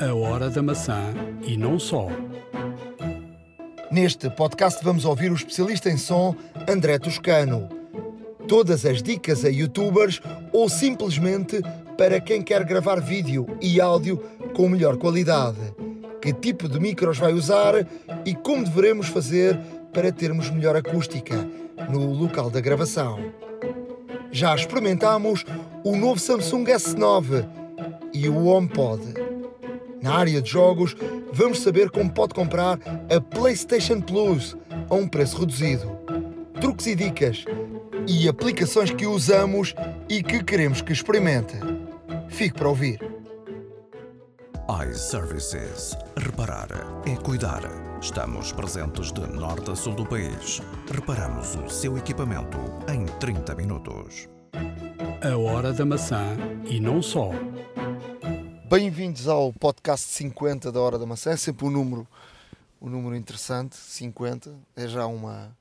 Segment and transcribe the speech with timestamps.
[0.00, 1.12] A Hora da Maçã
[1.42, 2.06] e não só.
[3.90, 6.36] Neste podcast vamos ouvir o especialista em som
[6.68, 7.68] André Toscano.
[8.46, 10.20] Todas as dicas a youtubers
[10.52, 11.60] ou simplesmente
[11.96, 14.22] para quem quer gravar vídeo e áudio
[14.54, 15.58] com melhor qualidade.
[16.22, 17.84] Que tipo de micros vai usar
[18.24, 19.58] e como devemos fazer
[19.92, 21.34] para termos melhor acústica
[21.90, 23.18] no local da gravação.
[24.30, 25.44] Já experimentámos
[25.82, 27.44] o novo Samsung S9
[28.12, 29.17] e o HomePod.
[30.02, 30.96] Na área de jogos,
[31.32, 32.78] vamos saber como pode comprar
[33.14, 34.56] a PlayStation Plus
[34.88, 35.98] a um preço reduzido.
[36.60, 37.44] Truques e dicas
[38.06, 39.74] e aplicações que usamos
[40.08, 41.54] e que queremos que experimente.
[42.28, 42.98] Fique para ouvir.
[44.90, 45.96] iServices.
[46.16, 46.68] Reparar
[47.06, 47.62] é cuidar.
[48.00, 50.62] Estamos presentes de norte a sul do país.
[50.92, 54.28] Reparamos o seu equipamento em 30 minutos.
[55.22, 57.30] A Hora da Maçã e não só.
[58.68, 61.30] Bem-vindos ao podcast 50 da Hora da Maçã.
[61.30, 62.06] É sempre um número,
[62.80, 63.76] um número interessante.
[63.76, 65.56] 50 é já uma,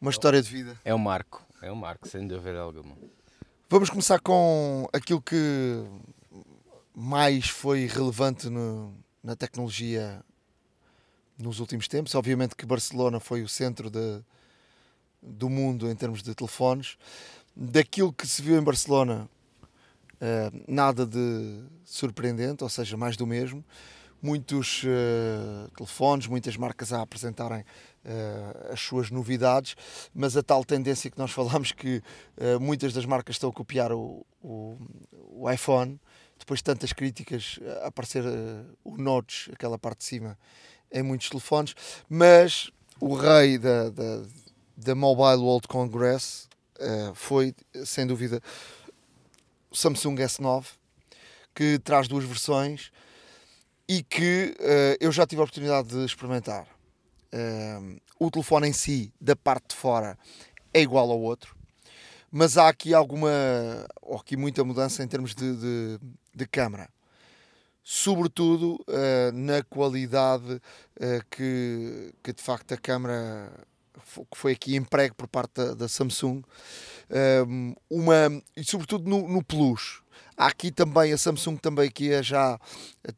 [0.00, 0.78] uma história de vida.
[0.84, 2.96] É um marco, é um marco, sem dúvida alguma.
[3.68, 5.82] Vamos começar com aquilo que
[6.94, 8.92] mais foi relevante no-
[9.22, 10.22] na tecnologia
[11.38, 12.14] nos últimos tempos.
[12.14, 14.20] Obviamente que Barcelona foi o centro de-
[15.22, 16.96] do mundo em termos de telefones.
[17.56, 19.28] Daquilo que se viu em Barcelona,
[20.20, 23.64] eh, nada de surpreendente, ou seja, mais do mesmo.
[24.22, 27.64] Muitos eh, telefones, muitas marcas a apresentarem
[28.04, 29.74] eh, as suas novidades,
[30.14, 32.02] mas a tal tendência que nós falámos que
[32.60, 34.76] muitas das marcas estão a copiar o, o,
[35.30, 35.98] o iPhone,
[36.38, 38.22] depois de tantas críticas a aparecer
[38.84, 40.38] o notch, aquela parte de cima,
[40.92, 41.74] em muitos telefones,
[42.08, 44.22] mas o rei da, da,
[44.76, 46.48] da Mobile World Congress
[47.14, 47.54] foi,
[47.84, 48.40] sem dúvida,
[49.72, 50.66] Samsung S9,
[51.54, 52.90] que traz duas versões
[53.88, 56.66] e que eh, eu já tive a oportunidade de experimentar.
[57.32, 60.16] Eh, o telefone em si, da parte de fora,
[60.72, 61.56] é igual ao outro,
[62.30, 63.30] mas há aqui alguma,
[64.00, 66.00] ou aqui muita mudança em termos de, de,
[66.34, 66.88] de câmara.
[67.82, 70.62] Sobretudo eh, na qualidade
[71.30, 73.50] que, que de facto a câmara
[74.30, 76.42] que foi aqui emprego por parte da, da Samsung
[77.88, 80.02] uma, e sobretudo no, no Plus.
[80.36, 82.58] Há aqui também a Samsung também que é já,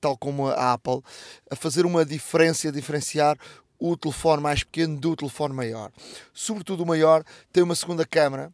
[0.00, 1.02] tal como a Apple,
[1.50, 3.38] a fazer uma diferença, a diferenciar
[3.78, 5.92] o telefone mais pequeno do telefone maior.
[6.32, 8.52] Sobretudo o maior tem uma segunda câmara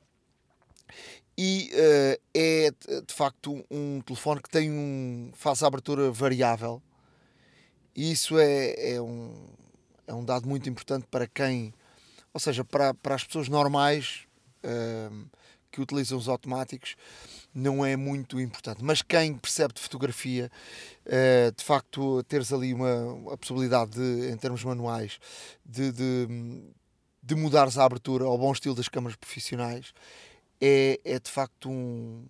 [1.37, 2.71] e eh, é
[3.07, 6.83] de facto um telefone que tem um, faz a abertura variável
[7.95, 9.49] e isso é, é, um,
[10.07, 11.75] é um dado muito importante para quem,
[12.33, 14.28] ou seja, para, para as pessoas normais
[14.69, 15.25] ehm,
[15.71, 16.97] que utilizam os automáticos
[17.55, 18.83] não é muito importante.
[18.83, 20.51] Mas quem percebe de fotografia,
[21.07, 25.19] eh, de facto, teres ali uma, a possibilidade de, em termos manuais,
[25.65, 26.27] de, de,
[27.23, 29.93] de mudares a abertura ao bom estilo das câmaras profissionais,
[30.61, 32.25] é, é de facto um,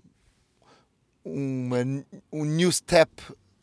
[1.25, 1.79] uma,
[2.33, 3.11] um new step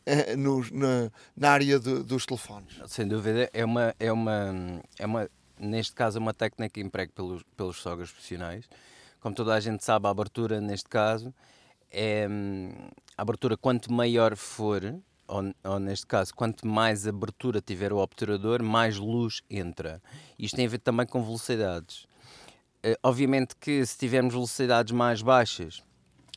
[0.05, 2.79] eh, no- na, na área de- dos telefones.
[2.87, 5.29] Sem dúvida, é uma, é uma, é uma
[5.59, 8.67] neste caso, é uma técnica emprego pelos, pelos softwares profissionais.
[9.19, 11.33] Como toda a gente sabe, a abertura, neste caso,
[11.91, 12.71] é hum,
[13.17, 14.81] a abertura quanto maior for,
[15.27, 20.01] ou, ou neste caso, quanto mais abertura tiver o obturador, mais luz entra.
[20.37, 22.05] Isto tem a ver também com velocidades.
[22.83, 25.81] Eh, obviamente que se tivermos velocidades mais baixas,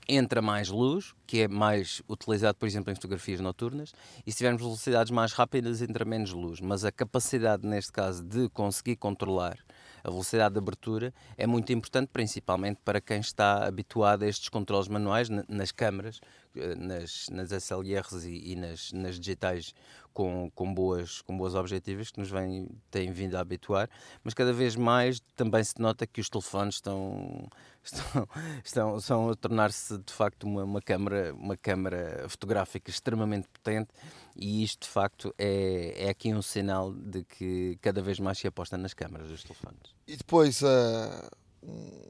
[0.09, 3.93] entra mais luz, que é mais utilizado, por exemplo, em fotografias noturnas,
[4.27, 6.61] e se tivermos velocidades mais rápidas, entra menos luz.
[6.61, 9.59] Mas a capacidade, neste caso, de conseguir controlar
[10.03, 14.89] a velocidade de abertura é muito importante, principalmente para quem está habituado a estes controles
[14.89, 16.21] manuais na- nas câmaras,
[16.55, 19.75] eh, nas, nas SLRs e, e nas, nas digitais
[20.13, 23.89] com, com, boas, com boas objetivas que nos vêm, têm vindo a habituar,
[24.25, 27.49] mas cada vez mais também se nota que os telefones estão,
[27.85, 28.29] estão,
[28.65, 33.91] estão, estão a tornar-se de facto uma, uma, câmara, uma câmara fotográfica extremamente potente
[34.38, 38.46] e isto de facto é, é aqui um sinal de que cada vez mais se
[38.46, 39.81] aposta nas câmaras dos telefones.
[40.06, 41.31] E depois ah,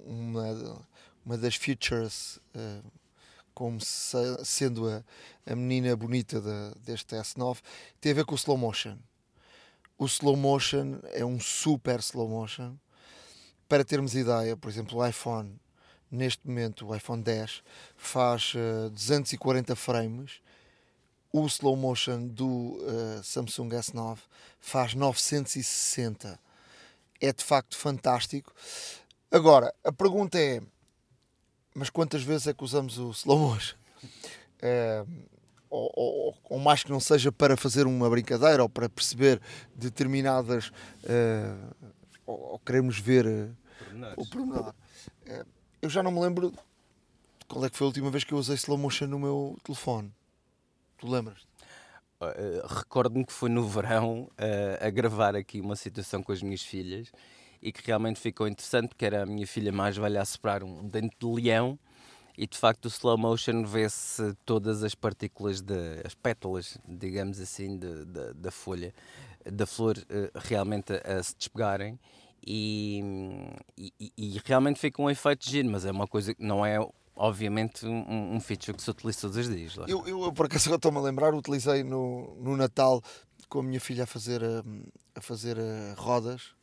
[0.07, 0.85] uma,
[1.25, 2.81] uma das features, ah,
[3.55, 5.03] como se- sendo a,
[5.47, 7.59] a menina bonita da- deste S9,
[8.01, 8.97] tem a ver com o slow motion.
[9.99, 12.77] O slow motion é um super slow motion.
[13.69, 15.59] Para termos ideia, por exemplo, o iPhone,
[16.11, 17.63] neste momento, o iPhone 10,
[17.97, 20.41] faz ah, 240 frames.
[21.33, 24.19] O slow motion do ah, Samsung S9
[24.61, 26.39] faz 960
[27.21, 28.53] é de facto fantástico.
[29.31, 30.63] Agora, a pergunta é:
[31.75, 33.77] mas quantas vezes é que usamos o slow motion?
[34.61, 35.05] Eh,
[35.71, 39.41] ou, ou, ou, mais que não seja para fazer uma brincadeira ou para perceber
[39.75, 40.69] determinadas
[41.05, 41.93] uh,
[42.27, 43.57] ou, ou, queremos ver uh,
[44.17, 44.75] o pormenor.
[45.27, 45.47] Uh,
[45.83, 46.53] eu já não me lembro
[47.47, 50.13] qual é que foi a última vez que eu usei slow motion no meu telefone.
[50.99, 51.47] Tu lembras?
[52.21, 54.29] Uh, Recordo-me que foi no verão
[54.81, 57.13] a gravar aqui uma situação com as minhas filhas
[57.63, 60.89] e que realmente ficou interessante porque era a minha filha mais velha a soprar um
[60.89, 61.79] dente de leão
[62.37, 65.75] e de facto o slow motion vê-se todas as partículas, de,
[66.05, 68.95] as pétalas, digamos assim, de, de, da folha,
[69.45, 71.99] da flor uh, realmente a, a, se despegarem
[72.47, 73.03] e,
[73.77, 76.79] e, e, realmente fica um efeito giro, mas é uma coisa que não é
[77.19, 79.77] obviamente um, um feature que se utiliza todos os dias.
[79.89, 83.03] Eu, eu, por acaso estou-me a lembrar, utilizei no, no Natal
[83.49, 84.63] com a minha filha a fazer, a,
[85.17, 86.57] a fazer a rodas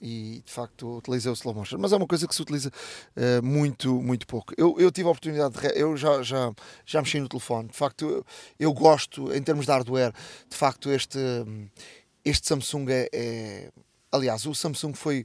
[0.00, 3.44] e de facto utilizei o slow motion, mas é uma coisa que se utiliza uh,
[3.44, 4.52] muito, muito pouco.
[4.56, 5.78] Eu, eu tive a oportunidade de.
[5.78, 6.52] Eu já, já,
[6.86, 8.26] já mexi no telefone, de facto, eu,
[8.58, 10.12] eu gosto, em termos de hardware,
[10.48, 11.18] de facto, este,
[12.24, 13.70] este Samsung é, é.
[14.10, 15.24] aliás, o Samsung foi.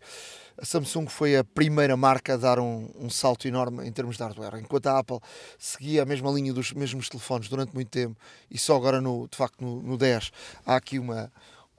[0.58, 4.24] A Samsung foi a primeira marca a dar um, um, salto enorme em termos de
[4.24, 5.20] hardware, enquanto a Apple
[5.60, 8.16] seguia a mesma linha dos mesmos telefones durante muito tempo
[8.50, 10.32] e só agora, no, de facto, no, no 10
[10.66, 11.30] há aqui uma,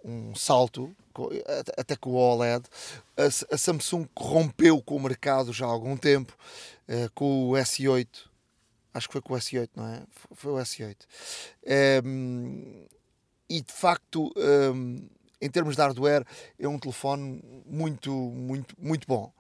[0.04, 0.94] um salto
[1.76, 2.66] até com o OLED.
[3.16, 6.36] A, a, Samsung rompeu com o mercado já há algum tempo,
[6.88, 8.06] uh, com o S8.
[8.92, 10.02] Acho que foi com o S8, não é?
[10.32, 10.96] Foi o S8.
[11.64, 12.86] Um, ehm,
[13.48, 15.08] e de facto, um, ehm,
[15.40, 16.24] em termos de hardware,
[16.58, 19.32] é um telefone muito, muito, muito bom.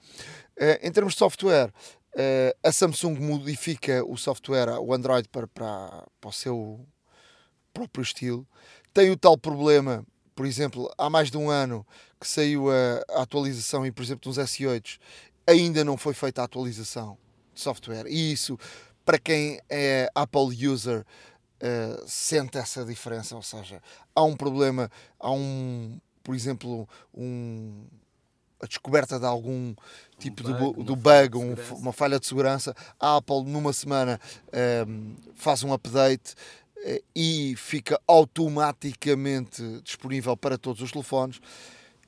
[0.58, 1.68] Uh, em termos de software,
[2.14, 6.86] uh, a Samsung modifica o software, o Android, para, para, para o seu
[7.72, 8.46] próprio estilo.
[8.92, 10.04] Tem o tal problema
[10.36, 11.84] por exemplo, há mais de um ano
[12.20, 14.98] que saiu a, a atualização e, por exemplo, nos S8
[15.46, 17.16] ainda não foi feita a atualização
[17.54, 18.04] de software.
[18.06, 18.58] E isso,
[19.02, 21.06] para quem é Apple user,
[21.62, 23.36] uh, sente essa diferença.
[23.36, 23.82] Ou seja,
[24.14, 27.84] há um problema, há um, por exemplo, um,
[28.60, 29.74] a descoberta de algum
[30.18, 32.74] tipo um bug, de, do bug, um, uma falha de segurança.
[32.98, 34.20] A Apple, numa semana,
[34.88, 36.34] um, eh, faz um update
[36.78, 41.40] eh, e fica automaticamente disponível para todos os telefones,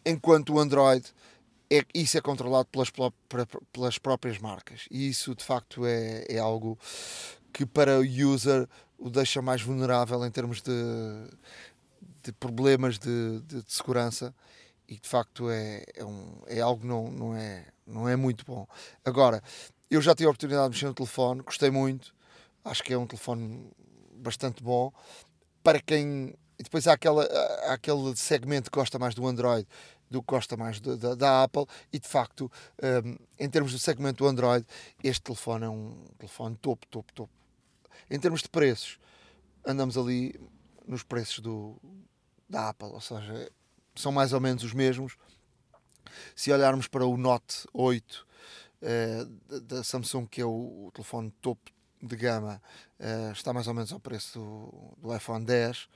[0.05, 1.05] enquanto o Android
[1.71, 2.91] é, isso é controlado pelas,
[3.73, 4.87] pelas próprias marcas.
[4.91, 6.79] E isso de facto é, é algo
[7.53, 8.67] que para o user
[8.99, 10.73] o deixa mais vulnerável em termos de,
[12.23, 14.35] de problemas de, de, de segurança
[14.89, 18.45] e de facto é, é, um, é algo que não, não, é, não é muito
[18.45, 18.67] bom.
[19.05, 19.43] Agora,
[19.91, 22.15] eu já tive a oportunidade de mexer no telefone, gostei muito,
[22.65, 23.71] acho que é um telefone
[24.15, 24.93] bastante bom.
[25.63, 26.35] Para quem.
[26.59, 29.67] E depois há, aquela, há aquele segmento que gosta mais do Android
[30.11, 32.51] do que gosta mais de, da Apple e de facto
[32.83, 34.67] um, em termos do segmento do Android
[35.05, 37.38] este telefone é um telefone topo, topo, topo
[38.11, 38.99] em termos de preços
[39.65, 40.35] andamos ali
[40.87, 41.77] nos preços do,
[42.49, 43.51] da Apple, ou seja
[43.95, 45.17] são mais ou menos os mesmos
[46.35, 48.27] se olharmos para o Note 8
[48.81, 49.27] eh,
[49.63, 51.71] da Samsung que é o, telefone topo
[52.01, 52.63] de gama
[53.01, 55.89] uh, está mais ou menos ao preço do, do iPhone 10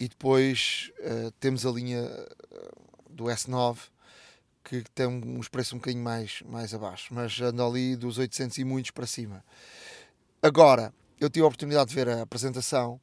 [0.00, 2.70] e depois uh, temos a linha eh,
[3.08, 3.78] do S9
[4.64, 8.64] que tem uns preços um bocadinho mais, mais abaixo, mas anda ali dos 800 e
[8.64, 9.42] muitos para cima.
[10.42, 13.00] Agora, eu tive a oportunidade de ver a apresentação.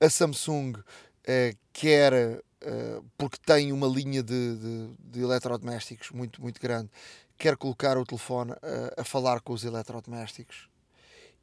[0.00, 6.60] A Samsung uh, quer, uh, porque tem uma linha de, de, de, eletrodomésticos muito, muito
[6.60, 6.90] grande,
[7.36, 8.56] quer colocar o telefone uh,
[8.96, 10.68] a falar com os eletrodomésticos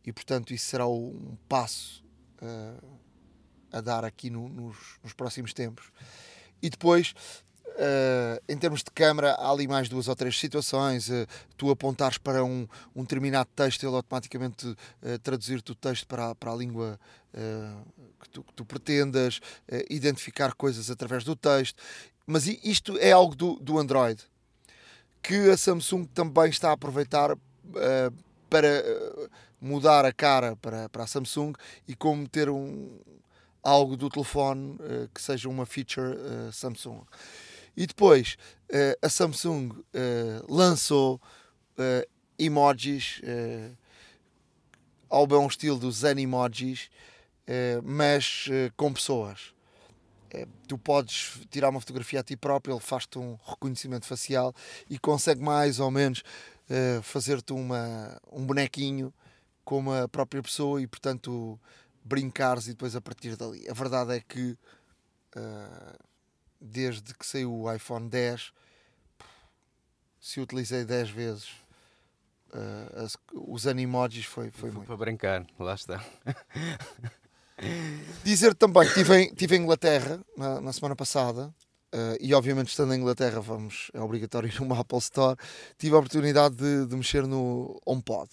[0.06, 2.04] e portanto isso será um passo
[3.70, 5.92] a dar aqui no, nos, nos, próximos tempos.
[6.62, 7.14] E depois,
[7.80, 11.10] uh, em termos de câmara, há ali mais duas ou três situações.
[11.10, 11.26] Uh,
[11.58, 14.76] tu apontares para um, um determinado texto, ele automaticamente
[15.24, 17.00] traduzir-te o texto para, para a língua
[18.22, 19.40] que tu, que, tu, pretendas,
[19.90, 21.82] identificar coisas através do texto.
[22.26, 24.24] Mas isto é algo do, do Android
[25.22, 27.36] que a Samsung também está a aproveitar
[28.50, 28.84] para
[29.62, 31.54] mudar a cara para, para a Samsung
[31.88, 32.98] e como ter um,
[33.64, 37.02] algo do telefone uh, que seja uma feature uh, Samsung.
[37.80, 38.36] E depois
[38.70, 39.72] uh, a Samsung
[40.50, 41.22] lançou
[42.38, 43.22] emojis
[45.10, 46.90] ao bom estilo dos Zen emojis,
[47.82, 49.54] mas com pessoas.
[50.68, 54.54] tu podes tirar uma fotografia a ti próprio, ele faz-te um reconhecimento facial
[54.90, 56.22] e consegue mais ou menos
[57.02, 59.14] fazer-te um bonequinho
[59.64, 61.58] como a própria pessoa e, portanto,
[62.04, 63.70] brincares e depois a partir dali.
[63.70, 64.58] A verdade é que
[65.38, 66.09] uh,
[66.60, 68.52] desde que saiu o iPhone 10,
[70.20, 71.50] se utilizei 10 vezes
[72.54, 74.88] uh, as, os animojis foi, foi, foi muito.
[74.88, 76.04] Para brincar, lá está.
[78.24, 81.54] Dizer também que estive em, estive em Inglaterra na, na semana passada.
[81.92, 85.36] Uh, e obviamente estando em Inglaterra vamos, é obrigatório ir numa Apple Store
[85.76, 88.30] tive a oportunidade de, de mexer no HomePod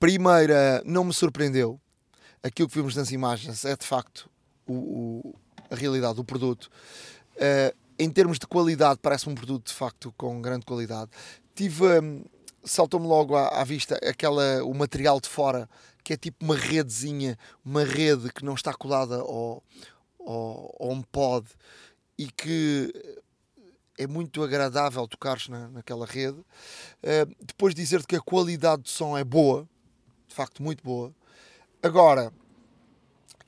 [0.00, 1.78] primeira não me surpreendeu
[2.42, 4.30] aquilo que vimos nas imagens é de facto
[4.66, 5.34] o, o,
[5.76, 6.70] realidade do produto
[7.36, 11.10] uh, em termos de qualidade parece um produto de facto com grande qualidade
[11.54, 12.24] tive um,
[12.64, 15.68] saltou-me logo à, à, vista aquela o material de fora
[16.02, 19.62] que é tipo uma redezinha uma rede que não está colada ao,
[20.20, 21.46] ao, ao HomePod
[22.18, 22.92] e que
[23.98, 26.38] é muito agradável tocares na, naquela rede.
[26.38, 29.68] Uh, depois dizer-te que a qualidade de som é boa,
[30.28, 31.14] de facto muito boa.
[31.82, 32.32] Agora,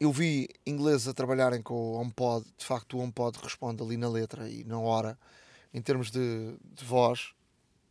[0.00, 4.09] eu vi ingleses a trabalharem com o HomePod, de facto o HomePod responde ali na
[4.09, 5.19] letra e na hora,
[5.75, 7.33] em termos de, de voz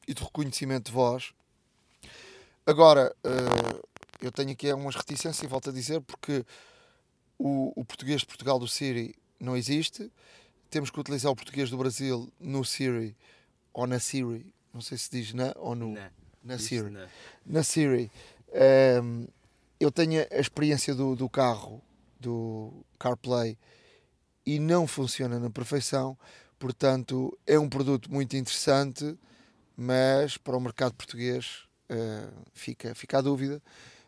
[0.07, 1.33] e de reconhecimento de voz.
[2.65, 3.87] Agora, uh,
[4.21, 6.45] eu tenho aqui umas reticências e volto a dizer, porque
[7.37, 10.11] o, o português de Portugal do Siri não existe.
[10.69, 13.15] Temos que utilizar o português do Brasil no Siri
[13.73, 14.53] ou na Siri.
[14.73, 15.93] Não sei se diz na ou no.
[15.93, 16.11] Na,
[16.43, 16.89] na Siri.
[16.89, 17.07] Na,
[17.45, 18.11] na Siri.
[18.49, 19.27] Um, ehm,
[19.79, 21.81] eu tenho a experiência do, do carro,
[22.19, 23.57] do CarPlay,
[24.45, 26.17] e não funciona na perfeição.
[26.57, 29.17] Portanto, é um produto muito interessante,
[29.75, 33.61] mas para o mercado português uh, fica, fica a dúvida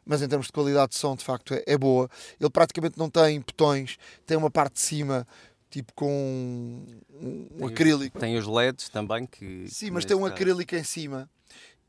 [0.05, 2.09] mas em termos de qualidade de som, de facto, é, é boa.
[2.39, 5.27] Ele praticamente não tem botões, tem uma parte de cima
[5.69, 8.19] tipo com um, um acrílico.
[8.19, 9.67] Tem os LEDs também que.
[9.69, 10.33] Sim, mas tem um caso...
[10.33, 11.29] acrílico em cima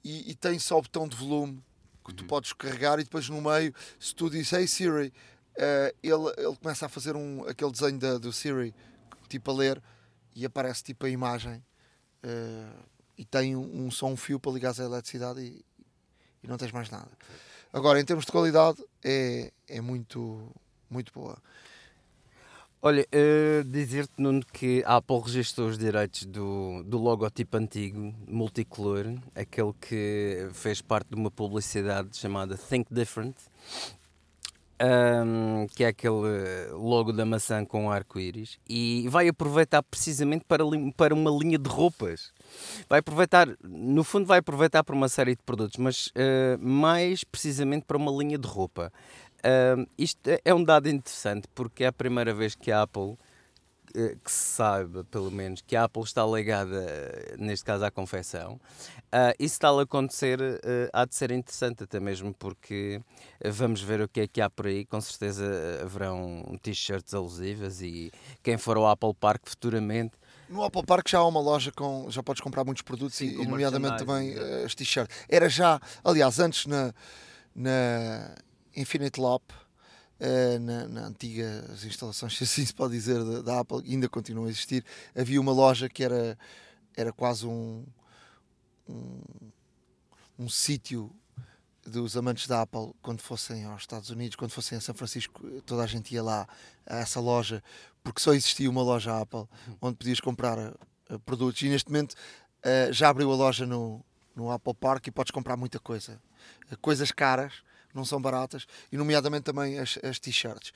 [0.05, 1.63] e, e, tem só o botão de volume
[2.05, 2.29] que tu uhum.
[2.29, 5.13] podes carregar e depois no meio, se tu dizes Hey Siri,
[5.57, 8.75] uh, ele, ele começa a fazer um, aquele desenho da, do Siri,
[9.29, 9.83] tipo a ler,
[10.35, 11.63] e aparece tipo a imagem
[12.25, 12.85] uh,
[13.17, 15.65] e tem um, um som, um fio para ligar à eletricidade e,
[16.43, 17.11] e não tens mais nada.
[17.73, 20.51] Agora, em termos de qualidade, é, é muito,
[20.89, 21.39] muito boa.
[22.83, 29.05] Olha, uh, dizer-te, Nuno, que a Apple registrou os direitos do, do logotipo antigo, multicolor,
[29.35, 33.37] aquele que fez parte de uma publicidade chamada Think Different,
[34.81, 40.65] um, que é aquele logo da maçã com arco-íris, e vai aproveitar precisamente para,
[40.97, 42.33] para uma linha de roupas.
[42.89, 47.85] Vai aproveitar, no fundo, vai aproveitar para uma série de produtos, mas uh, mais precisamente
[47.85, 48.93] para uma linha de roupa.
[49.39, 53.17] Uh, isto é, é um dado interessante porque é a primeira vez que a Apple
[53.93, 56.85] que se saiba, pelo menos, que a Apple está ligada,
[57.39, 58.61] neste caso, à confecção.
[59.13, 63.01] Uh, isso está a acontecer, uh, há de ser interessante, até mesmo porque
[63.45, 64.85] vamos ver o que é que há por aí.
[64.85, 65.45] Com certeza
[65.83, 70.13] haverão t-shirts alusivas e quem for ao Apple Park futuramente.
[70.49, 72.11] No Apple Park já há uma loja com.
[72.11, 75.17] já podes comprar muitos produtos Sim, e, nomeadamente também uh, as t-shirts.
[75.29, 76.93] Era já, aliás, antes na,
[77.55, 78.35] na
[78.77, 79.43] Infinite Lop
[80.21, 84.07] Uh, na, na antiga as instalações, se assim se pode dizer, da, da, Apple, ainda
[84.07, 84.85] continuam a existir,
[85.17, 86.39] havia uma loja que era,
[86.95, 87.87] era quase um,
[88.87, 89.23] um,
[90.39, 91.11] um sítio
[91.87, 95.83] dos amantes da Apple quando fossem aos Estados Unidos, quando fossem a São Francisco, toda
[95.83, 96.47] a gente ia lá
[96.87, 97.63] a essa loja,
[98.03, 99.47] porque só existia uma loja Apple
[99.81, 101.63] onde podias comprar uh, produtos.
[101.63, 105.57] E neste momento uh, já abriu a loja no, no Apple Park e podes comprar
[105.57, 106.21] muita coisa,
[106.71, 107.63] uh, coisas caras
[107.95, 110.73] não são baratas, e nomeadamente também as, as t-shirts.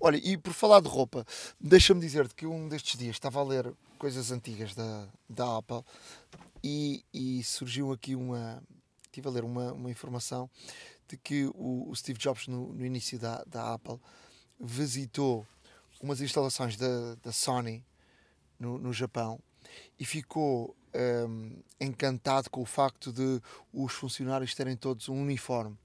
[0.00, 1.24] Olha, e por falar de roupa,
[1.60, 5.84] deixa-me dizer-te que um destes dias estava a ler coisas antigas da, da Apple
[6.62, 8.62] e, e surgiu aqui uma.
[9.04, 10.50] Estive a ler uma, uma informação
[11.06, 14.00] de que o, o Steve Jobs, no, no início da, da Apple,
[14.58, 15.46] visitou
[16.00, 17.84] umas instalações da, da Sony
[18.58, 19.38] no, no Japão
[20.00, 20.74] e ficou
[21.28, 23.40] um, encantado com o facto de
[23.72, 25.78] os funcionários terem todos um uniforme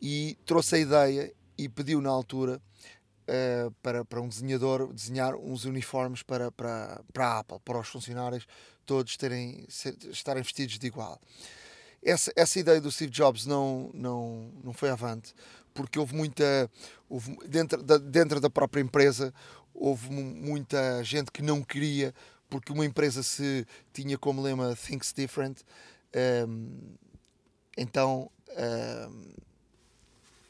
[0.00, 2.60] e trouxe a ideia e pediu na altura
[3.26, 7.88] uh, para, para um desenhador desenhar uns uniformes para, para, para a Apple, para os
[7.88, 8.46] funcionários
[8.84, 11.20] todos terem, ser, estarem vestidos de igual.
[12.02, 15.34] Essa, essa ideia do Steve Jobs não, não, não foi avante,
[15.74, 16.70] porque houve muita.
[17.08, 19.34] Houve, dentro, da, dentro da própria empresa,
[19.74, 22.14] houve muita gente que não queria,
[22.48, 25.62] porque uma empresa se tinha como lema Thinks Different.
[26.14, 26.96] Um, ehm,
[27.76, 28.30] então.
[28.50, 29.46] Um, ehm,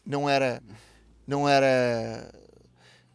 [0.07, 0.63] não era
[1.27, 2.33] não era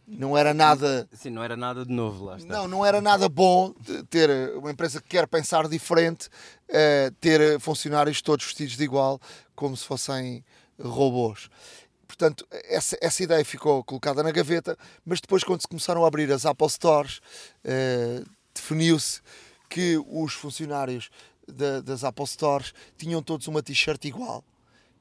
[0.06, 2.54] não era nada sim não era nada de novo lá está.
[2.54, 3.74] não não era nada bom
[4.10, 6.28] ter uma empresa que quer pensar diferente
[6.70, 9.20] uh, ter funcionários todos vestidos de igual
[9.56, 10.44] como se fossem
[10.78, 11.50] robôs
[12.06, 16.30] portanto essa, essa ideia ficou colocada na gaveta mas depois quando se começaram a abrir
[16.32, 17.22] as Apple Stores
[17.64, 19.22] uh, definiu-se
[19.70, 21.10] que os funcionários
[21.84, 24.44] das Apple Stores tinham todos uma t-shirt igual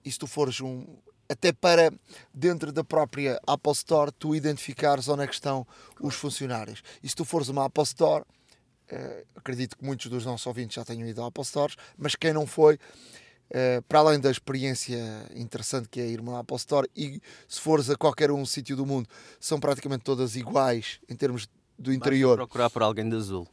[0.05, 0.87] e se tu fores um,
[1.31, 1.93] até para
[2.35, 5.65] dentro da própria Apple Store tu identificares onde é que estão
[6.01, 6.83] os funcionários.
[7.01, 10.85] E se tu fores uma Apple Store, uh, acredito que muitos dos nossos ouvintes já
[10.85, 14.99] tenham ido a Apple Stores, mas quem não foi, uh, para além da experiência
[15.37, 18.85] interessante que é ir uma Apple Store, e se fores a qualquer um sítio do
[18.85, 19.09] mundo,
[19.39, 22.39] são praticamente todas iguais em termos do interior.
[22.39, 23.47] Basta procurar por alguém de azul.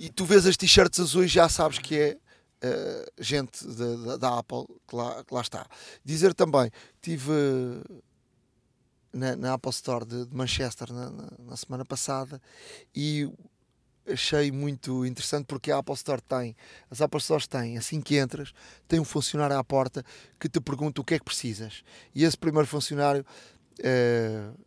[0.00, 2.16] e tu vês as t-shirts azuis, já sabes que é
[2.66, 3.66] uh, gente
[4.18, 5.66] da Apple que lá, que lá, está.
[6.04, 6.70] Dizer também,
[7.00, 7.32] tive
[9.12, 12.40] na, na Apple Store de, de Manchester na, na, na, semana passada
[12.94, 13.28] e
[14.06, 16.54] achei muito interessante porque a Apple Store tem,
[16.90, 18.52] as Apple Stores têm, assim que entras,
[18.86, 20.04] tem um funcionário à porta
[20.38, 21.82] que te pergunta o que é que precisas.
[22.14, 23.24] E esse primeiro funcionário
[23.80, 24.66] uh,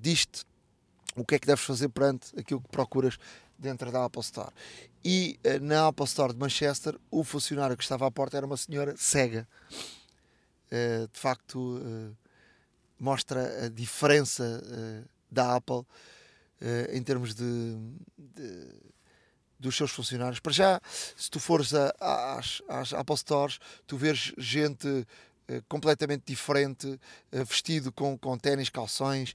[0.00, 0.44] diz-te
[1.16, 3.18] o que é que deves fazer perante aquilo que procuras
[3.60, 4.52] dentro da Apple Store.
[5.04, 8.56] E uh, na Apple Store de Manchester, o funcionário que estava à porta era uma
[8.56, 9.46] senhora cega.
[10.66, 12.16] Uh, de facto, uh,
[12.98, 14.62] mostra a diferença
[15.30, 15.86] da Apple
[16.92, 17.78] em termos de,
[18.18, 18.68] de,
[19.58, 20.38] dos seus funcionários.
[20.38, 20.80] Para já,
[21.16, 25.06] se tu fores a, às, às Apple Stores, tu vês gente
[25.66, 27.00] completamente diferente,
[27.32, 29.34] vestido com, com ténis, calções,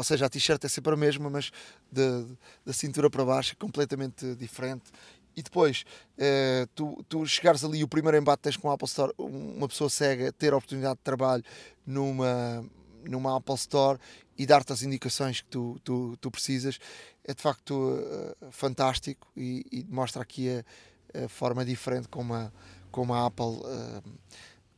[0.00, 1.52] ou seja, a t-shirt é sempre a mesma, mas
[1.92, 4.90] da cintura para baixo é completamente diferente.
[5.36, 5.84] E depois,
[6.16, 9.90] eh, tu, tu chegares ali, o primeiro embate tens com a Apple Store, uma pessoa
[9.90, 11.44] cega ter a oportunidade de trabalho
[11.86, 12.64] numa,
[13.04, 13.98] numa Apple Store
[14.38, 16.78] e dar-te as indicações que tu, tu, tu precisas,
[17.22, 22.50] é de facto uh, fantástico e, e, mostra aqui a, a, forma diferente como a,
[22.90, 24.02] como a Apple, uh,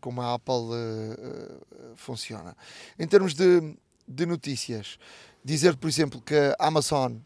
[0.00, 2.56] como a Apple uh, funciona.
[2.98, 3.76] Em termos de,
[4.12, 4.98] de notícias,
[5.44, 7.16] dizer, por exemplo, que a Amazon.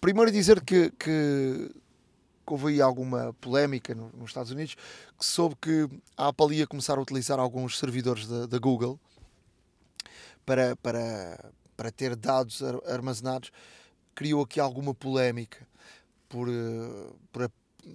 [0.00, 1.70] Primeiro, dizer que, que,
[2.46, 4.74] houve aí alguma polémica no, nos Estados Unidos,
[5.18, 8.98] que soube que a Apple ia começar a utilizar alguns servidores da, Google
[10.44, 13.52] para, para, para ter dados armazenados.
[14.14, 15.66] Criou aqui alguma polémica
[16.28, 17.50] por, eh, por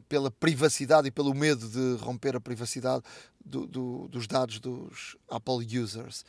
[0.08, 3.04] pela privacidade e pelo medo de romper a privacidade
[3.43, 6.26] do, do, dos dados dos Apple users.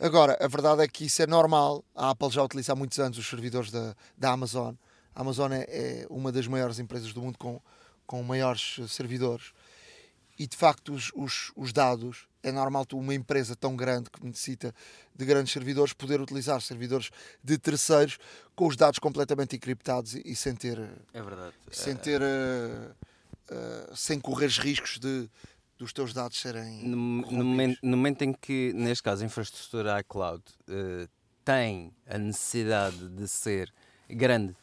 [0.00, 1.84] Agora, a verdade é que isso é normal.
[1.94, 4.74] A Apple já utiliza há muitos anos os servidores da, da Amazon.
[5.14, 7.60] A Amazon é, é uma das maiores empresas do mundo com,
[8.06, 9.52] com maiores servidores.
[10.38, 14.74] E de facto, os, os, os dados, é normal uma empresa tão grande que necessita
[15.14, 17.10] de grandes servidores, poder utilizar servidores
[17.44, 18.18] de terceiros
[18.56, 20.78] com os dados completamente encriptados e, e sem ter.
[21.12, 21.52] É verdade.
[21.70, 22.22] Sem ter.
[22.22, 22.90] Uh,
[23.50, 25.28] uh, sem correr riscos de,
[25.80, 26.86] dos teus dados serem.
[26.86, 31.08] No, no, momento, no momento, em que, neste caso, a infraestrutura iCloud uh,
[31.42, 33.72] tem a necessidade de ser
[34.08, 34.54] grande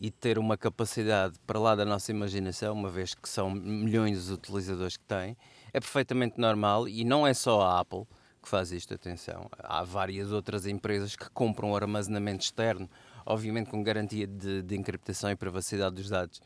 [0.00, 4.30] e ter uma capacidade para lá da nossa imaginação, uma vez que são milhões os
[4.30, 5.36] utilizadores que têm,
[5.72, 8.06] é perfeitamente normal e não é só a Apple
[8.40, 9.48] que faz isto, atenção.
[9.58, 12.90] Há várias outras empresas que compram armazenamento externo,
[13.24, 16.40] obviamente com garantia de, de encriptação e privacidade dos dados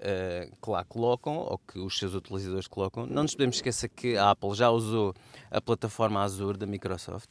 [0.00, 3.06] uh, que lá colocam, ou que os seus utilizadores colocam.
[3.06, 5.14] Não nos podemos esquecer que a Apple já usou
[5.50, 7.28] a plataforma Azure da Microsoft.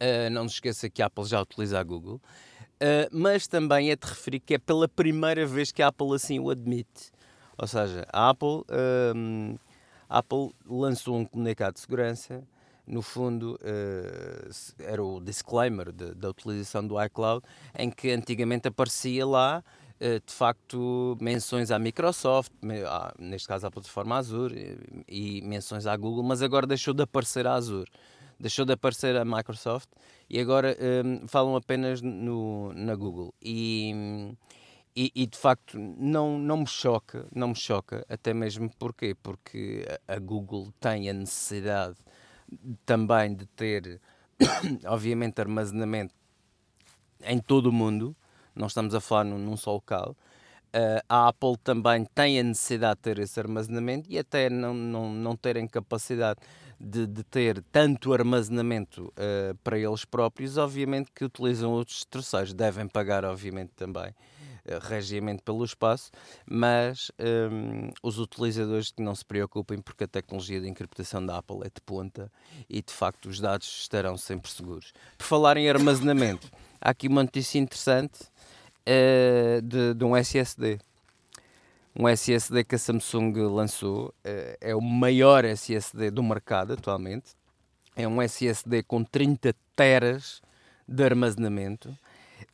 [0.00, 2.20] Uh, não nos esqueça que a Apple já utiliza a Google.
[2.80, 6.38] Uh, mas também é de referir que é pela primeira vez que a Apple assim
[6.38, 7.10] o admite.
[7.58, 8.64] Ou seja, a Apple,
[10.08, 12.42] a Apple lançou um comunicado de segurança
[12.84, 13.56] no fundo,
[14.78, 17.46] era o disclaimer de, da utilização do iCloud,
[17.78, 19.62] em que antigamente aparecia lá
[20.02, 22.52] de facto menções à Microsoft,
[23.18, 27.54] neste caso à plataforma Azure, e menções à Google, mas agora deixou de aparecer a
[27.54, 27.90] Azure,
[28.38, 29.88] deixou de aparecer a Microsoft
[30.28, 33.32] e agora um, ehm, falam apenas no, na Google.
[33.40, 34.34] E,
[34.96, 39.14] e, e, de facto não, não me choca, não me choca, até mesmo porquê?
[39.22, 41.96] Porque a Google tem a necessidade
[42.84, 44.00] também de ter,
[44.84, 46.14] obviamente, armazenamento
[47.24, 48.16] em todo o mundo
[48.54, 50.16] não estamos a falar num, num só local.
[50.74, 55.12] Uh, a Apple também tem a necessidade de ter esse armazenamento e até não, não,
[55.12, 56.40] não terem capacidade
[56.82, 62.88] de, de ter tanto armazenamento uh, para eles próprios, obviamente que utilizam outros terceiros, devem
[62.88, 66.10] pagar, obviamente, também uh, regiamente pelo espaço,
[66.44, 71.60] mas um, os utilizadores que não se preocupem porque a tecnologia de encriptação da Apple
[71.64, 72.32] é de ponta
[72.68, 74.92] e de facto os dados estarão sempre seguros.
[75.16, 76.50] Por falar em armazenamento,
[76.82, 78.24] há aqui uma notícia interessante
[78.86, 80.78] uh, de, de, um SSD.
[81.94, 87.30] Um SSD que a Samsung lançou, uh, é o maior SSD do mercado atualmente.
[87.94, 90.42] É um SSD com 30 teras
[90.88, 91.96] de armazenamento.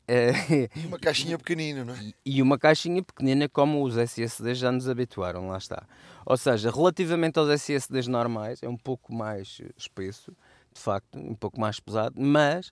[0.06, 2.12] Eh, E uma caixinha pequenina, não é?
[2.26, 5.84] e- uma caixinha pequenina como os SSDs já nos habituaram, lá está.
[6.26, 10.32] Ou seja, relativamente aos SSDs normais, é um pouco mais espesso,
[10.74, 12.70] de facto, um pouco mais pesado, mas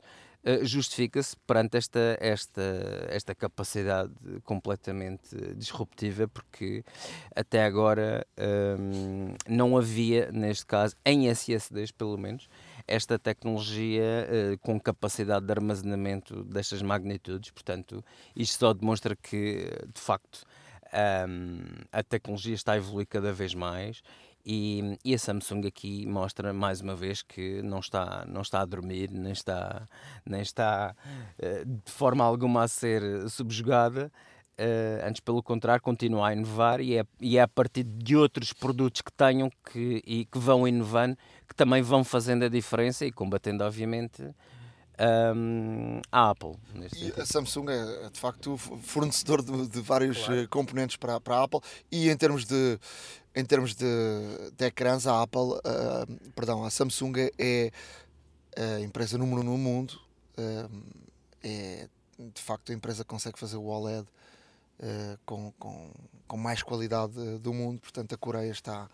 [0.63, 2.63] justifica-se perante esta, esta,
[3.09, 4.13] esta capacidade
[4.45, 6.85] completamente disruptiva, porque
[7.35, 8.27] até agora
[8.79, 12.49] hum, não havia, neste caso, em SSDs pelo menos,
[12.87, 17.51] esta tecnologia eh, com capacidade de armazenamento destas magnitudes.
[17.51, 18.05] Portanto,
[18.35, 20.45] isto só demonstra que, de facto,
[21.29, 24.03] hum, a tecnologia está a evoluir cada vez mais.
[24.49, 28.65] E, e a Samsung aqui mostra mais uma vez que não está, não está a
[28.65, 29.89] dormir, nem está,
[30.25, 30.95] nem está
[31.37, 34.13] eh, de forma alguma a ser subjugada.
[34.57, 38.53] Eh, antes, pelo contrário, continua a inovar e é, e é a partir de outros
[38.53, 43.11] produtos que tenham que, e que vão inovando que também vão fazendo a diferença e
[43.11, 44.23] combatendo, obviamente,
[45.35, 46.55] hum, a Apple.
[47.21, 51.45] A Samsung é, é, de facto fornecedor de, de vários eh, componentes para, para a
[51.45, 51.61] Apple.
[51.91, 52.79] E em termos de
[53.35, 53.87] em termos de,
[54.57, 57.71] de ecrãs a Apple ah, perdão a Samsung é
[58.57, 60.01] a empresa número um no mundo.
[60.39, 60.69] Ah,
[61.43, 64.07] é de facto a empresa que consegue fazer o OLED
[64.83, 65.91] ah, com, com,
[66.27, 67.81] com mais qualidade do mundo.
[67.81, 68.89] Portanto a Coreia está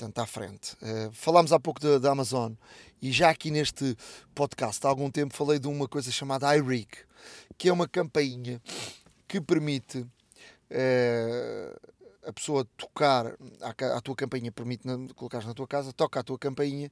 [0.00, 0.76] portanto, à frente.
[0.80, 2.54] Eh, falámos há pouco da, Amazon
[3.02, 3.94] e já aqui neste
[4.34, 6.88] podcast há algum tempo falei de uma coisa chamada iRig,
[7.58, 8.62] que é uma campainha
[9.28, 10.06] que permite
[10.70, 11.76] eh,
[12.24, 16.38] a pessoa tocar à tua campainha, permite na, colocares na tua casa, toca a tua
[16.38, 16.90] campainha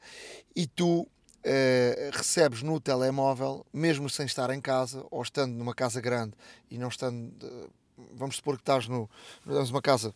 [0.54, 1.08] e tu
[1.42, 6.34] eh, recebes no telemóvel, mesmo sem estar em casa ou estando numa casa grande
[6.70, 7.68] e não estando, eh,
[8.12, 9.08] vamos supor que estás no,
[9.46, 10.14] numa casa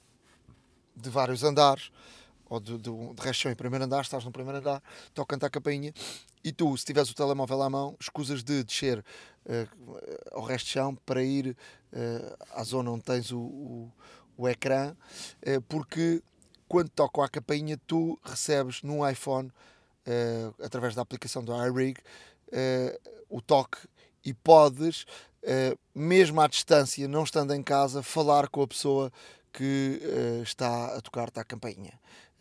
[0.95, 1.91] de vários andares
[2.53, 4.83] ou de, de, de resto de chão em primeiro andar, estás no primeiro andar,
[5.15, 5.93] toca-te a campainha
[6.45, 9.03] e tu, se tiveres o telemóvel à mão, escusas de descer
[9.47, 9.67] eh,
[10.33, 11.57] ao resto de chão para ir
[11.93, 13.93] eh, à zona onde tens o, o,
[14.37, 14.95] o ecrã,
[15.41, 16.23] eh, porque
[16.69, 19.51] quando tocam à campainha tu recebes no iPhone,
[20.63, 22.01] através da aplicação do iRig,
[23.29, 23.79] o toque
[24.25, 25.05] e podes,
[25.95, 29.13] mesmo à distância, não estando em casa, falar com a pessoa
[29.53, 30.01] que
[30.43, 31.93] está a tocar-te à campainha.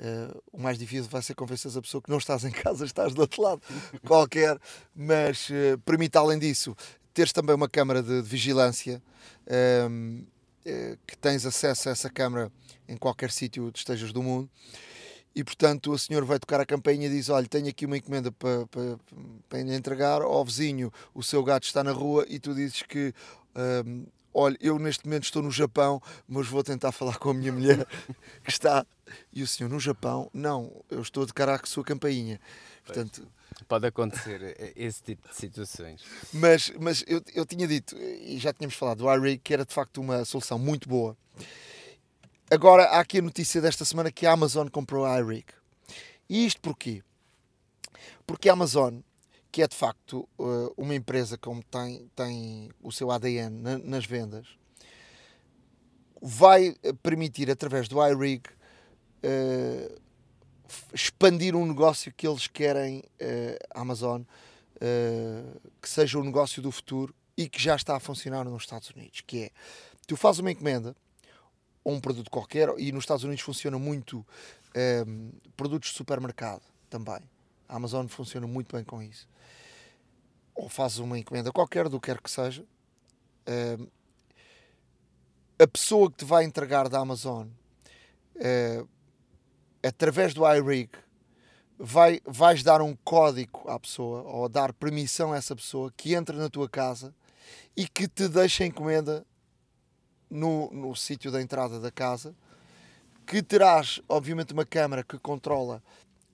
[0.03, 3.13] Eh, o mais difícil vai ser convencer a pessoa que não estás em casa, estás
[3.13, 3.61] do outro lado
[4.07, 4.59] qualquer,
[4.95, 6.75] mas eh, permite, além disso,
[7.13, 8.99] teres também uma câmara de, de vigilância
[9.45, 10.23] ehm,
[10.65, 12.51] eh, que tens acesso a essa câmara
[12.87, 14.49] em qualquer sítio onde estejas do mundo.
[15.35, 18.31] E portanto, o senhor vai tocar a campainha e diz: Olha, tenho aqui uma encomenda
[18.31, 18.97] para, para,
[19.47, 20.23] para lhe entregar.
[20.23, 23.13] Ao vizinho, o seu gato está na rua e tu dizes que.
[23.55, 27.51] ehm, Olha, eu neste momento estou no Japão, mas vou tentar falar com a minha
[27.51, 27.85] mulher
[28.43, 28.85] que está.
[29.33, 30.29] E o senhor, no Japão?
[30.33, 32.39] Não, eu estou de cara à sua campainha.
[32.85, 33.27] Portanto,
[33.67, 36.01] Pode acontecer esse tipo de situações.
[36.33, 39.73] mas, mas eu, eu tinha dito, e já tínhamos falado do iRig, que era de
[39.73, 41.15] facto uma solução muito boa.
[42.49, 45.45] Agora há aqui a notícia desta semana que a Amazon comprou a iRig.
[46.29, 47.03] E isto porquê?
[48.25, 48.99] Porque a Amazon,
[49.51, 50.43] que é de facto eh,
[50.77, 54.47] uma empresa como tem, tem o seu ADN na- nas vendas,
[56.21, 58.43] vai eh, permitir através do iRig
[59.23, 59.97] eh,
[60.93, 63.03] expandir um negócio que eles querem,
[63.75, 64.21] Amazon,
[65.81, 69.19] que seja o negócio do futuro e que já está a funcionar nos Estados Unidos,
[69.21, 69.49] que é,
[70.07, 70.95] tu fazes uma encomenda
[71.83, 74.25] ou um produto qualquer, e nos Estados Unidos funciona muito
[74.73, 75.03] eh,
[75.57, 77.19] produtos de supermercado também.
[77.71, 79.25] A Amazon funciona muito bem com isso.
[80.53, 82.65] Ou fazes uma encomenda qualquer, do que quer que seja,
[83.45, 83.77] eh,
[85.57, 87.47] a pessoa que te vai entregar da Amazon
[88.35, 88.83] eh,
[89.81, 90.89] através do iRig
[91.79, 96.35] vai, vais dar um código à pessoa ou dar permissão a essa pessoa que entra
[96.35, 97.15] na tua casa
[97.77, 99.25] e que te deixa a encomenda
[100.29, 102.35] no, no sítio da entrada da casa
[103.25, 105.81] que terás obviamente uma câmara que controla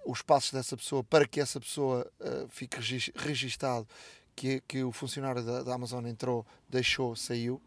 [0.08, 3.86] os passos dessa pessoa para que essa pessoa eh, fique regis- registado
[4.36, 7.62] que, que o funcionário da, da Amazon entrou, deixou, saiu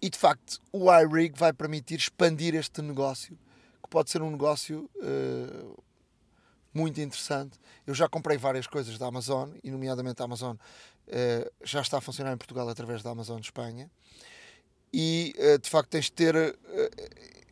[0.00, 3.36] e de facto o iRig vai permitir expandir este negócio
[3.82, 5.64] que pode ser um negócio eh,
[6.74, 7.58] muito interessante.
[7.86, 10.56] Eu já comprei várias coisas da Amazon, e nomeadamente a Amazon
[11.06, 13.90] eh, já está a funcionar em Portugal através da Amazon de Espanha.
[14.92, 16.58] E de facto tens de ter.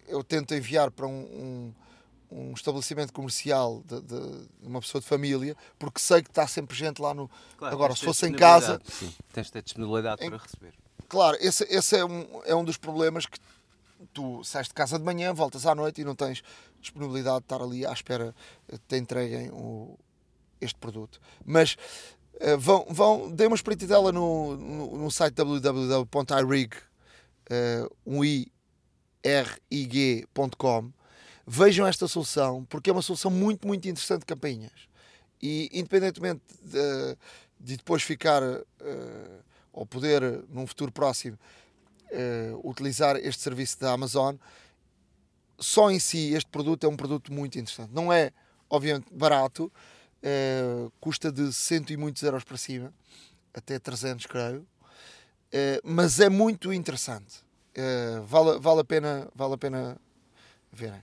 [0.09, 1.75] eu tento enviar para um, um,
[2.31, 6.77] um estabelecimento comercial de, de- de uma pessoa de família, porque sei que está sempre
[6.77, 7.31] gente lá no.
[7.61, 10.75] Agora, tens se fosse em casa, Sim, tens de ter disponibilidade Em- para receber.
[11.09, 13.39] Claro, esse, esse é, um, é um dos problemas que
[14.13, 16.43] tu sais de casa de manhã, voltas à noite e não tens
[16.81, 18.35] disponibilidade de estar ali à espera
[18.69, 19.97] que te entreguem o,
[20.61, 21.21] este produto.
[21.45, 21.77] Mas
[22.39, 26.75] Uh, vão, vão, dêem uma espreitadela no, no, no site www.irig,
[27.51, 28.53] uh, um i
[29.25, 30.93] rig.com.
[31.47, 34.73] Vejam esta solução, porque é uma solução muito, muito interessante de campainhas.
[35.41, 37.17] E independentemente de,
[37.61, 41.39] de depois ficar uh, ou poder, num futuro próximo,
[42.11, 44.35] uh, utilizar este serviço da Amazon,
[45.57, 47.93] só em si este produto é um produto muito interessante.
[47.93, 48.33] Não é,
[48.69, 49.73] obviamente, barato,
[50.23, 52.93] uh, custa de cento e muitos euros para cima,
[53.55, 54.67] até 300, creio,
[55.83, 57.43] mas é muito interessante.
[58.27, 59.97] vale, vale, a pena, vale a pena
[60.71, 61.03] verem.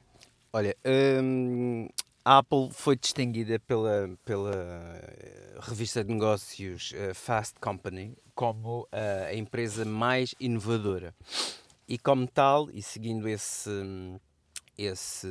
[0.56, 1.88] Olha, hum,
[2.24, 5.02] a Apple foi distinguida pela, pela
[5.62, 8.88] revista de negócios uh, Fast Company como uh,
[9.30, 11.16] a empresa mais inovadora.
[11.88, 13.72] E como tal, e seguindo esse,
[14.78, 15.28] esse,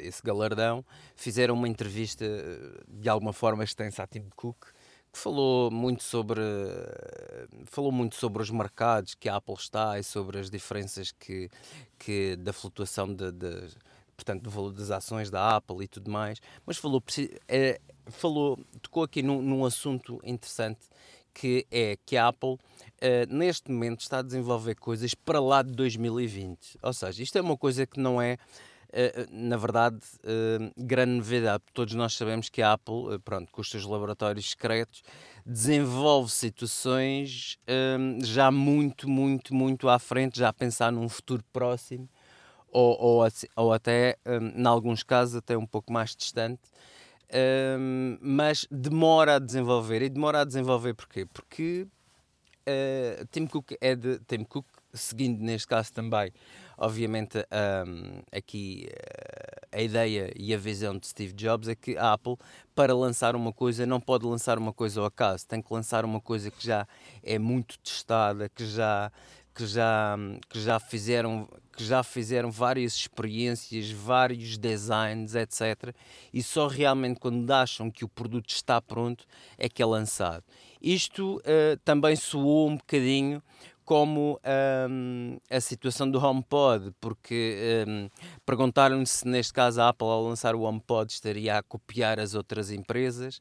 [0.00, 4.66] esse galardão, fizeram uma entrevista eh, de alguma forma extensa a Tim Cook,
[5.12, 6.42] que falou muito sobre
[7.66, 11.48] falou muito sobre os mercados que a Apple está e sobre as diferenças que,
[11.98, 13.68] que da flutuação de, de
[14.16, 17.02] portanto, do valor das ações da Apple e tudo mais, mas falou,
[17.46, 20.80] é, falou tocou aqui num, num, assunto interessante
[21.34, 22.58] que é que a Apple uh,
[23.28, 26.78] neste momento está a desenvolver coisas para lá de 2020.
[26.82, 28.36] Ou seja, isto é uma coisa que não é
[28.88, 29.98] Uh, na verdade,
[30.78, 31.62] grande novidade.
[31.74, 35.02] Todos nós sabemos que a Apple, pronto, com os seus laboratórios secretos,
[35.44, 37.58] desenvolve situações
[38.22, 42.08] já muito, muito, muito à frente, já a pensar num futuro próximo
[42.70, 46.62] ou, ou, ou até, um, em alguns casos, até um pouco mais distante,
[47.78, 50.02] um, mas demora a desenvolver.
[50.02, 51.26] E demora a desenvolver porquê?
[51.26, 51.86] Porque
[52.66, 56.32] uh, Tim Cook é de Tim Cook, seguindo neste caso também,
[56.78, 62.12] obviamente, um, aqui uh, a ideia e a visão de Steve Jobs é que a
[62.12, 62.36] Apple,
[62.74, 66.20] para lançar uma coisa, não pode lançar uma coisa ao acaso, tem que lançar uma
[66.20, 66.86] coisa que já
[67.22, 69.10] é muito testada, que já
[69.56, 70.16] que já,
[70.50, 75.94] que já fizeram que já fizeram várias experiências, vários designs, etc.
[76.32, 79.26] E só realmente quando acham que o produto está pronto
[79.58, 80.42] é que é lançado.
[80.80, 83.42] Isto uh, também soou um bocadinho
[83.86, 84.40] como
[84.90, 88.10] um, a situação do HomePod, porque um,
[88.44, 92.72] perguntaram se neste caso a Apple ao lançar o HomePod estaria a copiar as outras
[92.72, 93.38] empresas,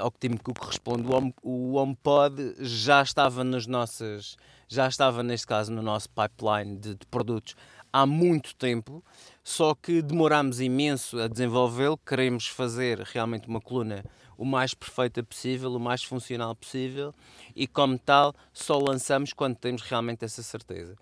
[0.00, 4.36] ao que Tim Cook responde, o, o HomePod já estava nas nossas,
[4.68, 7.54] já estava neste caso no nosso pipeline de, de produtos
[7.92, 9.04] há muito tempo,
[9.44, 14.04] só que demoramos imenso a desenvolvê-lo, queremos fazer realmente uma coluna
[14.38, 17.14] o mais perfeita possível, o mais funcional possível
[17.54, 20.96] e, como tal, só lançamos quando temos realmente essa certeza.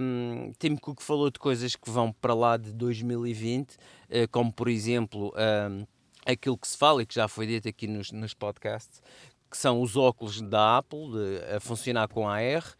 [0.00, 3.76] Um, Tim Cook falou de coisas que vão para lá de 2020, uh,
[4.10, 5.32] eh, como por exemplo
[5.70, 5.86] um,
[6.26, 9.02] aquilo que se fala e que já foi dito aqui nos, nos podcasts,
[9.50, 12.74] que são os óculos da Apple de, a funcionar com AR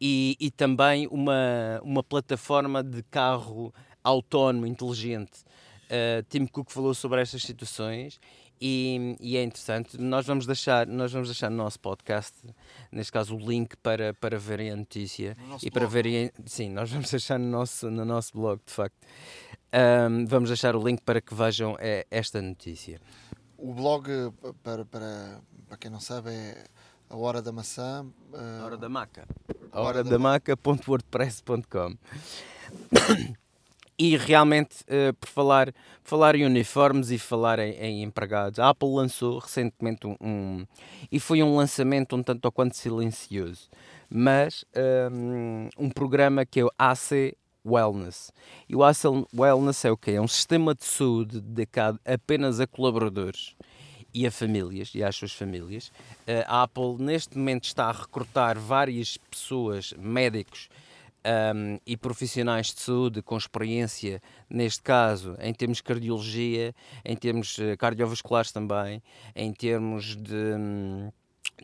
[0.00, 5.42] e, e também uma, uma plataforma de carro autónomo, inteligente.
[5.86, 8.20] Uh, Tim Cook falou sobre estas situações
[8.60, 9.98] e, e, é interessante.
[9.98, 12.34] Nós vamos deixar, nós vamos deixar no nosso podcast,
[12.92, 16.30] neste caso, o link para, para verem a notícia e para verem.
[16.44, 18.98] Sim, nós vamos deixar no nosso, no nosso blog, de facto.
[19.72, 23.00] Um, vamos deixar o link para que vejam é, esta notícia.
[23.56, 24.08] O blog,
[24.62, 26.64] para, para, para quem não sabe, é
[27.08, 28.06] a Hora da Maçã.
[28.32, 28.62] Uh...
[28.62, 29.26] A Hora da Maca.
[29.72, 31.96] A Hora da Maca.wordpress.com.
[34.02, 38.88] E realmente, uh, por falar, falar em uniformes e falar em, em, empregados, a Apple
[38.88, 40.66] lançou recentemente um, um,
[41.12, 43.68] E foi um lançamento um tanto ou quanto silencioso,
[44.08, 44.64] mas
[45.12, 48.32] um, um programa que é o AC Wellness.
[48.68, 50.12] E o AC Wellness é o quê?
[50.12, 53.54] É um sistema de saúde dedicado apenas a colaboradores
[54.12, 55.92] e a famílias e às suas famílias.
[56.26, 60.68] Eh, a Apple neste momento está a recrutar várias pessoas, médicos
[61.24, 67.58] um, e profissionais de saúde com experiência, neste caso, em termos de cardiologia, em termos
[67.58, 69.02] uh, cardiovasculares também,
[69.34, 70.54] em termos de,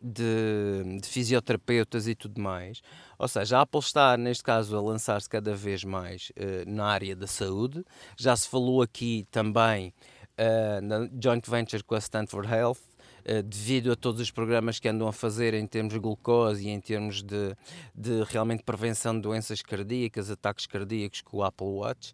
[0.02, 2.80] de, de, fisioterapeutas e tudo mais.
[3.18, 7.16] Ou seja, a Apple está, neste caso, a lançar-se cada vez mais uh, na área
[7.16, 7.84] da saúde.
[8.16, 9.92] Já se falou aqui também
[10.38, 12.96] uh, na joint venture com a Stanford Health
[13.28, 16.70] eh, devido a todos os programas que andam a fazer em termos de glucose e
[16.70, 17.56] em termos de,
[17.92, 22.12] de realmente prevenção de doenças cardíacas, ataques cardíacos com o Apple Watch.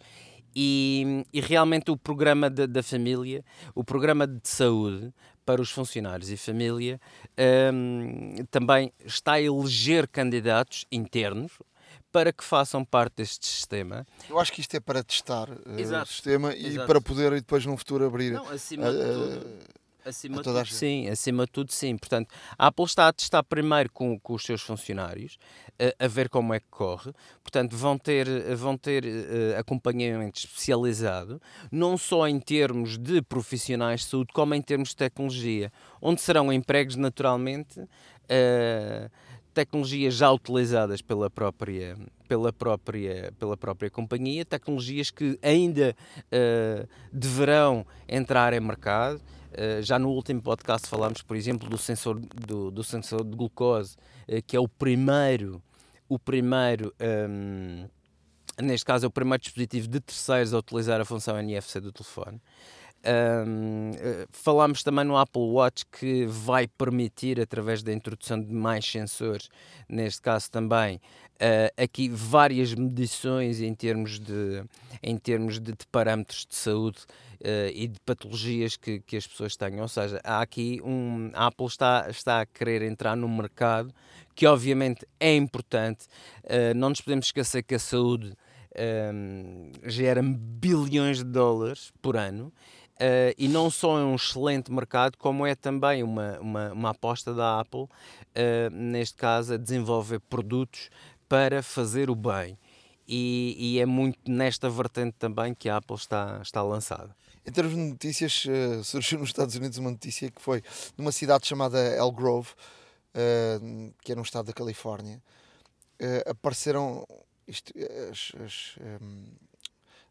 [0.56, 3.44] E, e realmente o programa da família,
[3.74, 5.12] o programa de saúde
[5.44, 7.00] para os funcionários e família,
[7.72, 11.52] um, também está a eleger candidatos internos,
[12.10, 14.06] para que façam parte deste sistema.
[14.28, 16.86] Eu acho que isto é para testar uh, o sistema e Exato.
[16.86, 18.32] para poder depois num futuro abrir.
[18.32, 20.74] Não, acima uh, de tudo Acima a de a tudo, gente.
[20.74, 21.96] sim, acima de tudo, sim.
[21.96, 25.38] Portanto, a Apple está a testar primeiro com, com os seus funcionários,
[25.78, 27.12] a, a ver como é que corre.
[27.42, 34.06] Portanto, vão ter, vão ter eh, acompanhamento especializado, não só em termos de profissionais de
[34.06, 37.80] saúde, como em termos de tecnologia, onde serão empregos naturalmente.
[38.28, 39.08] eh,
[39.54, 45.94] tecnologias já utilizadas pela própria, pela própria, pela própria companhia, tecnologias que ainda
[46.30, 49.20] eh, deverão entrar em mercado.
[49.54, 53.96] Eh, já no último podcast falámos, por exemplo, do sensor, do, do sensor de glucose,
[54.26, 55.62] eh, que é o primeiro,
[56.08, 57.86] o primeiro ehm,
[58.60, 62.40] neste caso é o primeiro dispositivo de terceiros a utilizar a função NFC do telefone.
[63.04, 68.84] Um, uh, falámos também no Apple Watch que vai permitir, através da introdução de mais
[68.84, 69.48] sensores,
[69.88, 71.00] neste caso também,
[71.42, 74.64] uh, aqui várias medições em termos de,
[75.02, 77.00] em termos de, de parâmetros de saúde
[77.40, 79.80] uh, e de patologias que, que as pessoas têm.
[79.80, 81.30] Ou seja, há aqui um.
[81.34, 83.92] A Apple está, está a querer entrar no mercado
[84.34, 86.06] que, obviamente, é importante.
[86.74, 88.32] não nos podemos esquecer que a saúde.
[88.74, 92.50] Um, gera bilhões de dólares por ano
[93.02, 97.34] Uh, e não só é um excelente mercado, como é também uma, uma, uma aposta
[97.34, 97.88] da Apple, uh,
[98.70, 100.88] neste caso, a desenvolver produtos
[101.32, 102.58] para fazer o bem.
[103.08, 107.16] E, e, é muito nesta vertente também que a Apple está, está lançada.
[107.46, 110.62] Em termos de notícias, uh, surgiu nos Estados Unidos uma notícia que foi
[110.94, 112.50] numa cidade chamada El Grove,
[114.02, 115.22] que é no estado da Califórnia,
[116.26, 117.06] apareceram
[117.46, 117.72] isto,
[118.10, 118.78] as, as,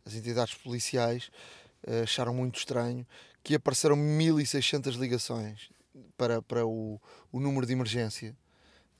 [0.05, 1.31] as entidades policiais
[2.03, 3.05] acharam muito estranho
[3.43, 5.69] que apareceram 1600 ligações
[6.17, 6.99] para, para o,
[7.31, 8.35] o número de emergência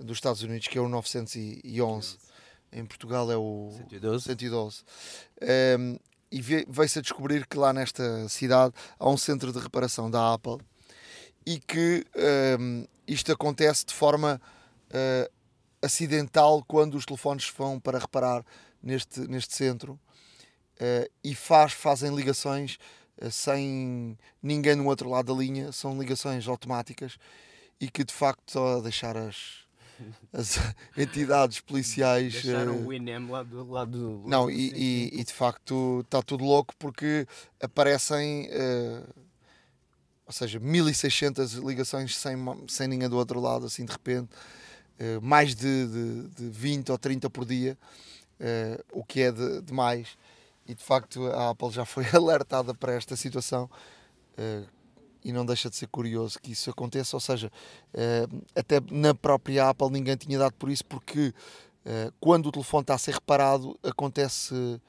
[0.04, 2.18] dos Estados Unidos, que é o 911.
[2.72, 4.26] Em Portugal é o 112.
[4.26, 4.84] 112.
[5.78, 5.98] Um,
[6.32, 10.60] e veio-se a descobrir que lá nesta cidade há um centro de reparação da Apple
[11.46, 12.06] e que
[12.58, 14.42] um, isto acontece de forma
[14.88, 15.32] uh,
[15.82, 18.46] acidental quando os telefones vão para reparar
[18.82, 20.00] neste, neste centro
[20.80, 22.78] uh, e faz, fazem ligações
[23.22, 27.18] uh, sem ninguém no outro lado da linha, são ligações automáticas
[27.80, 29.61] e que de facto a deixar as,
[30.34, 30.58] as
[30.98, 32.34] entidades policiais.
[32.34, 34.24] Deixaram uh, o INEM lá do lado.
[34.26, 37.28] Não, e, e, e, de facto está tudo louco porque
[37.62, 38.50] aparecem.
[40.26, 42.36] ou seja, 1600 ligações sem,
[42.68, 44.30] sem ninguém do outro lado, assim de repente,
[45.22, 47.78] mais de, de, de 20 ou 30 por dia,
[48.92, 50.18] o que é de, demais
[50.68, 53.70] e de facto a Apple já foi alertada para esta situação
[54.38, 54.68] uh,
[55.24, 57.52] e não deixa de ser curioso que isso aconteça, ou seja,
[57.94, 61.34] uh, até na própria Apple ninguém tinha dado por isso porque
[61.86, 64.80] uh, quando o telefone está a ser reparado acontece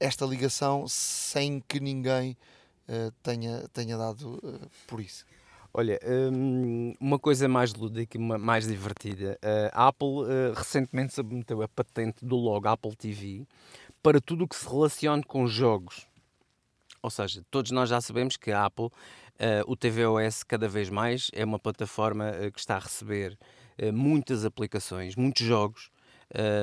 [0.00, 2.36] esta ligação sem que ninguém
[3.22, 4.42] tenha, tenha dado
[4.86, 5.24] por isso.
[5.72, 6.00] Olha,
[6.32, 9.38] hum, uma coisa mais lúdica mais divertida.
[9.72, 13.46] A Apple recentemente submeteu a patente do logo Apple TV
[14.02, 16.08] para tudo o que se relacione com jogos.
[17.02, 18.90] Ou seja, todos nós já sabemos que a Apple,
[19.40, 23.38] uh, o tvOS, cada vez mais é uma plataforma uh, que está a receber
[23.82, 25.90] uh, muitas aplicações, muitos jogos.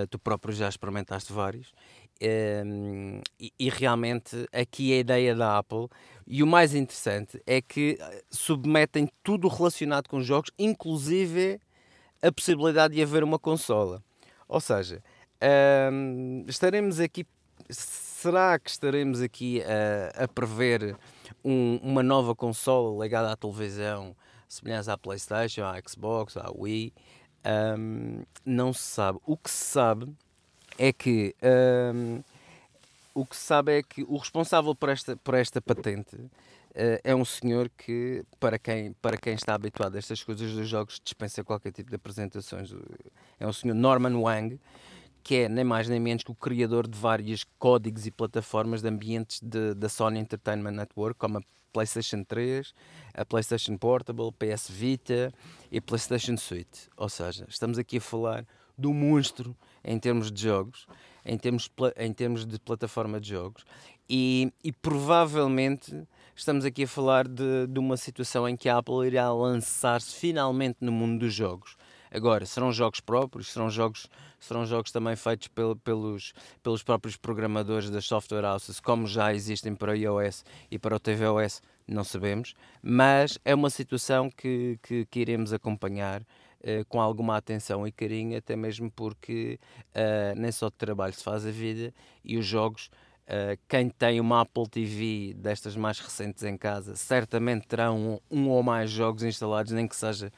[0.09, 1.73] tu próprio já experimentaste vários.
[2.21, 5.87] Ehm, e, e, realmente aqui a ideia da Apple
[6.25, 7.99] e o mais interessante é que
[8.31, 11.59] submetem tudo relacionado com jogos, inclusive
[12.21, 14.01] a possibilidade de haver uma consola.
[14.47, 15.03] Ou seja,
[15.91, 17.25] um, estaremos aqui.
[17.69, 20.97] Será que estaremos aqui a, a prever
[21.43, 24.15] um, uma nova consola ligada à televisão,
[24.47, 26.93] semelhante à PlayStation, à Xbox, à Wii?
[27.45, 29.19] Um, não se sabe.
[29.26, 30.13] O que se sabe
[30.78, 31.36] é que
[31.93, 32.21] um,
[33.13, 36.30] o que se sabe é que o responsável por esta, por esta patente uh,
[37.04, 41.00] é um senhor que, para quem, para quem está habituado a estas coisas dos jogos,
[41.04, 42.73] dispensa qualquer tipo de apresentações.
[43.39, 44.60] É um senhor Norman Wang,
[45.23, 48.89] que é nem mais nem menos que o criador de vários códigos e plataformas de
[48.89, 52.73] ambientes de, da Sony Entertainment Network, como a PlayStation 3,
[53.13, 55.32] a PlayStation Portable, PS Vita
[55.71, 56.89] e PlayStation Suite.
[56.97, 58.45] Ou seja, estamos aqui a falar
[58.77, 60.88] do monstro em termos de jogos,
[61.25, 63.63] em termos, em termos de plataforma de jogos,
[64.10, 66.04] e, e provavelmente
[66.35, 70.77] estamos aqui a falar de, de uma situação em que a Apple irá lançar-se finalmente
[70.81, 71.77] no mundo dos jogos
[72.12, 74.08] Agora, serão jogos próprios, serão jogos,
[74.39, 76.33] serão jogos também feitos pel, pelos,
[76.63, 80.99] pelos próprios programadores das software houses, como já existem para o iOS e para o
[80.99, 87.37] tvOS, não sabemos, mas é uma situação que, que, que iremos acompanhar uh, com alguma
[87.37, 89.60] atenção e carinho, até mesmo porque
[89.95, 91.93] uh, nem só de trabalho se faz a vida
[92.23, 92.89] e os jogos
[93.27, 98.47] Uh, quem tem uma Apple TV destas mais recentes em casa certamente terá um, um,
[98.47, 100.31] ou mais jogos instalados, nem que seja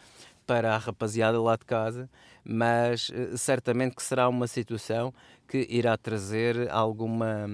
[0.50, 2.10] para a rapaziada lá de casa,
[2.43, 5.14] mas uh, certamente que será uma situação
[5.47, 7.47] que irá trazer alguma,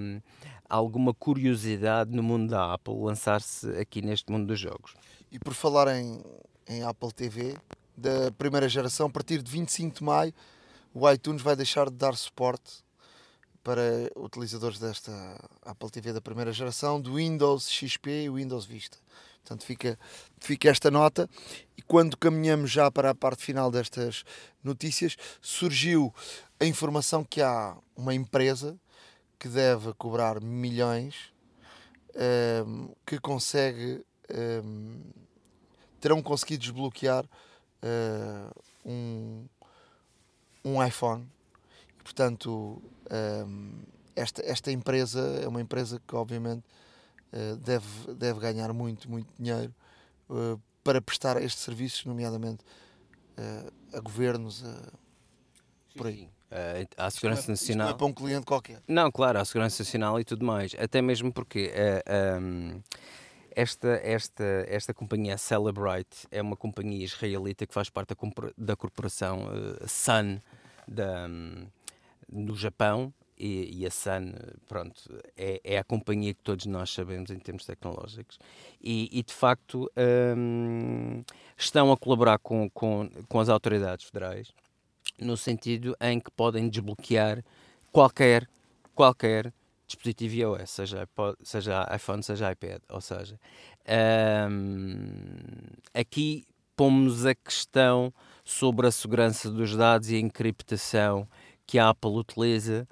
[0.70, 4.94] alguma curiosidade no mundo da Apple, lançar-se aqui neste mundo dos jogos.
[5.30, 6.24] E por falar em,
[6.70, 7.58] em Apple TV,
[7.98, 10.34] da primeira geração, a partir de 25 de maio,
[10.94, 12.86] o iTunes vai deixar de dar suporte
[13.62, 15.12] para utilizadores desta
[15.64, 18.98] Apple TV da primeira geração, do Windows XP e Windows Vista.
[19.46, 20.00] Portanto, fica,
[20.40, 21.30] fica esta nota.
[21.86, 24.24] E quando caminhamos já para a parte final destas
[24.64, 26.12] notícias, surgiu
[26.60, 28.76] a informação que há uma empresa
[29.38, 31.32] que deve cobrar milhões,
[32.16, 35.02] um, ehm, que consegue, um, ehm,
[36.00, 39.46] terão conseguido desbloquear uh, um,
[40.64, 41.28] um iPhone.
[42.04, 42.82] portanto,
[43.48, 43.72] um,
[44.16, 46.64] esta, esta empresa é uma empresa que, obviamente,
[47.34, 49.74] uh, deve, deve ganhar muito, muito dinheiro
[50.30, 52.64] uh, para prestar estes serviços, nomeadamente
[53.40, 54.64] uh, a governos,
[55.98, 56.30] por aí.
[56.52, 57.88] Uh, à Segurança isto não é, Nacional.
[57.88, 58.82] Isto não é para um cliente qualquer.
[58.88, 60.76] Não, claro, à Segurança Nacional e tudo mais.
[60.78, 62.82] Até mesmo porque uh, um,
[63.56, 68.16] esta, esta, esta companhia Celebrite é uma companhia israelita que faz parte da,
[68.56, 70.40] da corporação uh, Sun
[70.88, 71.66] da, um,
[72.30, 74.32] do Japão e, e, a Sun,
[74.68, 75.02] pronto,
[75.36, 78.40] é, é, a companhia que todos nós sabemos em termos tecnológicos
[78.82, 79.92] e, e de facto
[80.38, 81.24] um,
[81.58, 84.54] estão a colaborar com, com, com as autoridades federais
[85.20, 87.44] no sentido em que podem desbloquear
[87.92, 88.48] qualquer,
[88.94, 89.54] qualquer
[89.88, 91.08] dispositivo iOS, seja,
[91.44, 92.82] seja iPhone, seja iPad.
[92.90, 93.40] Ou seja,
[94.50, 95.38] um,
[95.94, 98.14] aqui pomos a questão
[98.44, 101.28] sobre a segurança dos dados e a encriptação
[101.66, 102.88] que a Apple utiliza.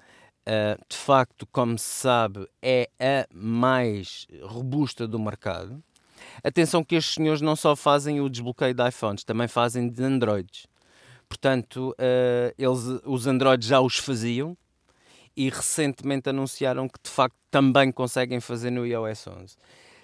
[0.46, 5.82] Uh, de facto, como se sabe, é a mais robusta do mercado.
[6.42, 10.66] Atenção que estes senhores não só fazem o desbloqueio de iPhones, também fazem de Androids.
[11.26, 14.54] Portanto, uh, eles, os Androids já os faziam
[15.34, 19.56] e recentemente anunciaram que de facto também conseguem fazer no iOS 11.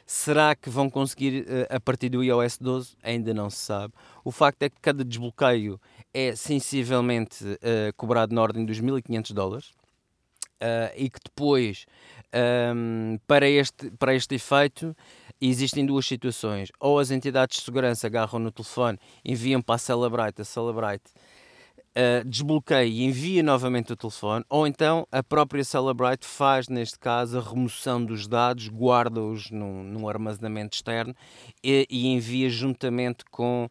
[0.07, 2.97] Será que vão conseguir uh, a partir do iOS 12?
[3.03, 3.93] Ainda não se sabe.
[4.25, 5.79] O facto é que cada desbloqueio
[6.15, 7.45] é sensivelmente
[7.97, 9.80] cobrado na ordem dos 1.500 dólares.
[10.63, 11.87] Uh, e que depois,
[12.75, 14.95] um, para, este, para este efeito,
[15.41, 16.71] existem duas situações.
[16.79, 21.11] Ou as entidades de segurança agarram no telefone, enviam para a Celebrite, a Celebrite
[21.91, 27.39] uh, desbloqueia e envia novamente o telefone, ou então a própria Celebrite faz, neste caso,
[27.39, 31.15] a remoção dos dados, guarda-os num, num, armazenamento externo
[31.63, 33.69] e, e envia juntamente com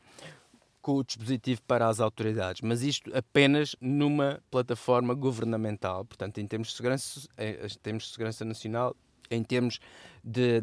[0.82, 6.06] com o dispositivo para as autoridades, mas isto apenas numa plataforma governamental.
[6.06, 8.96] Portanto, em termos de segurança, em termos de segurança nacional,
[9.30, 9.80] em termos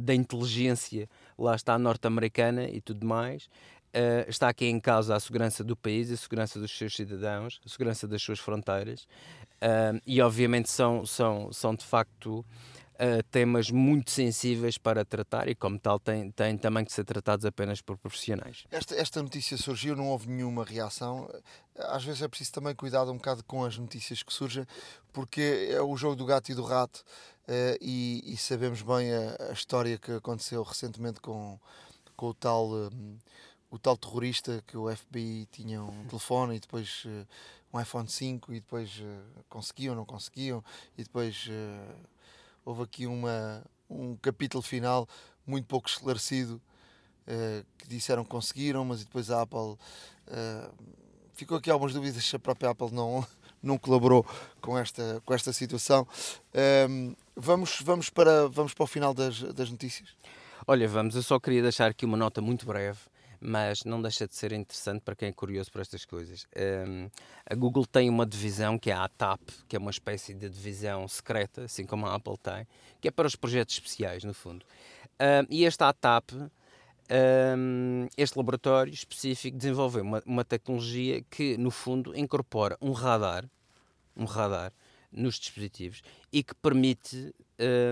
[0.01, 1.09] da inteligência,
[1.39, 6.11] lá está norte-americana e tudo mais, uh, está aqui em causa a segurança do país,
[6.11, 9.03] a segurança dos seus cidadãos, a segurança das suas fronteiras,
[9.63, 12.45] uh, e obviamente são, são, são de facto
[12.97, 17.45] uh, temas muito sensíveis para tratar e, como tal, têm, têm também que ser tratados
[17.45, 18.65] apenas por profissionais.
[18.71, 21.29] Esta, esta notícia surgiu, não houve nenhuma reação.
[21.77, 24.67] Às vezes é preciso também cuidar um bocado com as notícias que surgem,
[25.13, 27.05] porque é o jogo do gato e do rato.
[27.49, 31.61] Uh, e, e, sabemos bem a, a, história que aconteceu recentemente com,
[32.17, 33.19] com o tal um,
[33.71, 37.27] o tal terrorista que o FBI tinha um telefone e depois uh,
[37.73, 40.65] um iPhone 5 e depois uh, conseguiam, não conseguiam
[40.99, 41.49] e depois
[42.67, 45.09] houve aqui uma, um capítulo final
[45.47, 46.61] muito pouco esclarecido
[47.79, 49.77] que disseram que conseguiram, mas depois a Apple
[51.35, 53.27] ficou aqui algumas dúvidas se a própria Apple não
[53.63, 54.25] não colaborou
[54.61, 56.07] com esta, com esta situação.
[56.89, 60.11] Um, vamos, vamos, para, vamos para o final das, das notícias.
[60.67, 62.99] Olha, vamos, eu só queria deixar aqui uma nota muito breve,
[63.47, 66.45] mas não deixa de ser interessante para quem é curioso por estas coisas.
[66.57, 67.09] Um,
[67.49, 71.07] a Google tem uma divisão que é a TAP, que é uma espécie de divisão
[71.07, 72.67] secreta, assim como a Apple tem,
[73.01, 74.67] que é para os projetos especiais, no fundo.
[75.21, 82.19] Um, e esta ATAP, um, este laboratório específico, desenvolveu uma, uma tecnologia que, no fundo,
[82.19, 83.49] incorpora um radar
[84.17, 84.73] um radar
[85.13, 87.33] nos dispositivos e que permite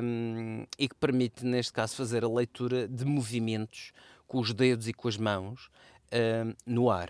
[0.02, 3.92] um, e que permite neste caso fazer a leitura de movimentos
[4.34, 5.70] com os dedos e com as mãos
[6.12, 7.08] um, no ar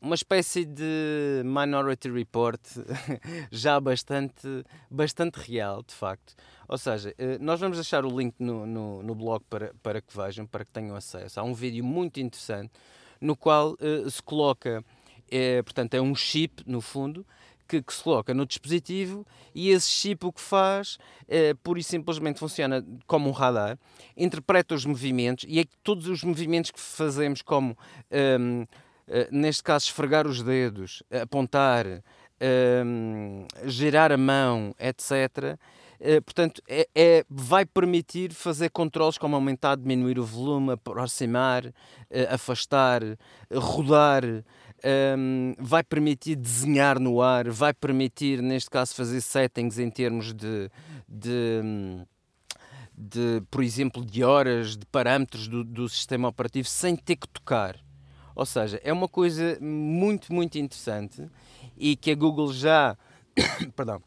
[0.00, 2.60] uma espécie de Minority Report
[3.50, 4.46] já bastante,
[4.90, 6.34] bastante real, de facto.
[6.68, 10.14] Ou seja, eh, nós vamos deixar o link no, no, no, blog para, para que
[10.14, 11.40] vejam, para que tenham acesso.
[11.40, 12.70] Há um vídeo muito interessante
[13.18, 14.84] no qual uh, se coloca,
[15.30, 17.26] é, portanto, é um chip, no fundo,
[17.68, 20.98] que, que, se coloca no dispositivo e esse chip o que faz,
[21.28, 23.78] é, pura e simplesmente funciona como um radar,
[24.16, 27.76] interpreta os movimentos e é que todos os movimentos que fazemos, como
[28.40, 28.66] um,
[29.06, 31.86] eh, neste caso esfregar os dedos, apontar,
[32.86, 35.58] um, girar a mão, etc.,
[36.00, 41.72] Uh, portanto, é, é, vai permitir fazer controles como aumentar, diminuir o volume, aproximar, uh,
[42.28, 43.00] afastar,
[43.50, 44.22] rodar,
[44.84, 50.70] um, vai permitir desenhar no ar, vai permitir, neste caso, fazer settings em termos de,
[51.08, 51.62] de,
[52.96, 57.76] de por exemplo, de horas, de parâmetros do, do sistema operativo sem ter que tocar.
[58.34, 61.28] Ou seja, é uma coisa muito, muito interessante
[61.76, 62.96] e que a Google já,
[63.74, 64.02] perdão,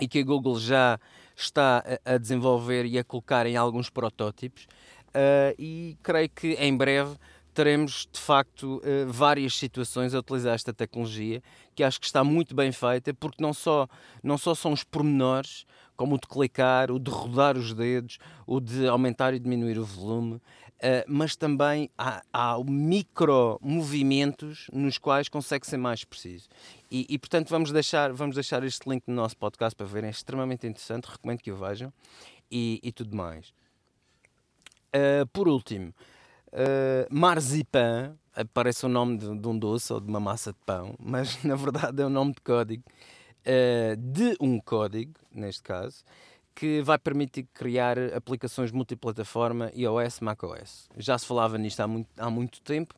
[0.00, 0.98] e que a Google já
[1.36, 4.66] está a desenvolver e a colocar em alguns protótipos
[5.08, 7.16] uh, e creio que em breve
[7.56, 11.42] teremos de facto uh, várias situações a utilizar esta tecnologia
[11.74, 13.88] que acho que está muito bem feita porque não só,
[14.22, 15.64] não só são os pormenores
[15.96, 19.84] como o de clicar, o de rodar os dedos, o de aumentar e diminuir o
[19.84, 20.40] volume,
[20.76, 26.50] Uh, mas também há, há micro movimentos nos quais consegue ser mais preciso.
[26.90, 30.10] E, e, portanto vamos deixar, vamos deixar este link no nosso podcast para verem, é
[30.10, 31.90] extremamente interessante, recomendo que o vejam
[32.50, 33.54] e, e tudo mais.
[34.94, 35.94] Uh, por último,
[36.56, 38.16] uh, marzipan,
[38.52, 41.54] parece o nome de, de, um doce ou de uma massa de pão, mas na
[41.54, 46.02] verdade é o nome de código, uh, de um código, neste caso,
[46.54, 50.88] que vai permitir criar aplicações multiplataforma iOS, macOS.
[50.96, 52.94] Já se falava nisto há muito, há muito tempo.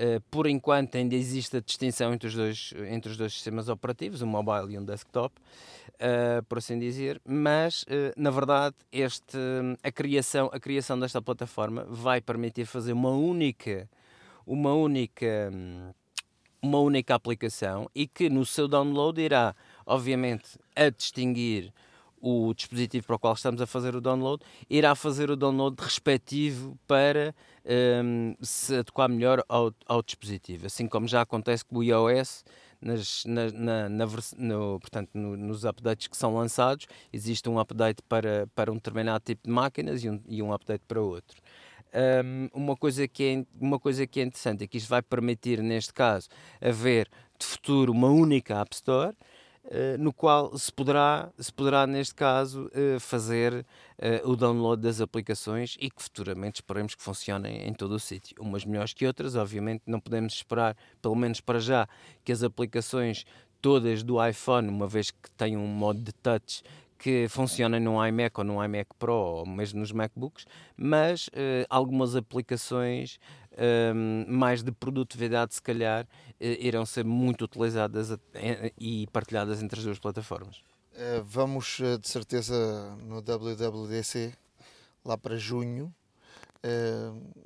[0.00, 4.22] Uh, por enquanto ainda existe a distinção entre os dois, entre os dois sistemas operativos,
[4.22, 5.34] um mobile e um desktop,
[5.96, 9.36] uh, por assim dizer, mas uh, na verdade este,
[9.82, 13.86] a, criação, a criação desta plataforma vai permitir fazer uma única,
[14.46, 15.52] uma única,
[16.62, 21.70] uma única aplicação e que no seu download irá, obviamente, a distinguir
[22.22, 26.78] o dispositivo para o qual estamos a fazer o download, irá fazer o download respectivo
[26.86, 27.34] para
[27.64, 30.66] um, se adequar melhor ao, ao, dispositivo.
[30.66, 32.44] Assim como já acontece com o iOS,
[32.80, 34.06] nas, na, na, na
[34.36, 39.22] no, portanto, no, nos updates que são lançados, existe um update para, para um determinado
[39.24, 41.40] tipo de máquinas e um, e um update para outro.
[41.92, 45.60] Um, uma, coisa que é, uma coisa que é interessante é que isto vai permitir,
[45.62, 46.28] neste caso,
[46.60, 47.08] haver
[47.38, 49.16] de futuro uma única App Store
[49.98, 55.76] no qual se poderá, se poderá neste caso, uh, fazer uh, o download das aplicações
[55.80, 58.36] e que futuramente esperemos que funcionem em todo o sítio.
[58.40, 61.88] Umas melhores que outras, obviamente não podemos esperar, pelo menos para já,
[62.24, 63.24] que as aplicações
[63.60, 66.62] todas do iPhone, uma vez que têm um modo de touch
[66.98, 70.44] que funcionem num iMac ou num iMac Pro ou mesmo nos MacBooks,
[70.76, 71.30] mas
[71.70, 73.18] algumas aplicações
[73.94, 78.16] um, mais de produtividade, se calhar, uh, irão ser muito utilizadas
[78.78, 80.62] e partilhadas entre as duas plataformas.
[80.92, 84.32] Uh, vamos, de certeza, no WWDC,
[85.04, 85.94] lá para junho,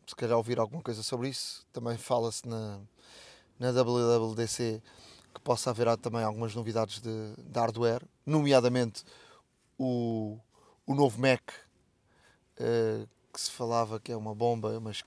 [0.07, 1.65] se calhar ouvir alguma coisa sobre isso.
[1.73, 2.81] Também fala-se na,
[3.59, 4.83] na WWDC
[5.35, 9.05] que possa haver também algumas novidades de, de hardware, nomeadamente
[9.77, 10.39] o,
[10.87, 11.43] o novo Mac
[12.61, 15.03] uh, que se falava que é uma bomba, mas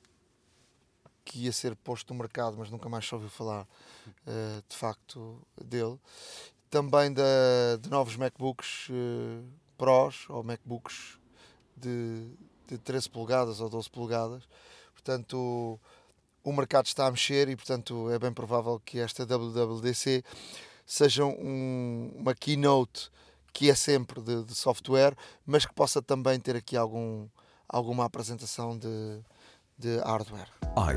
[1.28, 5.42] que ia ser posto no mercado, mas nunca mais se ouviu falar uh, de facto
[5.62, 6.00] dele.
[6.70, 7.24] Também da,
[7.82, 9.44] de novos MacBooks uh,
[9.78, 11.20] Pros ou MacBooks
[11.76, 12.32] de,
[12.68, 14.44] de 13 polegadas ou 12 polegadas.
[14.94, 15.80] Portanto, o,
[16.50, 20.24] o mercado está a mexer e, portanto, é bem provável que esta WWDC
[20.86, 23.12] seja um, uma keynote
[23.52, 25.16] que é sempre de, de, software,
[25.46, 27.28] mas que possa também ter aqui algum,
[27.68, 29.20] alguma apresentação de,
[29.78, 30.48] de hardware.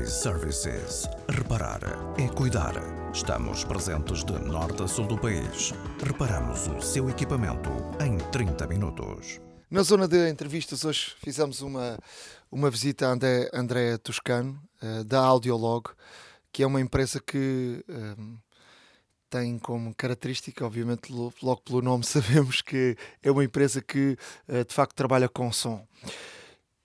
[0.01, 1.07] iServices.
[1.29, 1.81] Reparar
[2.17, 2.73] é cuidar.
[3.13, 5.71] Estamos presentes de norte a sul do país.
[6.03, 7.69] Reparamos o seu equipamento
[8.03, 9.39] em 30 minutos.
[9.69, 11.97] Na zona de entrevistas, hoje fizemos uma,
[12.51, 15.89] uma visita a André, André Toscano, uh, da Audiolog,
[16.51, 17.85] que é uma empresa que.
[17.87, 18.37] Uh,
[19.31, 24.73] tem como característica, obviamente, logo pelo nome sabemos que é uma empresa que eh, de
[24.73, 25.87] facto trabalha com som.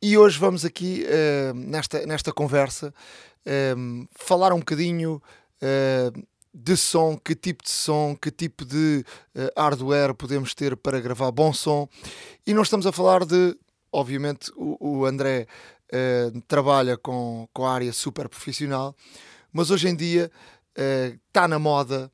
[0.02, 2.92] E hoje vamos aqui, eh, nesta, nesta conversa,
[3.46, 3.74] eh,
[4.14, 5.22] falar um bocadinho
[6.52, 9.02] de som, que tipo de som, que tipo de
[9.56, 11.88] hardware podemos ter para gravar bom som.
[12.46, 13.56] E nós estamos a falar de,
[13.90, 15.46] obviamente, o, o André
[16.46, 18.94] trabalha com, com a área super profissional,
[19.50, 20.30] mas hoje em dia
[21.24, 22.12] está na moda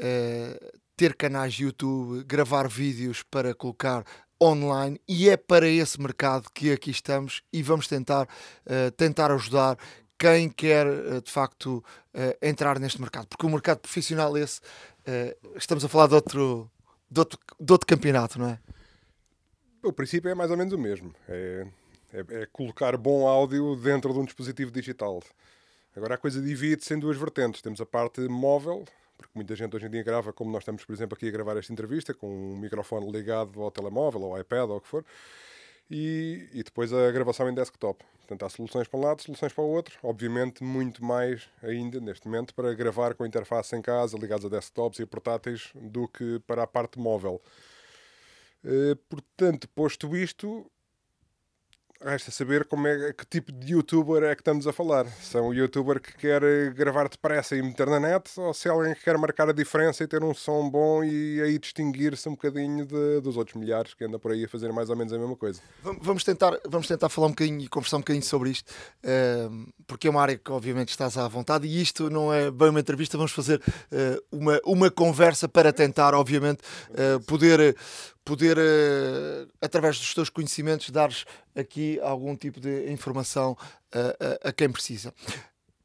[0.00, 4.04] uh, ter canais YouTube, gravar vídeos para colocar
[4.42, 8.24] online e é para esse mercado que aqui estamos e vamos tentar,
[8.66, 9.76] uh, tentar ajudar
[10.18, 11.84] quem quer uh, de facto
[12.14, 14.60] uh, entrar neste mercado, porque o mercado profissional esse
[15.56, 16.70] estamos a falar de outro,
[17.10, 18.58] de outro, de outro campeonato, não é?
[19.82, 21.12] O princípio é mais ou menos o mesmo.
[21.26, 21.66] É,
[22.12, 25.22] é, é colocar bom áudio dentro de um dispositivo digital.
[25.96, 27.62] Agora a coisa divide-se em duas vertentes.
[27.62, 28.84] Temos a parte móvel,
[29.20, 31.56] porque muita gente hoje em dia grava, como nós estamos, por exemplo, aqui a gravar
[31.56, 35.04] esta entrevista, com um microfone ligado ao telemóvel, ao iPad, ou o que for,
[35.90, 38.04] e, e depois a gravação em desktop.
[38.20, 39.98] Portanto, há soluções para um lado, soluções para o outro.
[40.04, 45.00] Obviamente, muito mais ainda, neste momento, para gravar com interface em casa, ligados a desktops
[45.00, 47.42] e portáteis, do que para a parte móvel.
[48.64, 50.70] Uh, portanto, posto isto,
[52.02, 55.06] Resta saber como é, que tipo de youtuber é que estamos a falar.
[55.20, 56.40] Se é um youtuber que quer
[56.72, 60.02] gravar depressa e meter na net, ou se é alguém que quer marcar a diferença
[60.02, 64.02] e ter um som bom e aí distinguir-se um bocadinho de, dos outros milhares que
[64.02, 65.60] andam por aí a fazer mais ou menos a mesma coisa.
[66.00, 68.72] Vamos tentar, vamos tentar falar um bocadinho e conversar um bocadinho sobre isto,
[69.02, 72.70] ehm, porque é uma área que obviamente estás à vontade e isto não é bem
[72.70, 73.60] uma entrevista, vamos fazer
[73.92, 76.62] eh, uma, uma conversa para tentar, obviamente,
[76.94, 77.76] eh, poder
[78.24, 84.52] poder, uh, através dos teus conhecimentos, dares aqui algum tipo de informação uh, a, a,
[84.52, 85.12] quem precisa.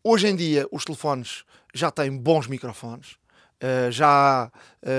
[0.04, 3.18] Hoje em dia, os telefones já têm bons microfones.
[3.90, 4.52] Já há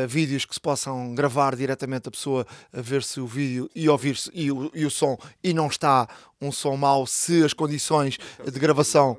[0.09, 4.47] vídeos que se possam gravar diretamente a pessoa a ver-se o vídeo e ouvir-se e,
[4.47, 6.09] e o som e não está
[6.41, 9.17] um som mau se as condições de gravação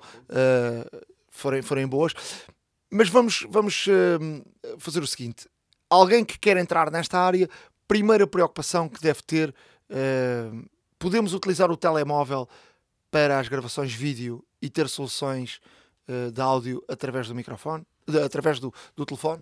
[1.29, 2.13] forem, forem boas.
[2.91, 3.85] Mas vamos, vamos
[4.79, 5.47] fazer o seguinte:
[5.89, 7.47] alguém que quer entrar nesta área
[7.87, 9.49] primeira preocupação que deve ter,
[9.89, 10.69] uh,
[10.99, 12.47] podemos utilizar o telemóvel
[13.09, 15.59] para as gravações vídeo e ter soluções
[16.07, 19.41] uh, de áudio através do microfone, de, através do, do telefone?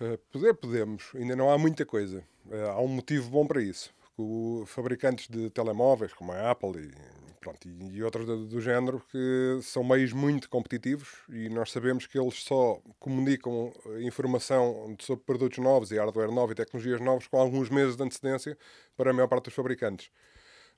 [0.00, 1.04] Uh, poder, podemos.
[1.14, 2.22] Ainda não há muita coisa.
[2.46, 3.94] Uh, há um motivo bom para isso.
[4.18, 9.00] Os fabricantes de telemóveis, como a Apple e pronto, e, e outros do, do, género
[9.10, 15.58] que são meios muito competitivos e nós sabemos que eles só comunicam informação sobre produtos
[15.58, 18.58] novos e hardware novo e tecnologias novas com alguns meses de antecedência
[18.96, 20.10] para a maior parte dos fabricantes.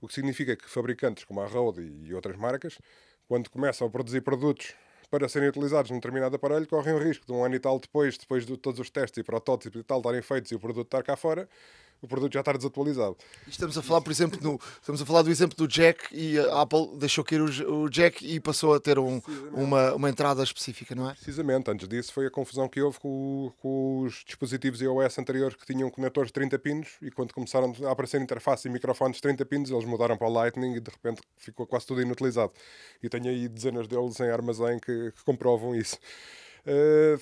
[0.01, 2.79] O que significa que fabricantes como a Rode e outras marcas,
[3.27, 4.75] quando começam a produzir produtos
[5.11, 8.19] para serem utilizados num determinado aparelho, correm o risco de um ano e tal depois,
[8.19, 11.03] depois de todos os testes e protótipos e tal estarem feitos e o produto estar
[11.03, 11.49] cá fora,
[12.01, 13.17] o produto já está desatualizado.
[13.47, 16.63] Estamos a falar, por exemplo, no, estamos a falar do exemplo do Jack e a
[16.63, 19.21] Apple deixou cair o, o Jack e passou a ter um,
[19.53, 21.15] uma, uma entrada específica, não é?
[21.15, 25.67] Precisamente, antes disso foi a confusão que houve com, com, os dispositivos iOS anteriores que
[25.67, 29.45] tinham conectores de 30 pinos e quando começaram a aparecer interface e microfones de 30
[29.45, 32.53] pinos, eles mudaram para o Lightning e de repente ficou quase tudo inutilizado.
[33.03, 35.99] E tenho aí dezenas deles em armazém que, que comprovam isso.
[36.69, 37.19] Uh,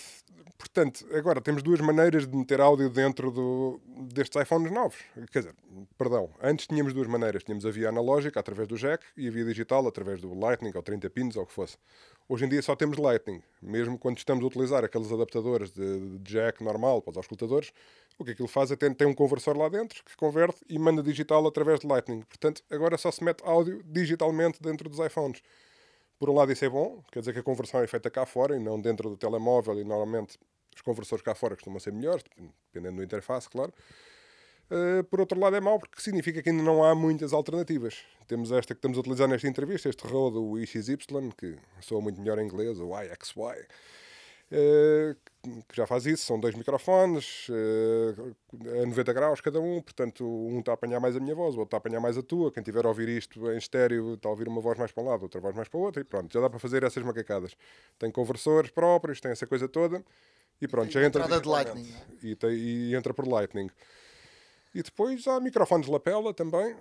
[0.59, 3.81] portanto, agora temos duas maneiras de meter áudio dentro do,
[4.13, 4.97] destes iPhones novos.
[5.31, 5.55] Quer dizer,
[5.97, 7.45] perdão, antes tínhamos duas maneiras.
[7.45, 10.83] Tínhamos a via analógica, através do jack, e a via digital, através do Lightning, ou
[10.83, 11.77] 30 pins, ou o que fosse.
[12.29, 13.41] Hoje em dia só temos Lightning.
[13.63, 17.73] Mesmo quando estamos a utilizar aqueles adaptadores de, de jack normal para os auscultadores,
[18.19, 21.05] o que aquilo faz é ter, tem um conversor lá dentro que converte e manda
[21.05, 22.23] digital através de Lightning.
[22.23, 25.41] Portanto, agora só se mete áudio digitalmente dentro dos iPhones.
[26.19, 28.57] Por um lado, isso é bom, quer dizer que a conversão é feita cá fora
[28.57, 30.39] e não dentro do telemóvel, e normalmente
[30.75, 32.25] os conversores cá fora costumam ser melhores,
[32.73, 33.73] dependendo do interface, claro.
[34.71, 38.03] Uh, por outro lado, é mau porque significa que ainda não há muitas alternativas.
[38.27, 40.97] Temos esta que estamos a utilizar nesta entrevista, este Rode, o IXY,
[41.37, 43.67] que soa muito melhor em inglês, o IXY,
[44.49, 46.25] que já faz isso.
[46.27, 48.37] São dois microfones, uh,
[48.83, 51.61] a 90 graus cada um, portanto, um está a apanhar mais a minha voz, o
[51.61, 52.53] outro está a apanhar mais a tua.
[52.53, 55.09] Quem tiver a ouvir isto em estéreo está a ouvir uma voz mais para um
[55.09, 57.57] lado, outra voz mais para o outro, e pronto, já dá para fazer essas macacadas.
[57.99, 60.05] Tem conversores próprios, tem essa coisa toda,
[60.61, 61.27] e pronto, já entra.
[61.41, 61.95] de Lightning.
[62.23, 63.71] E, tem, e entra por Lightning.
[64.75, 66.77] E depois há microfones de lapela também,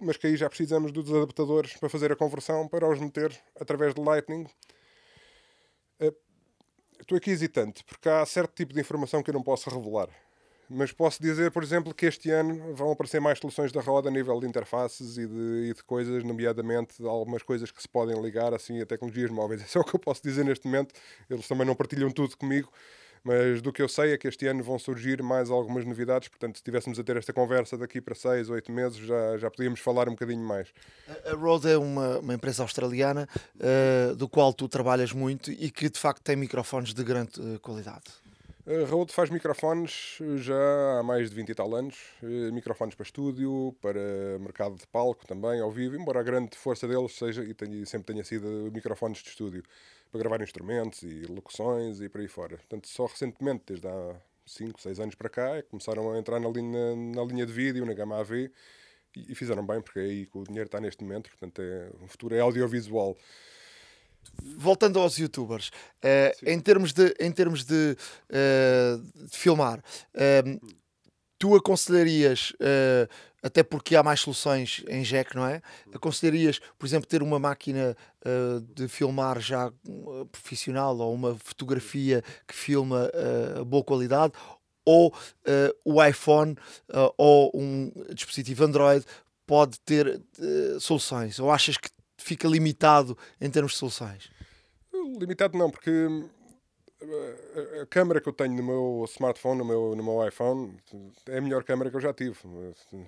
[0.00, 3.94] mas que aí já precisamos dos adaptadores para fazer a conversão para os meter através
[3.94, 4.46] de Lightning.
[7.00, 10.08] Estou aqui hesitante, porque há certo tipo de informação que eu não posso revelar.
[10.72, 14.12] Mas posso dizer, por exemplo, que este ano vão aparecer mais soluções da roda a
[14.12, 18.54] nível de interfaces e de, e de coisas, nomeadamente algumas coisas que se podem ligar
[18.54, 19.62] assim a tecnologias móveis.
[19.62, 20.94] Isso é o que eu posso dizer neste momento.
[21.28, 22.70] Eles também não partilham tudo comigo,
[23.22, 26.56] mas do que eu sei é que este ano vão surgir mais algumas novidades, portanto,
[26.56, 30.08] se estivéssemos a ter esta conversa daqui para seis, oito meses, já, já podíamos falar
[30.08, 30.68] um bocadinho mais.
[31.24, 35.88] A Rode é uma, uma empresa australiana uh, do qual tu trabalhas muito e que
[35.90, 38.04] de facto tem microfones de grande uh, qualidade.
[38.70, 43.02] A Rode faz microfones já há mais de 20 e tal anos, eh, microfones para
[43.02, 47.84] estúdio, para mercado de palco também, ao vivo, embora a grande força deles seja e
[47.84, 49.64] sempre tenha sido microfones de estúdio
[50.12, 52.58] para gravar instrumentos e locuções e por aí fora.
[52.58, 54.14] Portanto, só recentemente, desde há
[54.46, 57.84] 5, 6 anos para cá, é começaram a entrar na linha, na linha de vídeo,
[57.84, 58.52] na gama AV,
[59.16, 61.90] e, e fizeram bem, porque é aí que o dinheiro está neste momento, portanto, é,
[62.00, 63.16] o futuro é audiovisual.
[64.60, 67.96] Voltando aos youtubers, uh, em termos de, em termos de,
[68.30, 70.74] uh, de filmar, uh,
[71.38, 72.52] tu aconselharias,
[73.42, 75.62] até porque há mais soluções em jack, não é?
[75.94, 77.96] Aconselharias, por exemplo, ter uma máquina
[78.74, 79.72] de filmar já
[80.30, 83.10] profissional ou uma fotografia que filma
[83.58, 84.34] a boa qualidade?
[84.84, 85.14] Ou
[85.82, 86.54] o iPhone
[87.16, 89.02] ou um dispositivo Android
[89.46, 90.20] pode ter
[90.78, 91.38] soluções?
[91.38, 91.88] Ou achas que
[92.22, 94.30] fica limitado em termos de soluções?
[95.18, 95.90] Limitado não, porque
[97.02, 100.76] eh, a câmera que eu tenho no meu smartphone, no meu, no meu iPhone,
[101.28, 102.36] é a melhor câmera que eu já tive.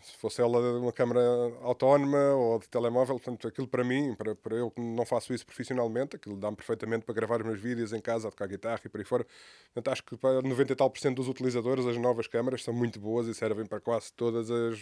[0.03, 1.21] Se fosse ela uma câmera
[1.61, 5.45] autónoma ou de telemóvel, portanto, aquilo para mim, para, para eu que não faço isso
[5.45, 8.89] profissionalmente, aquilo dá-me perfeitamente para gravar os meus vídeos em casa, a tocar guitarra e
[8.89, 9.27] por aí fora.
[9.75, 12.73] Portanto, acho que para 90 e tal por cento dos utilizadores, as novas câmaras são
[12.73, 14.81] muito boas e servem para quase todas as.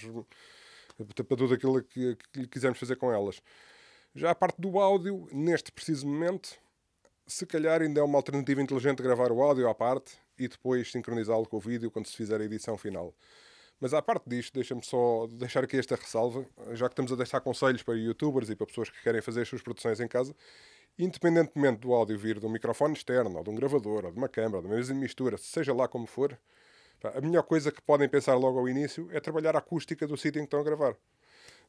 [1.27, 3.43] para tudo aquilo que, que quisermos fazer com elas.
[4.15, 6.59] Já a parte do áudio, neste preciso momento,
[7.27, 11.47] se calhar ainda é uma alternativa inteligente gravar o áudio à parte e depois sincronizá-lo
[11.47, 13.15] com o vídeo quando se fizer a edição final.
[13.79, 17.41] Mas à parte disto, deixa-me só deixar aqui esta ressalva, já que estamos a deixar
[17.41, 20.35] conselhos para youtubers e para pessoas que querem fazer as suas produções em casa,
[20.99, 24.29] independentemente do áudio vir de um microfone externo, ou de um gravador, ou de uma
[24.29, 26.37] câmera, de uma mesa de mistura, seja lá como for,
[27.15, 30.41] a melhor coisa que podem pensar logo ao início é trabalhar a acústica do sítio
[30.41, 30.97] em que estão a gravar.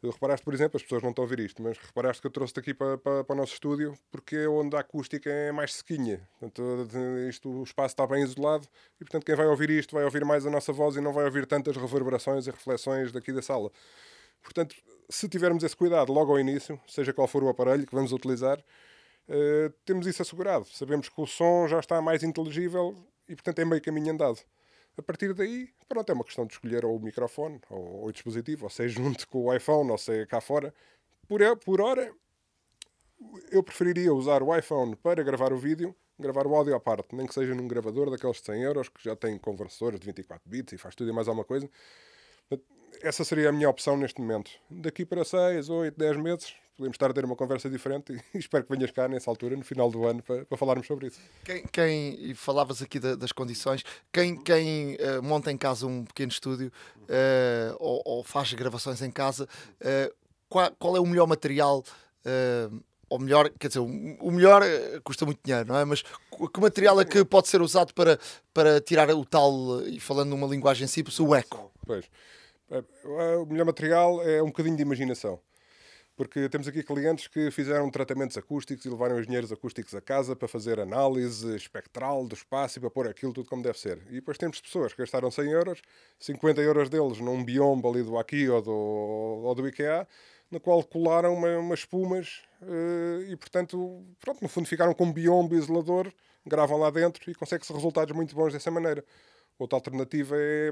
[0.04, 2.60] Reparaste, por exemplo, as pessoas não estão a ouvir isto, mas reparaste que eu trouxe-te
[2.60, 6.28] aqui para, para, para, o nosso estúdio porque é onde a acústica é mais sequinha.
[6.40, 6.60] Portanto,
[7.30, 8.68] isto, o espaço está bem isolado
[9.00, 11.26] e, portanto, quem vai ouvir isto vai ouvir mais a nossa voz e não vai
[11.26, 13.72] ouvir tantas reverberações e reflexões daqui da sala.
[14.42, 14.76] Portanto,
[15.08, 18.58] se tivermos esse cuidado logo ao início, seja qual for o aparelho que vamos utilizar,
[18.60, 20.66] uh, temos isso assegurado.
[20.66, 22.96] Sabemos que o som já está mais inteligível
[23.30, 24.40] e, portanto, é meio caminho andado.
[24.98, 28.12] A partir daí, pronto, é uma questão de escolher ou o microfone ou, ou o
[28.12, 30.74] dispositivo, ou seja junto com o iPhone, ou seja cá fora.
[31.28, 32.14] Por, por hora,
[33.52, 37.26] eu preferiria usar o iPhone para gravar o vídeo, gravar o áudio à parte, nem
[37.26, 40.74] que seja num gravador daqueles de 100 euros, que já tem conversores de 24 bits
[40.74, 41.70] e faz tudo e mais alguma coisa.
[43.02, 44.52] Essa seria a minha opção neste momento.
[44.70, 48.64] Daqui para 6, 8, 10 meses, podemos estar a ter uma conversa diferente e espero
[48.64, 51.20] que venhas cá nessa altura, no final do ano, para, para falarmos sobre isso.
[51.44, 56.04] Quem, quem e falavas aqui da, das condições, quem, quem uh, monta em casa um
[56.04, 56.72] pequeno estúdio
[57.04, 59.48] uh, ou, ou, faz gravações em casa,
[59.82, 60.14] uh,
[60.50, 61.84] qual, qual, é o melhor material?
[63.10, 64.62] ou melhor, quer dizer, o melhor
[65.04, 65.84] custa muito dinheiro, não é?
[65.84, 68.20] Mas que material é que pode ser usado para,
[68.54, 71.72] para tirar o tal, e falando numa linguagem simples, o eco?
[71.86, 72.06] Pois.
[73.04, 75.42] O melhor material é um bocadinho de imaginação
[76.22, 80.48] porque temos aqui clientes que fizeram tratamentos acústicos e levaram engenheiros acústicos a casa para
[80.48, 83.98] fazer análise espectral do espaço e para pôr aquilo tudo como deve ser.
[84.08, 85.82] E depois temos pessoas que gastaram 100 euros,
[86.20, 90.08] 50 euros deles num biombo ali do Aqui ou do, ou do IKEA,
[90.52, 95.12] no qual colaram uma, umas espumas uh, e, portanto, pronto, no fundo ficaram com um
[95.12, 96.14] biombo isolador,
[96.46, 99.04] gravam lá dentro e consegue-se resultados muito bons dessa maneira.
[99.62, 100.72] Outra alternativa é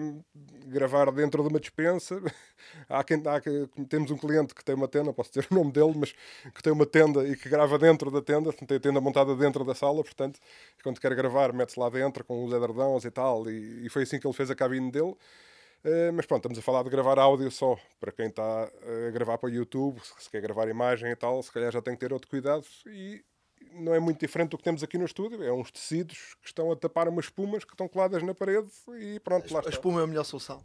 [0.66, 2.20] gravar dentro de uma dispensa.
[2.90, 3.40] há quem, há,
[3.88, 6.12] temos um cliente que tem uma tenda, posso dizer o nome dele, mas
[6.56, 9.64] que tem uma tenda e que grava dentro da tenda, tem a tenda montada dentro
[9.64, 10.40] da sala, portanto,
[10.82, 14.20] quando quer gravar, mete-se lá dentro com os edredões e tal, e, e, foi assim
[14.20, 15.16] que ele fez a cabine dele.
[15.86, 17.78] Uh, mas pronto, estamos a falar de gravar áudio só.
[18.00, 21.52] Para quem está a gravar para o YouTube, se quer gravar imagem e tal, se
[21.52, 22.66] calhar já tem que ter outro cuidado.
[22.88, 23.24] E
[23.74, 25.44] não é muito diferente do que temos aqui no estúdio.
[25.44, 29.20] É uns tecidos que estão a tapar umas espumas que estão coladas na parede e
[29.20, 30.62] pronto, lá A espuma é a melhor solução?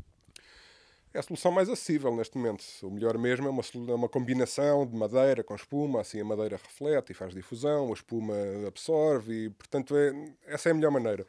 [1.12, 2.64] É a solução mais acessível neste momento.
[2.82, 6.56] O melhor mesmo é uma, é uma combinação de madeira com espuma, assim a madeira
[6.56, 8.34] reflete e faz difusão, a espuma
[8.66, 10.12] absorve e, portanto, é,
[10.46, 11.24] essa é a melhor maneira.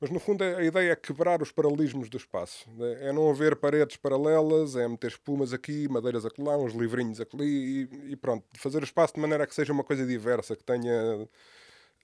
[0.00, 2.68] Mas no fundo a ideia é quebrar os paralelismos do espaço.
[2.72, 3.08] Né?
[3.08, 8.12] É não haver paredes paralelas, é meter espumas aqui, madeiras acolá, uns livrinhos ali e,
[8.12, 8.44] e pronto.
[8.58, 11.26] Fazer o espaço de maneira que seja uma coisa diversa, que tenha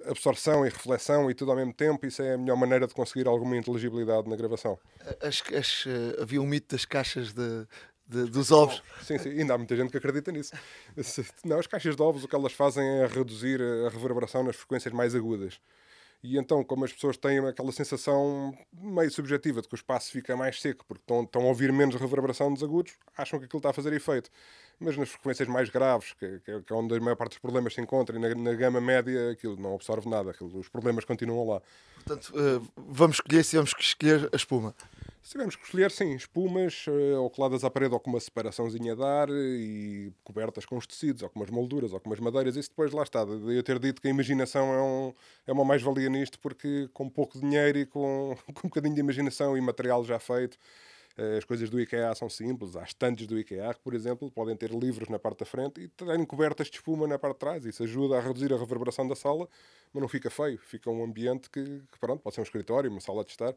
[0.07, 3.29] absorção e reflexão e tudo ao mesmo tempo, isso é a melhor maneira de conseguir
[3.29, 4.79] alguma inteligibilidade na gravação.
[5.21, 7.67] As, as, uh, havia um mito das caixas de,
[8.07, 8.83] de, dos ovos.
[9.03, 10.53] Sim, sim, ainda há muita gente que acredita nisso.
[11.45, 14.93] Não, as caixas de ovos o que elas fazem é reduzir a reverberação nas frequências
[14.93, 15.61] mais agudas.
[16.23, 20.37] E então, como as pessoas têm aquela sensação meio subjetiva de que o espaço fica
[20.37, 23.71] mais seco porque estão, estão a ouvir menos reverberação dos agudos, acham que aquilo está
[23.71, 24.31] a fazer efeito.
[24.79, 27.81] Mas nas frequências mais graves, que, que é onde a maior parte dos problemas se
[27.81, 31.63] encontra, e na, na gama média, aquilo não absorve nada, aquilo, os problemas continuam lá.
[32.05, 34.75] Portanto, uh, vamos escolher se vamos escolher a espuma.
[35.23, 38.97] Se tivermos que escolher, sim, espumas uh, ou coladas à parede ou com uma separaçãozinha
[38.97, 42.57] de ar e cobertas com os tecidos, ou com umas molduras, ou com umas madeiras,
[42.57, 43.25] isso depois lá está.
[43.25, 45.15] De eu ter dito que a imaginação é, um,
[45.47, 49.57] é uma mais-valia nisto, porque com pouco dinheiro e com, com um bocadinho de imaginação
[49.57, 50.59] e material já feito,
[51.17, 52.77] Eh, as coisas do IKEA são simples.
[52.77, 56.25] Há estantes do IKEA por exemplo, podem ter livros na parte da frente e terem
[56.25, 57.67] cobertas de espuma na parte de trás.
[57.67, 59.49] Isso ajuda a reduzir a reverberação da sala,
[59.93, 60.59] mas não fica feio.
[60.59, 63.55] Fica um ambiente que, que pronto, pode ser um escritório, uma sala de estar.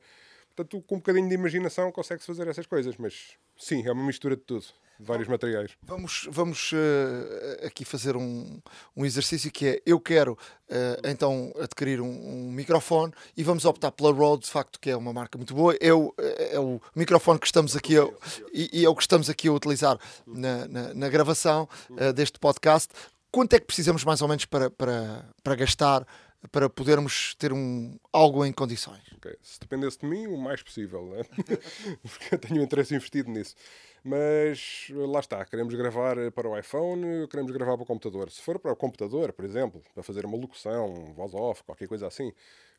[0.56, 4.36] Portanto, com um bocadinho de imaginação consegue-se fazer essas coisas, mas sim, é uma mistura
[4.36, 4.66] de tudo
[5.00, 5.72] de vários materiais.
[5.84, 8.62] Vamos, vamos uh, aqui fazer um,
[8.96, 13.92] um exercício que é: eu quero uh, então adquirir um, um, microfone e vamos optar
[13.92, 15.76] pela Rode, de facto, que é uma marca muito boa.
[15.82, 18.08] É o, é o microfone que estamos aqui a,
[18.54, 22.40] e, e, é o que estamos aqui a utilizar na, na, na gravação uh, deste
[22.40, 22.94] podcast.
[23.32, 26.08] Quanto é que precisamos mais ou menos para, para, para gastar?
[26.52, 29.02] Para podermos ter um, algo em condições.
[29.18, 29.36] Okay.
[29.42, 31.24] Se dependesse de mim, o mais possível, né?
[32.02, 33.56] porque eu tenho interesse investido nisso.
[34.04, 38.30] Mas lá está, queremos gravar para o iPhone, queremos gravar para o computador.
[38.30, 42.06] Se for para o computador, por exemplo, para fazer uma locução, voz off, qualquer coisa
[42.06, 42.32] assim,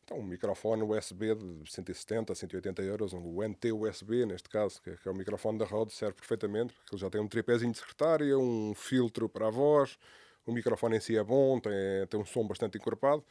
[0.05, 5.11] então um microfone USB de 170, 180 euros, um NT USB neste caso, que é
[5.11, 8.73] o microfone da Rode, serve perfeitamente, porque ele já tem um tripézinho de secretária, um
[8.73, 9.99] filtro para a voz,
[10.47, 11.73] o microfone em si é bom, tem,
[12.09, 13.25] tem um som bastante encorpado,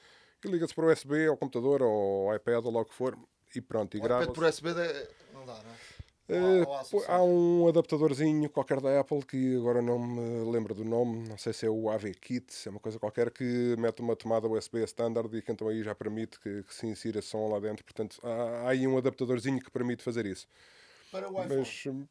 [0.43, 3.17] e liga-se para o USB, ao computador, ou ao iPad, ou logo que for,
[3.55, 4.23] e pronto, e grava.
[4.23, 4.69] iPad por USB
[5.33, 5.95] não dá, não é?
[6.27, 11.37] Uh, há um adaptadorzinho qualquer da Apple que agora não me lembro do nome, não
[11.37, 15.37] sei se é o AV-Kit, é uma coisa qualquer que mete uma tomada USB standard
[15.37, 17.85] e que então aí já permite que, que se insira som lá dentro.
[17.85, 18.27] Portanto, há,
[18.63, 20.47] há, aí um adaptadorzinho que permite fazer isso.
[21.11, 21.59] Para o iPhone?
[21.59, 22.07] Mas, hum,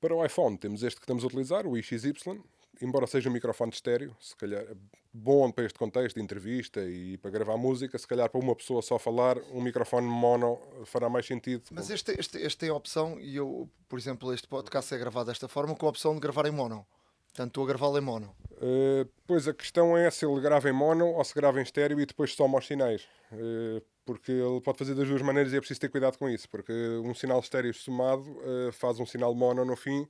[0.00, 2.42] para o iPhone temos este que estamos a utilizar, o XY,
[2.80, 4.64] embora seja um microfone de estéreo, se calhar
[5.12, 8.82] bom para este contexto de entrevista e para gravar música, se calhar para uma pessoa
[8.82, 11.62] só falar, um microfone mono fará mais sentido.
[11.70, 15.26] Mas este, este, este tem a opção, e eu, por exemplo, este podcast é gravado
[15.26, 16.84] desta forma, com a opção de gravar em mono.
[17.28, 18.34] Portanto, estou a gravá-lo em mono.
[18.52, 22.00] Uh, pois a questão é se ele grava em mono ou se grava em estéreo
[22.00, 23.02] e depois soma os sinais.
[23.32, 26.48] Uh, porque ele pode fazer das duas maneiras e é preciso ter cuidado com isso,
[26.48, 26.72] porque
[27.04, 30.06] um sinal estéreo somado uh, faz um sinal mono no fim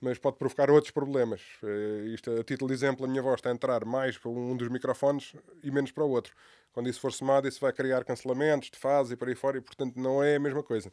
[0.00, 1.40] mas pode provocar outros problemas.
[1.62, 4.56] Uh, isto, a título de exemplo, a minha voz está a entrar mais para um
[4.56, 6.34] dos microfones e menos para o outro.
[6.72, 9.60] Quando isso for somado, isso vai criar cancelamentos de fase e por aí fora, e
[9.60, 10.92] portanto não é a mesma coisa.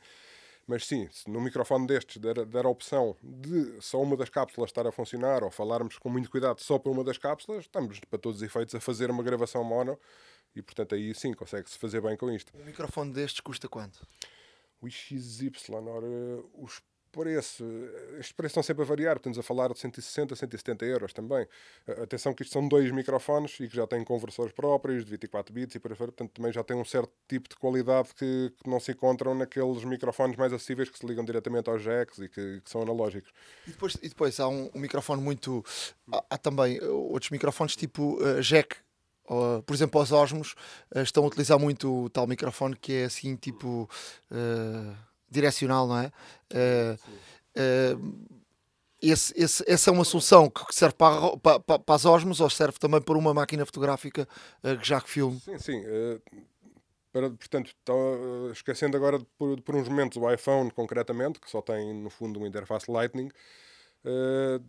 [0.67, 4.69] Mas sim, se no microfone destes der, der a opção de só uma das cápsulas
[4.69, 8.17] estar a funcionar ou falarmos com muito cuidado só para uma das cápsulas, estamos para
[8.17, 9.99] todos os efeitos a fazer uma gravação mono
[10.55, 12.51] e portanto aí sim consegue-se fazer bem com isto.
[12.57, 14.07] Um microfone destes custa quanto?
[14.81, 15.51] O XY,
[15.87, 16.07] ora,
[16.55, 16.81] os
[17.15, 17.63] preço,
[18.19, 21.47] estes preços estão sempre a variar, estamos a falar de 160, 170 euros também.
[22.03, 25.75] Atenção que isto são dois microfones e que já têm conversores próprios de 24 bits
[25.75, 28.69] e por aí fora, portanto também já tem um certo tipo de qualidade que, que,
[28.69, 32.59] não se encontram naqueles microfones mais acessíveis que se ligam diretamente aos jacks e que,
[32.61, 33.31] que são analógicos.
[33.65, 35.63] E depois, e depois há um, um microfone muito.
[36.11, 38.77] Há, há, também outros microfones tipo uh, jack
[39.27, 40.53] Uh, por exemplo, os Osmos
[40.95, 43.89] uh, estão a utilizar muito o tal microfone que é assim, tipo
[44.29, 44.95] uh,
[45.29, 46.11] direcional, não é?
[46.51, 48.35] Uh, uh,
[49.01, 52.79] esse, esse, essa é uma solução que serve para, para, para as Osmos ou serve
[52.79, 54.27] também para uma máquina fotográfica
[54.63, 55.39] uh, já que filme?
[55.39, 55.83] Sim, sim.
[57.11, 57.71] Para, portanto,
[58.51, 62.47] esquecendo agora por, por uns momentos o iPhone concretamente, que só tem no fundo uma
[62.47, 63.29] interface Lightning,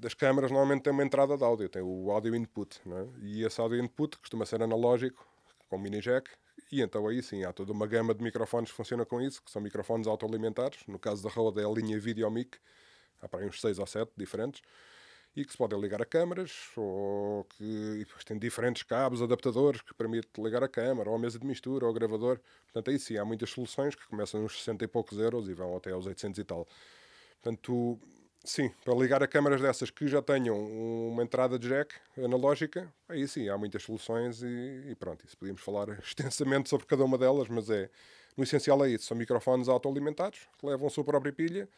[0.04, 3.06] as câmaras normalmente têm uma entrada de áudio, tem o audio input, é?
[3.22, 5.26] e esse audio input costuma ser analógico,
[5.68, 6.30] com mini jack,
[6.70, 9.50] e então aí sim, há toda uma gama de microfones que funciona com isso, que
[9.50, 10.80] são microfones autoalimentados.
[10.86, 12.58] No caso da Rode é a linha VideoMic,
[13.22, 14.62] há para aí uns 6 ou 7 diferentes,
[15.34, 20.42] e que se podem ligar a câmaras, ou que tem diferentes cabos, adaptadores que permitem
[20.42, 22.40] ligar a câmara, ou a mesa de mistura, ou o gravador.
[22.64, 25.76] Portanto, aí sim, há muitas soluções que começam nos 60 e poucos euros e vão
[25.76, 26.66] até aos 800 e tal.
[27.42, 28.00] Portanto,
[28.48, 33.26] Sim, para ligar a câmaras dessas que já tenham uma entrada de jack analógica, aí
[33.26, 37.48] sim, há muitas soluções e, e pronto, isso podíamos falar extensamente sobre cada uma delas,
[37.48, 37.90] mas é,
[38.36, 41.68] no essencial é isso, são microfones autoalimentados, que levam a sua própria pilha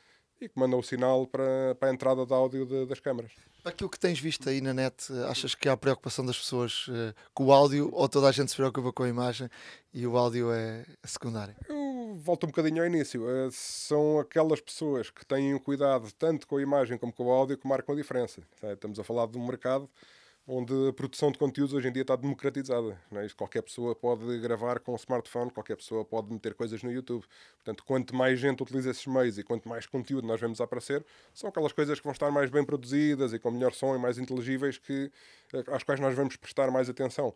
[0.41, 3.32] e que mandam o sinal para, para a entrada de áudio de, das câmaras.
[3.64, 7.47] Aquilo que tens visto aí na net, achas que há preocupação das pessoas uh, com
[7.47, 9.49] o áudio ou toda a gente se preocupa com a imagem
[9.93, 11.55] e o áudio é secundário?
[11.68, 13.22] Eu volto um bocadinho ao início.
[13.22, 17.59] Uh, são aquelas pessoas que têm cuidado tanto com a imagem como com o áudio
[17.59, 18.43] que marcam a diferença.
[18.62, 19.89] Estamos a falar de um mercado
[20.51, 22.99] onde a produção de conteúdos hoje em dia está democratizada.
[23.11, 23.28] Não é?
[23.28, 27.24] Qualquer pessoa pode gravar com um smartphone, qualquer pessoa pode meter coisas no YouTube.
[27.57, 31.51] Portanto, quanto mais gente utiliza esses meios e quanto mais conteúdo nós vemos aparecer, são
[31.51, 34.78] aquelas coisas que vão estar mais bem produzidas e com melhor som e mais inteligíveis
[34.78, 35.12] que,
[35.53, 37.34] eh, às quais nós vamos prestar mais atenção.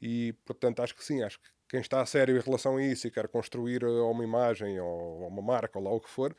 [0.00, 3.06] E, portanto, acho que sim, acho que quem está a sério em relação a isso
[3.06, 6.34] e quer construir eh, uma imagem ou uma marca ou lá o que for,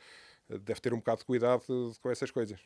[0.50, 1.62] eh, deve ter um bocado de cuidado
[2.02, 2.58] com essas coisas.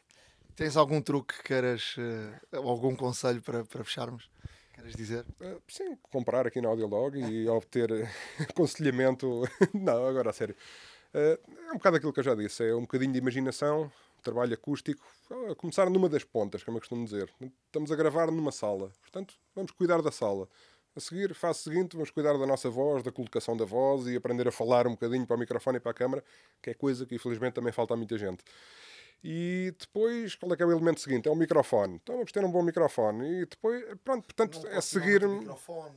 [0.57, 4.31] Tens algum truque que queiras, uh, algum conselho para, para fecharmos?
[4.73, 5.27] Queres dizer?
[5.41, 7.91] Uh, sim, comprar aqui na Audiolog e obter
[8.39, 9.43] aconselhamento.
[9.75, 10.55] Não, agora a sério.
[11.13, 11.39] Uh,
[11.69, 13.91] é um bocado aquilo que eu já disse, é um bocadinho de imaginação,
[14.23, 15.05] trabalho acústico,
[15.51, 17.29] a começar numa das pontas, como eu costumo dizer.
[17.67, 20.49] Estamos a gravar numa sala, portanto, vamos cuidar da sala.
[20.97, 24.47] A seguir, fase seguinte, vamos cuidar da nossa voz, da colocação da voz e aprender
[24.47, 26.23] a falar um bocadinho para o microfone e para a câmara,
[26.63, 28.45] que é coisa que infelizmente também falta a muita gente.
[29.27, 31.27] E depois, qual é que é o elemento seguinte?
[31.27, 31.95] É o microfone.
[32.03, 33.27] Então vamos ter um bom microfone.
[33.43, 35.25] E depois, pronto, portanto, Não é pode ser seguir.
[35.25, 35.95] um microfone,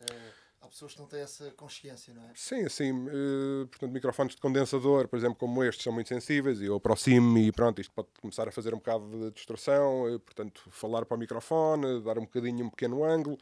[0.00, 0.30] eh,
[0.60, 2.32] há pessoas que não têm essa consciência, não é?
[2.34, 6.64] Sim, assim, eh, portanto, microfones de condensador, por exemplo, como estes, são muito sensíveis e
[6.64, 10.60] eu aproximo e pronto, isto pode começar a fazer um bocado de distorção, eh, portanto,
[10.72, 13.38] falar para o microfone, dar um bocadinho, um pequeno ângulo.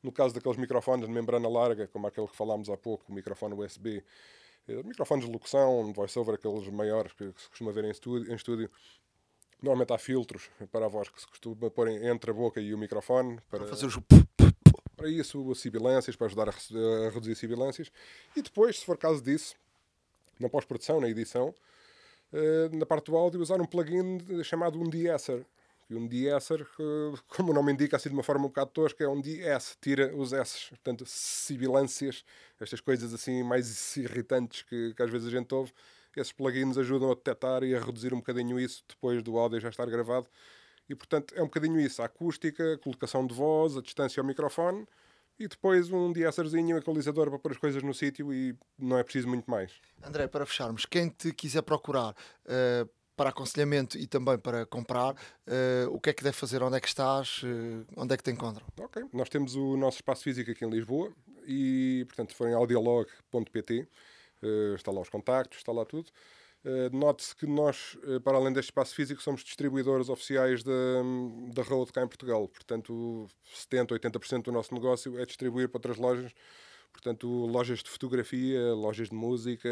[0.00, 3.52] No caso daqueles microfones de membrana larga, como aquele que falámos há pouco, o microfone
[3.54, 4.02] USB,
[4.84, 8.70] microfones de locução, voiceover, aqueles maiores que se costuma ver em estúdio, em estúdio,
[9.62, 12.78] Normalmente há filtros para a voz que se costuma pôr entre a boca e o
[12.78, 13.98] microfone para, Para fazer os.
[14.96, 16.52] para isso, sibilâncias, para ajudar a,
[17.06, 17.92] a reduzir sibilâncias.
[18.34, 19.54] E depois, se for caso disso,
[20.38, 21.54] na pós-produção, na edição,
[22.32, 25.44] eh, na parte do áudio, usar um plugin de- chamado um de-esser.
[25.90, 26.64] E um de-esser,
[27.26, 30.14] como o nome indica, assim de uma forma um bocado tosca, é um de-S, tira
[30.14, 30.68] os S.
[30.68, 32.24] Portanto, sibilâncias,
[32.60, 35.72] estas coisas assim mais irritantes que, que às vezes a gente ouve,
[36.16, 39.68] esses plugins ajudam a detectar e a reduzir um bocadinho isso depois do áudio já
[39.68, 40.28] estar gravado.
[40.88, 44.26] E portanto é um bocadinho isso: a acústica, a colocação de voz, a distância ao
[44.26, 44.86] microfone
[45.40, 49.02] e depois um de-esserzinho, um equalizador para pôr as coisas no sítio e não é
[49.02, 49.72] preciso muito mais.
[50.04, 52.14] André, para fecharmos, quem te quiser procurar
[52.44, 52.86] eh,
[53.20, 55.14] para aconselhamento e também para comprar,
[55.46, 56.62] eh, o que é que deve fazer?
[56.62, 57.42] Onde é que estás?
[57.44, 58.66] Eh, onde é que te encontram?
[58.80, 61.12] Ok, nós temos o nosso espaço físico aqui em Lisboa
[61.46, 63.86] e, portanto, se forem audiolog.pt,
[64.42, 66.10] eh, está lá os contactos, está lá tudo.
[66.64, 70.72] Eh, Note-se que nós, para além deste espaço físico, somos distribuidores oficiais da,
[71.52, 72.48] da Road cá em Portugal.
[72.48, 76.32] Portanto, 70%, 80% do nosso negócio é distribuir para outras lojas.
[76.92, 79.68] Portanto, lojas de fotografia, lojas de música,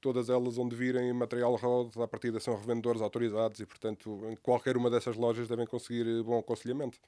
[0.00, 4.76] todas elas onde virem material Road, à partida são revendedores autorizados e, portanto, em qualquer
[4.76, 6.98] uma dessas lojas devem conseguir eh, bom aconselhamento.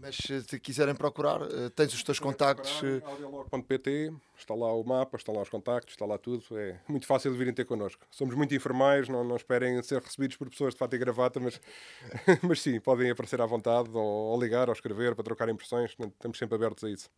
[0.00, 2.82] Mas se te quiserem procurar, eh, tens os teus contactos.
[2.84, 6.44] eh, Audiolog.pt, está lá o mapa, está lá os contactos, está lá tudo.
[6.56, 8.06] É muito fácil de virem ter connosco.
[8.10, 11.60] Somos muito informais, não, não esperem ser recebidos por pessoas de fato e gravata, mas,
[12.42, 15.96] mas sim, podem aparecer à vontade, ou, ou ligar, ou escrever, para trocar impressões.
[15.98, 17.10] Estamos sempre abertos a isso.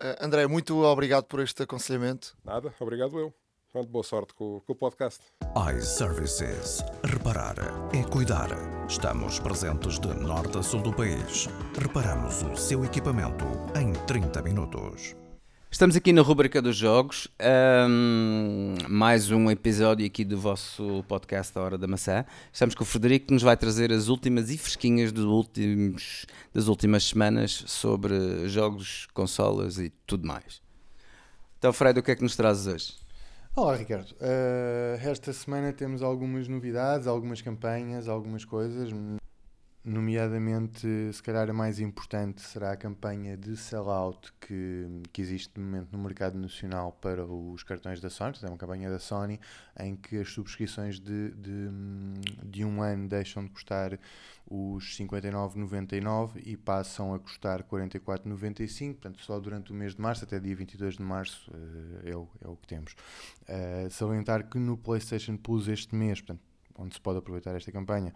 [0.00, 2.36] Eh, André, muito obrigado por este aconselhamento.
[2.44, 3.32] Nada, obrigado eu.
[3.72, 5.20] Pronto, boa sorte com, com o podcast.
[5.76, 6.84] iServices.
[7.02, 7.56] Reparar
[7.92, 8.50] é cuidar.
[8.88, 11.48] Estamos presentes de norte a sul do país.
[11.76, 13.44] Reparamos o seu equipamento
[13.76, 15.16] em 30 minutos.
[15.74, 21.62] Estamos aqui na rubrica dos jogos, ahm, mais um episódio aqui do vosso podcast A
[21.62, 22.24] Hora da Maçã.
[22.52, 27.02] Estamos com o Frederico que nos vai trazer as últimas e fresquinhas últimos, das últimas
[27.02, 30.62] semanas sobre jogos, consolas e tudo mais.
[31.58, 32.94] Então, Fred, o que é que nos trazes hoje?
[33.56, 38.92] Olá Ricardo, Eh, esta semana temos algumas novidades, algumas campanhas, algumas coisas,
[39.84, 45.60] nomeadamente se calhar a mais importante será a campanha de sellout que, que existe de
[45.60, 49.38] momento no mercado nacional para os cartões da Sony, é uma campanha da Sony
[49.78, 51.68] em que as subscrições de, de,
[52.42, 53.98] de um ano deixam de custar
[54.48, 60.38] os 59,99 e passam a custar 44,95, portanto só durante o mês de março, até
[60.38, 62.92] dia 22 de março eh, é, o, é o que temos.
[63.42, 66.42] Uh, salientar que no PlayStation Plus este mês, portanto,
[66.78, 68.12] onde se pode aproveitar esta campanha,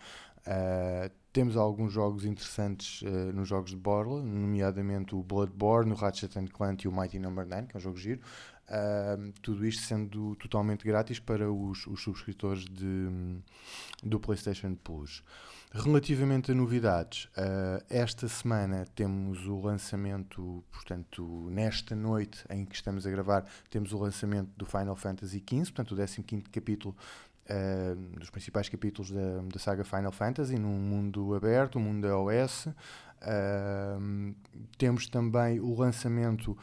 [0.47, 6.33] uh, temos alguns jogos interessantes uh, nos jogos de borla, nomeadamente o Bloodborne, o Ratchet
[6.51, 8.21] Clank e o Mighty Number 9, que é um jogo giro.
[8.69, 13.09] Uh, tudo isto sendo totalmente grátis para os, os subscritores de,
[14.03, 15.23] do PlayStation Plus.
[15.71, 23.07] Relativamente a novidades, uh, esta semana temos o lançamento, portanto, nesta noite em que estamos
[23.07, 26.97] a gravar, temos o lançamento do Final Fantasy XV, portanto, o 15 capítulo,
[27.49, 32.19] uh, dos principais capítulos da, da, saga Final Fantasy, num mundo aberto, um mundo da
[32.19, 32.67] OS.
[32.67, 34.35] Uh,
[34.77, 36.57] temos também o lançamento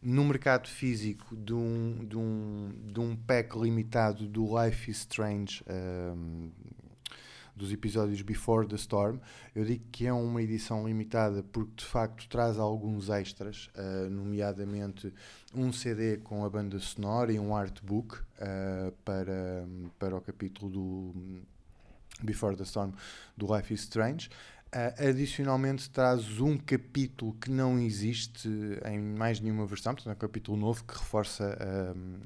[0.00, 5.64] no mercado físico de um, de um, de um pack limitado do Life is Strange
[7.56, 9.18] dos episódios Before the Storm.
[9.54, 15.12] Eu digo que é uma edição limitada porque de facto traz alguns extras, uh, nomeadamente
[15.54, 19.66] um CD com a banda sonora e um artbook uh, para,
[19.98, 21.14] para o capítulo do
[22.22, 22.92] Before the Storm
[23.36, 24.28] do Life is Strange.
[24.66, 28.50] Uh, adicionalmente traz um capítulo que não existe
[28.84, 31.56] em mais nenhuma versão, portanto é um capítulo novo que reforça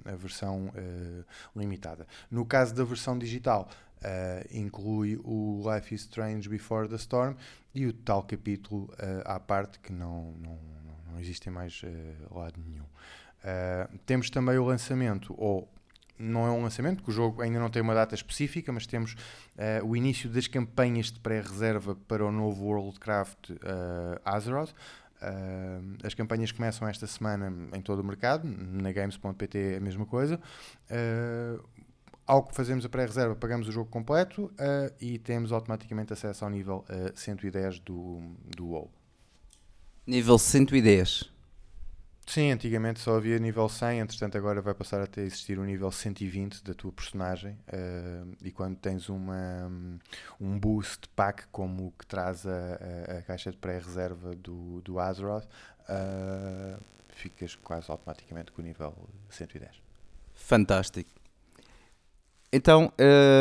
[0.04, 1.24] a versão uh,
[1.54, 2.06] limitada.
[2.30, 3.68] No caso da versão digital,
[4.02, 7.34] uh, inclui o Life is Strange Before the Storm
[7.74, 8.92] e o tal capítulo
[9.24, 10.58] à parte que não, não,
[11.12, 11.82] não existe mais
[12.30, 12.84] lado nenhum.
[14.04, 15.68] temos também o lançamento, ou
[16.20, 19.14] não é um lançamento, que o jogo ainda não tem uma data específica, mas temos
[19.14, 23.56] uh, o início das campanhas de pré-reserva para o novo Worldcraft uh,
[24.24, 24.70] Azeroth.
[24.70, 30.04] Uh, as campanhas começam esta semana em todo o mercado, na games.pt é a mesma
[30.04, 30.38] coisa.
[30.90, 31.62] Uh,
[32.30, 36.50] ao que fazemos a pré-reserva, pagamos o jogo completo uh, e temos automaticamente acesso ao
[36.50, 38.20] nível 110 do,
[38.56, 38.88] do WoW.
[40.06, 41.28] Nível 110?
[42.24, 45.64] Sim, antigamente só havia nível 100, entretanto agora vai passar a ter existir o um
[45.64, 49.68] nível 120 da tua personagem uh, e quando tens uma,
[50.40, 52.50] um boost pack como o que traz a,
[53.08, 58.94] a, a caixa de pré-reserva do, do Azeroth, uh, ficas quase automaticamente com o nível
[59.30, 59.82] 110.
[60.32, 61.19] Fantástico.
[62.52, 62.92] Então,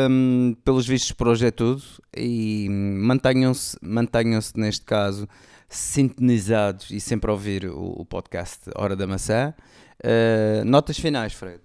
[0.08, 1.82] um, pelos vistos por hoje é tudo
[2.16, 5.28] e mantenham-se mantenham neste caso
[5.68, 9.52] sintonizados e sempre a ouvir o, o podcast Hora da Maçã.
[10.04, 11.60] Uh, notas finais, Fred?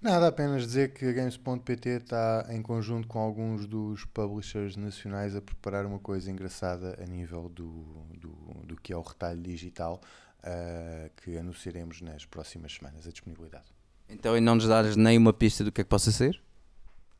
[0.00, 5.42] Nada, apenas dizer que a Games.pt está em conjunto com alguns dos publishers nacionais a
[5.42, 8.30] preparar uma coisa engraçada a nível do, do,
[8.64, 10.00] do que é o retalho digital
[10.40, 13.66] uh, que anunciaremos nas próximas semanas a disponibilidade.
[14.08, 16.40] Então, e não nos dares nem uma pista do que é que possa ser?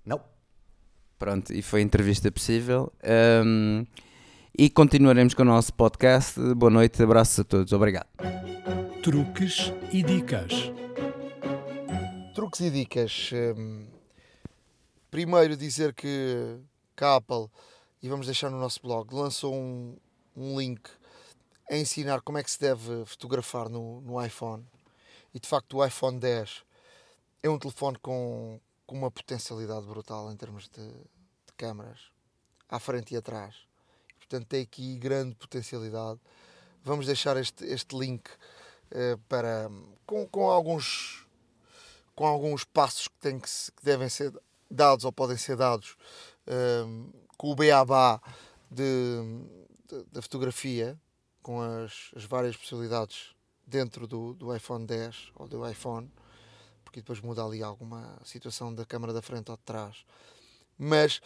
[0.06, 0.22] Não.
[1.18, 2.92] Pronto, e foi a entrevista possível.
[3.44, 3.84] Um,
[4.56, 6.38] e continuaremos com o nosso podcast.
[6.54, 7.72] Boa noite, abraços a todos.
[7.72, 8.06] Obrigado.
[9.02, 10.52] Truques e dicas.
[12.36, 13.30] Truques e dicas.
[15.10, 16.56] Primeiro dizer que,
[16.96, 17.48] que a Apple,
[18.00, 19.96] e vamos deixar no nosso blog, lançou um,
[20.36, 20.88] um link
[21.68, 24.64] a ensinar como é que se deve fotografar no, no iPhone.
[25.34, 26.62] E de facto o iPhone 10
[27.42, 32.10] é um telefone com, com uma potencialidade brutal em termos de, de câmaras,
[32.68, 33.66] à frente e atrás
[34.26, 36.20] portanto tem aqui grande potencialidade.
[36.84, 39.70] Vamos deixar este, este link uh, para,
[40.04, 41.26] com, com, alguns,
[42.14, 44.32] com alguns passos que, que, que devem ser
[44.70, 45.96] dados ou podem ser dados
[46.46, 48.20] uh, com o beabá
[50.12, 50.98] da fotografia,
[51.42, 53.34] com as, as várias possibilidades
[53.64, 56.10] dentro do, do iPhone 10 ou do iPhone,
[56.96, 60.04] porque depois muda ali alguma situação da câmara da frente ou de trás.
[60.78, 61.20] Mas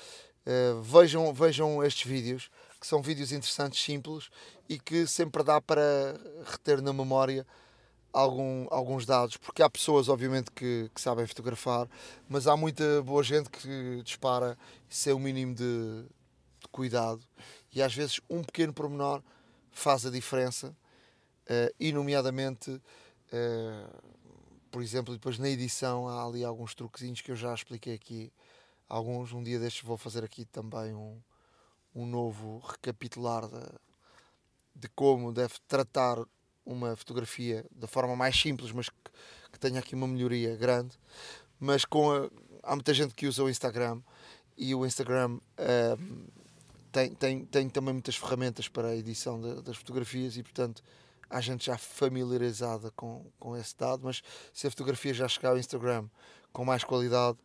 [0.44, 2.50] uh, vejam, vejam estes vídeos,
[2.80, 4.30] que são vídeos interessantes, simples
[4.68, 5.82] e que sempre dá para
[6.44, 7.46] reter na memória
[8.12, 11.88] algum, alguns dados, porque há pessoas, obviamente, que, que, sabem fotografar,
[12.28, 14.58] mas há muita boa gente que dispara
[14.88, 17.22] sem o mínimo de, de, cuidado
[17.72, 19.22] e às vezes um pequeno pormenor
[19.70, 24.19] faz a diferença, uh, e nomeadamente, uh,
[24.70, 28.32] por exemplo, depois na edição há ali alguns truquezinhos que eu já expliquei aqui.
[28.88, 31.20] Alguns, um dia destes vou fazer aqui também um,
[31.94, 33.66] um novo recapitular de,
[34.74, 36.18] de como deve tratar
[36.64, 38.96] uma fotografia da forma mais simples, mas que,
[39.52, 40.98] que tenha aqui uma melhoria grande.
[41.58, 42.30] Mas com a,
[42.62, 44.00] há muita gente que usa o Instagram
[44.56, 46.30] e o Instagram uh,
[46.92, 50.82] tem, tem, tem também muitas ferramentas para a edição de, das fotografias e, portanto,
[51.30, 54.02] há gente já familiarizada com, com esse dado.
[54.04, 54.22] Mas
[54.52, 56.08] se a fotografia já chegar ao Instagram
[56.52, 57.38] com mais qualidade,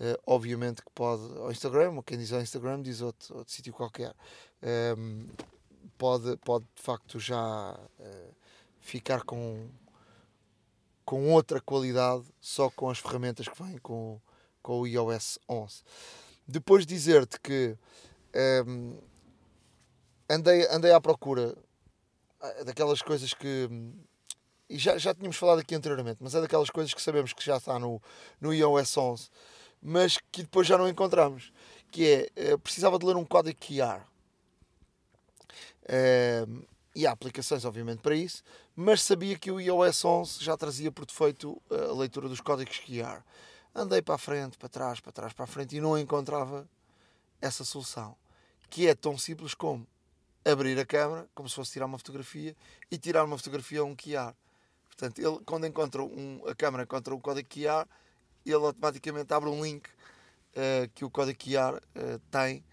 [0.00, 3.72] Uh, obviamente que pode ao Instagram, ou quem diz ao Instagram diz outro, outro sítio
[3.72, 4.12] qualquer.
[4.60, 5.28] Ehm,
[5.96, 8.34] pode, pode de facto já uh,
[8.80, 9.68] ficar com,
[11.04, 14.20] com outra qualidade só com as ferramentas que vêm com,
[14.60, 15.84] com o iOS 11.
[16.48, 17.76] Depois dizer-te que
[18.32, 18.98] ehm,
[20.28, 21.61] andei, andei à procura eh,
[22.64, 23.68] daquelas coisas que
[24.68, 27.58] e já, já tínhamos falado aqui anteriormente, mas é daquelas coisas que sabemos que já
[27.58, 28.00] está no,
[28.40, 29.30] no iOS 11
[29.82, 31.52] mas que depois já não encontramos.
[31.90, 34.00] Que é, eh, precisava de ler um código QR.
[35.82, 36.64] Uh,
[36.94, 38.42] e há aplicações, obviamente, para isso,
[38.76, 42.78] mas sabia que o iOS 11 já trazia por defeito eh, a leitura dos códigos
[42.78, 43.22] QR.
[43.74, 46.68] Andei para a frente, para trás, para trás, para a frente e não encontrava
[47.40, 48.14] essa solução,
[48.70, 49.86] que é tão simples como
[50.44, 52.56] abrir a câmera, como se fosse tirar uma fotografia,
[52.90, 54.34] e tirar uma fotografia a um QR.
[54.88, 57.86] Portanto, ele, quando encontra um, a câmera encontra o código QR,
[58.44, 62.64] ele automaticamente abre um link uh, que o código QR uh, tem.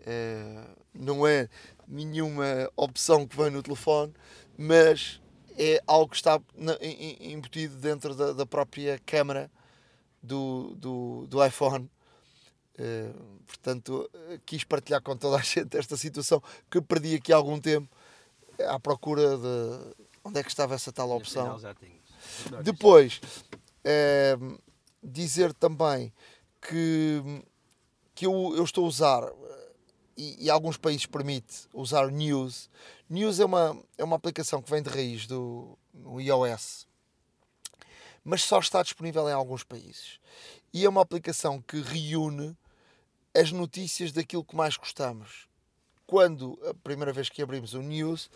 [0.00, 1.48] Uh, não é
[1.86, 4.12] nenhuma opção que vem no telefone,
[4.58, 5.20] mas
[5.56, 9.50] é algo que está na, embutido dentro da, da, própria câmera
[10.22, 11.88] do, do, do iPhone.
[13.46, 14.10] Portanto,
[14.46, 17.88] quis partilhar com toda a gente esta situação que perdi aqui há algum tempo
[18.68, 19.94] à procura de
[20.24, 21.58] onde é que estava essa tal opção.
[22.62, 23.20] Depois,
[25.02, 26.12] dizer também
[26.60, 27.42] que,
[28.14, 29.32] que eu, eu estou a usar,
[30.16, 32.70] e, e, alguns países permite usar News.
[33.08, 36.86] News é uma, é uma aplicação que vem de raiz do no iOS,
[38.24, 40.20] mas só está disponível em alguns países.
[40.72, 42.56] E é uma aplicação que reúne
[43.34, 45.48] as notícias daquilo que mais gostamos.
[46.06, 48.30] Quando a primeira vez que abrimos o News,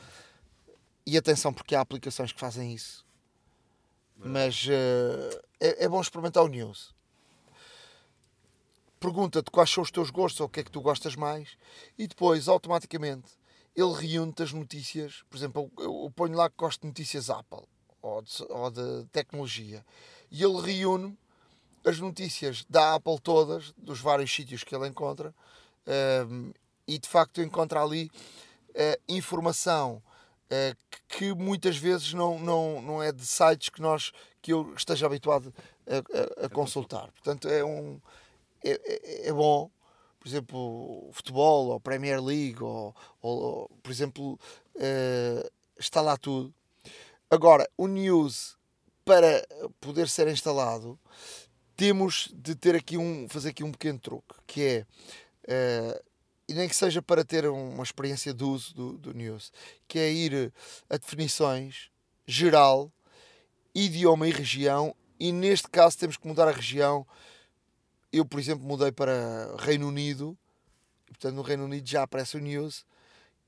[1.07, 3.05] e atenção porque há aplicações que fazem isso,
[4.17, 6.97] mas uh, é, é bom experimentar o News
[9.07, 11.57] pergunta-te quais são os teus gostos ou o que é que tu gostas mais
[11.99, 13.31] e depois automaticamente
[13.75, 15.23] ele reúne-te as notícias.
[15.29, 17.63] Por exemplo, eu, eu, ponho lá que gosto de notícias Apple
[18.01, 19.85] ou de, ou de tecnologia
[20.31, 21.17] e ele reúne
[21.87, 25.33] as notícias da Apple todas, dos vários sítios que ele encontra,
[26.29, 26.53] um,
[26.87, 28.11] e de facto encontra ali
[28.71, 30.03] uh, informação
[30.51, 34.75] uh, que, que, muitas vezes não, não, não é de sites que, nós, que eu
[34.75, 35.55] esteja habituado
[35.87, 37.11] a, a, a consultar.
[37.13, 38.01] Portanto, é um
[38.65, 39.71] é, é, é bom,
[40.19, 42.93] por exemplo, futebol ou Premier League, ou,
[43.23, 44.39] ou por exemplo,
[44.75, 46.53] uh, está lá tudo.
[47.31, 48.57] Agora, o News,
[49.05, 49.47] para
[49.81, 50.99] poder ser instalado,
[51.77, 54.87] temos de ter aqui um, fazer aqui um pequeno truque, que é,
[55.45, 56.05] uh,
[56.49, 59.53] e nem que seja para ter uma experiência de uso do, do News,
[59.87, 60.53] que é ir
[60.89, 61.91] a definições,
[62.27, 62.91] geral,
[63.75, 67.07] idioma e região, e neste caso temos que mudar a região
[68.13, 70.37] eu, por exemplo, mudei para Reino Unido,
[71.07, 72.85] e, portanto, no Reino Unido já aparece o News,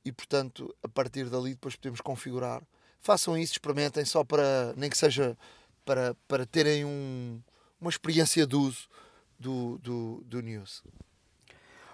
[0.05, 2.63] e portanto, a partir dali depois podemos configurar.
[3.01, 5.37] Façam isso, experimentem, só para, nem que seja
[5.85, 7.41] para, para terem um,
[7.81, 8.89] uma experiência de uso
[9.39, 10.83] do, do, do News.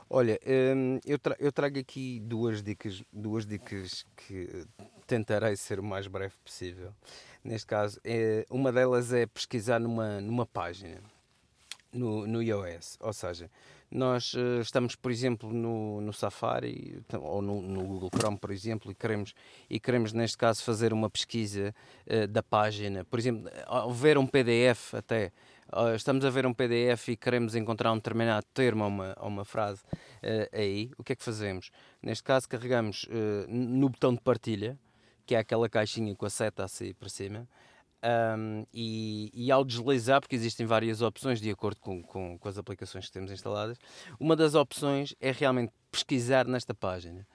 [0.09, 0.39] Olha,
[0.77, 4.67] hum, eu, eu trago aqui duas dicas, duas dicas que
[5.07, 6.95] tentarei ser o mais breve possível.
[7.43, 11.01] Neste caso, é, uma delas é pesquisar numa, numa página
[11.93, 12.99] no, no iOS.
[13.01, 13.51] Ou seja,
[13.91, 18.51] nós uh, estamos, por exemplo, no, no Safari então, ou no, no, Google Chrome, por
[18.51, 19.35] exemplo, e queremos,
[19.71, 21.75] e queremos neste caso fazer uma pesquisa
[22.07, 23.05] uh, da página.
[23.05, 25.33] Por exemplo, ao ver um PDF até,
[25.95, 29.45] estamos a ver um PDF e queremos encontrar um determinado termo ou uma, ou uma
[29.45, 29.83] frase
[30.53, 31.71] aí, o que é que fazemos?
[32.03, 33.07] Neste caso carregamos
[33.49, 34.79] no botão de partilha,
[35.27, 37.49] que é aquela caixinha com a seta assim para cima,
[38.05, 42.59] um, e, e, ao deslizar, porque existem várias opções de acordo com, com, com, as
[42.59, 43.79] aplicações que temos instaladas,
[44.21, 47.27] uma das opções é realmente pesquisar nesta página.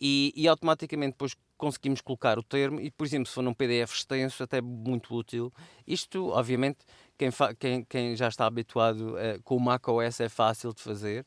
[0.00, 3.92] E, e automaticamente depois conseguimos colocar o termo e, por exemplo, se for num PDF
[3.94, 5.52] extenso, até muito útil.
[5.86, 6.78] Isto, obviamente,
[7.18, 11.26] quem, quem, quem já está habituado uh, com o macOS é fácil de fazer.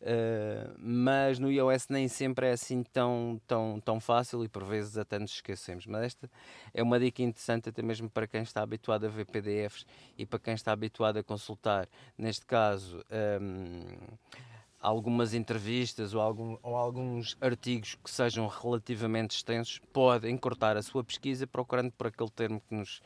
[0.00, 4.96] Uh, mas no iOS nem sempre é assim tão, tão, tão fácil e por vezes
[4.96, 5.86] até nos esquecemos.
[5.86, 6.30] Mas esta
[6.72, 9.84] é uma dica interessante até mesmo para quem está habituado a ver PDFs
[10.16, 11.86] e para quem está habituado a consultar,
[12.16, 13.04] neste caso,
[13.42, 14.16] um,
[14.80, 21.04] algumas entrevistas ou, algum, ou alguns artigos que sejam relativamente extensos, pode encurtar a sua
[21.04, 23.02] pesquisa procurando por aquele termo que nos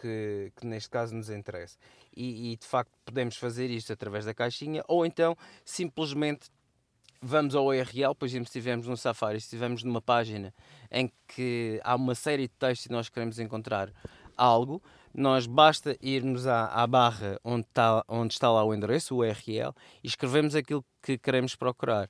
[0.00, 1.78] que, que, neste caso nos interessa.
[2.14, 6.48] E, e, de facto podemos fazer isto através da caixinha, ou então simplesmente
[7.20, 10.54] vamos ao URL, por exemplo, se estivermos no Safari, se estivermos numa página
[10.90, 13.92] em que há uma série de textos e nós queremos encontrar
[14.36, 14.82] algo,
[15.16, 19.72] nós basta irmos à, à barra onde está, onde está lá o endereço, o URL,
[20.04, 22.08] e escrevemos aquilo que queremos procurar.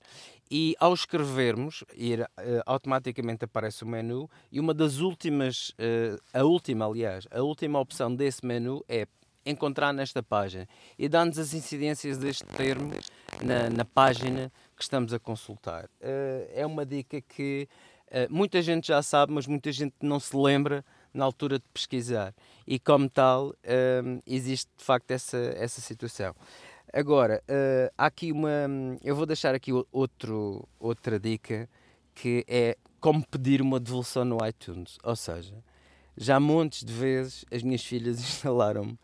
[0.51, 2.27] E ao escrevermos, ir, uh,
[2.67, 8.13] automaticamente aparece o menu e uma das últimas, uh, a última aliás, a última opção
[8.13, 9.07] desse menu é
[9.45, 10.67] encontrar nesta página
[10.99, 12.93] e dá-nos as incidências deste termo
[13.41, 15.85] na, na, página que estamos a consultar.
[16.01, 17.69] Uh, é uma dica que
[18.31, 20.85] muita gente já sabe, mas muita gente não se lembra
[21.17, 22.35] na altura de pesquisar.
[22.67, 23.55] E como tal,
[24.27, 26.35] existe de facto essa, essa situação.
[26.93, 28.49] Agora, uh, há aqui uma.
[29.03, 31.69] Eu vou deixar aqui outro, outra dica
[32.15, 34.97] que é como pedir uma devolução no iTunes.
[35.03, 35.55] Ou seja,
[36.17, 38.99] já montes de vezes as minhas filhas instalaram-me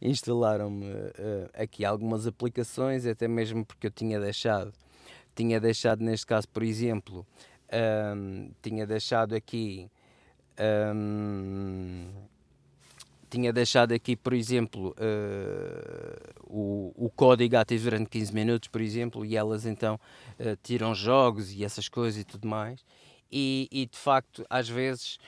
[0.00, 4.72] instalaram uh, aqui algumas aplicações, até mesmo porque eu tinha deixado,
[5.34, 7.26] tinha deixado neste caso, por exemplo,
[8.14, 9.90] um, tinha deixado aqui
[10.94, 12.06] um,
[13.30, 19.24] tinha deixado aqui, por exemplo, uh, o, o código ativo durante 15 minutos, por exemplo,
[19.24, 19.94] e elas então
[20.38, 22.84] uh, tiram jogos e essas coisas e tudo mais.
[23.30, 25.18] E, e de facto, às vezes,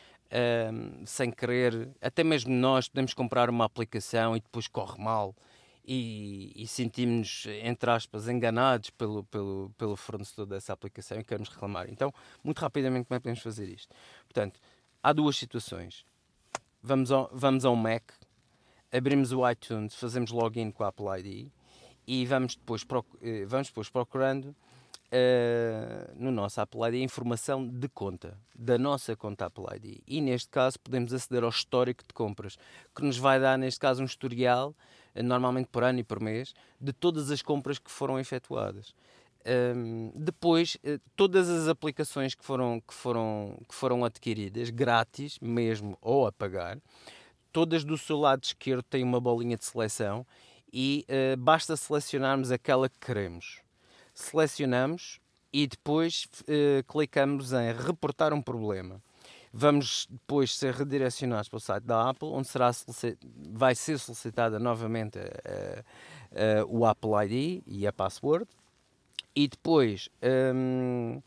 [1.05, 5.35] sem querer, até mesmo nós podemos comprar uma aplicação e depois corre mal.
[5.85, 11.91] E, e sentimos-nos, entre aspas, enganados pelo, pelo, pelo fornecedor dessa aplicação e queremos reclamar.
[11.91, 13.95] Então, muito rapidamente, como é que podemos fazer isto?
[14.25, 14.61] Portanto,
[15.03, 16.05] há duas situações
[16.83, 18.03] vamos ao, vamos ao Mac,
[18.93, 21.51] abrimos o iTunes, fazemos login com a Apple ID
[22.07, 22.85] e vamos depois,
[23.23, 29.47] eh, vamos depois procurando uh, no nosso Apple ID informação de conta, da nossa conta
[29.47, 30.01] Apple ID.
[30.07, 32.59] E neste caso podemos aceder ao histórico de compras,
[32.95, 34.75] que nos vai dar, neste caso, um historial,
[35.15, 38.95] uh, normalmente por ano e por mês, de todas as compras que foram efetuadas.
[39.47, 45.97] Um, depois, uh, todas as aplicações que foram, que, foram, que foram adquiridas, grátis mesmo
[46.03, 46.79] ou a pagar,
[47.53, 50.27] todas do seu lado esquerdo têm uma bolinha de seleção
[50.73, 53.61] e uh, basta selecionarmos aquela que queremos.
[54.15, 55.19] Selecionamos
[55.53, 59.01] e depois uh, clicamos em reportar um problema.
[59.53, 62.71] Vamos depois ser redirecionados para o site da Apple, onde será
[63.49, 68.47] vai ser solicitada novamente uh, o Apple ID e a password.
[69.35, 70.09] E depois
[70.55, 71.21] um,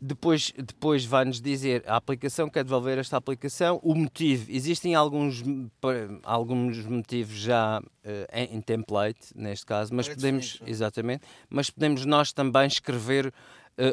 [0.00, 4.50] depois, depois vai-nos dizer a aplicação quer devolver esta aplicação, o motivo.
[4.50, 5.42] Existem alguns,
[6.22, 7.84] alguns motivos já uh,
[8.32, 13.32] em, em, template, neste caso, mas podemos, exatamente, mas podemos nós também escrever uh,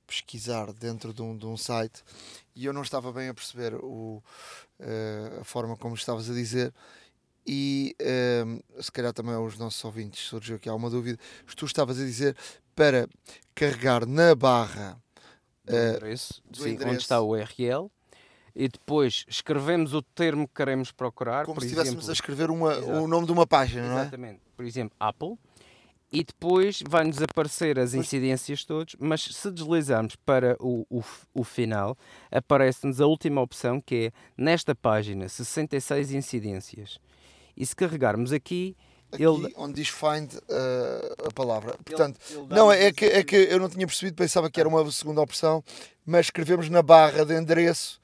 [0.06, 2.02] pesquisar dentro de um, de um site
[2.54, 4.22] e eu não estava bem a perceber o,
[4.80, 6.72] uh, a forma como estavas a dizer
[7.46, 11.18] e uh, se calhar também aos nossos ouvintes surgiu aqui alguma dúvida.
[11.56, 12.36] Tu estavas a dizer
[12.74, 13.08] para
[13.54, 15.00] carregar na barra
[15.64, 16.90] do uh, endereço, do sim, endereço.
[16.90, 17.90] onde está o URL
[18.54, 21.44] e depois escrevemos o termo que queremos procurar.
[21.44, 24.02] Como se estivéssemos a escrever uma, o nome de uma página, não é?
[24.02, 24.40] Exatamente.
[24.56, 25.36] Por exemplo, Apple
[26.14, 31.02] e depois vai-nos aparecer as incidências todas, mas se deslizarmos para o, o,
[31.34, 31.98] o final,
[32.30, 37.00] aparece-nos a última opção que é nesta página 66 incidências.
[37.56, 38.76] E se carregarmos aqui,
[39.10, 39.52] Aqui, ele...
[39.56, 41.76] onde diz find uh, a palavra.
[41.84, 44.68] Portanto, ele, ele não, é que, é que eu não tinha percebido, pensava que era
[44.68, 45.64] uma segunda opção,
[46.06, 48.00] mas escrevemos na barra de endereço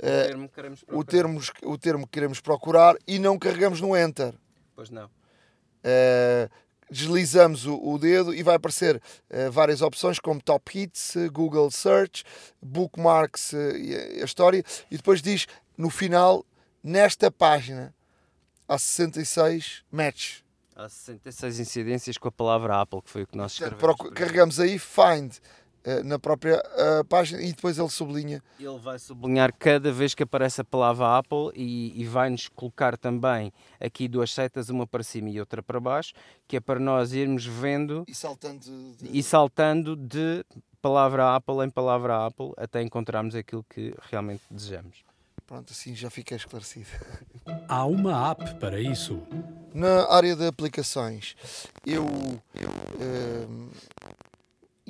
[0.00, 4.34] uh, o, termo o, termo, o termo que queremos procurar e não carregamos no enter.
[4.76, 5.06] Pois não.
[5.06, 6.48] Uh,
[6.90, 11.70] deslizamos o, o, dedo e vai aparecer uh, várias opções como Top Hits, uh, Google
[11.70, 12.24] Search,
[12.60, 15.46] Bookmarks uh, e a história e depois diz
[15.76, 16.44] no final
[16.82, 17.94] nesta página
[18.68, 20.44] há 66 matches.
[20.76, 23.96] Há 66 incidências com a palavra Apple, que foi o que nós escrevemos.
[24.14, 25.40] Carregamos aí Find eh,
[26.04, 28.42] na própria uh, página e depois ele sublinha.
[28.58, 33.52] Ele vai sublinhar cada vez que aparece a palavra Apple e, e vai-nos colocar também
[33.80, 36.12] aqui duas setas, uma para cima e outra para baixo,
[36.46, 38.60] que é para nós irmos vendo e saltando
[38.98, 40.44] de, e saltando de
[40.82, 45.04] palavra Apple em palavra Apple até encontrarmos aquilo que realmente desejamos.
[45.46, 46.86] Pronto, assim já fica esclarecido.
[47.68, 49.20] Há uma app para isso.
[49.74, 51.34] Na área de aplicações,
[51.84, 52.06] eu,
[52.54, 53.70] eu uh,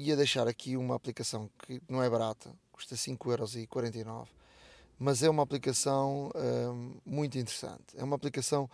[0.00, 4.28] ia deixar aqui uma aplicação que não é barata, custa 5,49€,
[4.98, 7.96] mas é uma aplicação hum, muito interessante.
[7.96, 8.68] É uma aplicação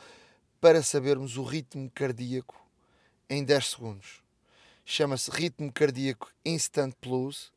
[0.61, 2.61] para sabermos o ritmo cardíaco
[3.29, 4.23] em 10 segundos.
[4.85, 7.53] Chama-se Ritmo Cardíaco Instant Plus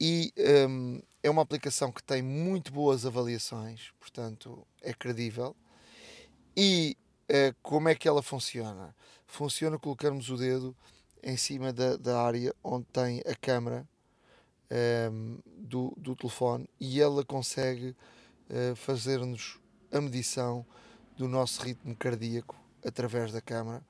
[0.00, 0.32] e
[0.68, 5.54] hum, é uma aplicação que tem muito boas avaliações, portanto é credível.
[6.56, 6.96] E
[7.30, 8.94] uh, como é que ela funciona?
[9.26, 10.76] Funciona colocarmos o dedo
[11.22, 13.86] em cima da, da área onde tem a câmera
[14.70, 17.94] um, ehm, do, do telefone e ela consegue
[18.50, 19.58] uh, fazer-nos
[19.92, 20.66] a medição
[21.16, 23.84] do nosso ritmo cardíaco através da câmera.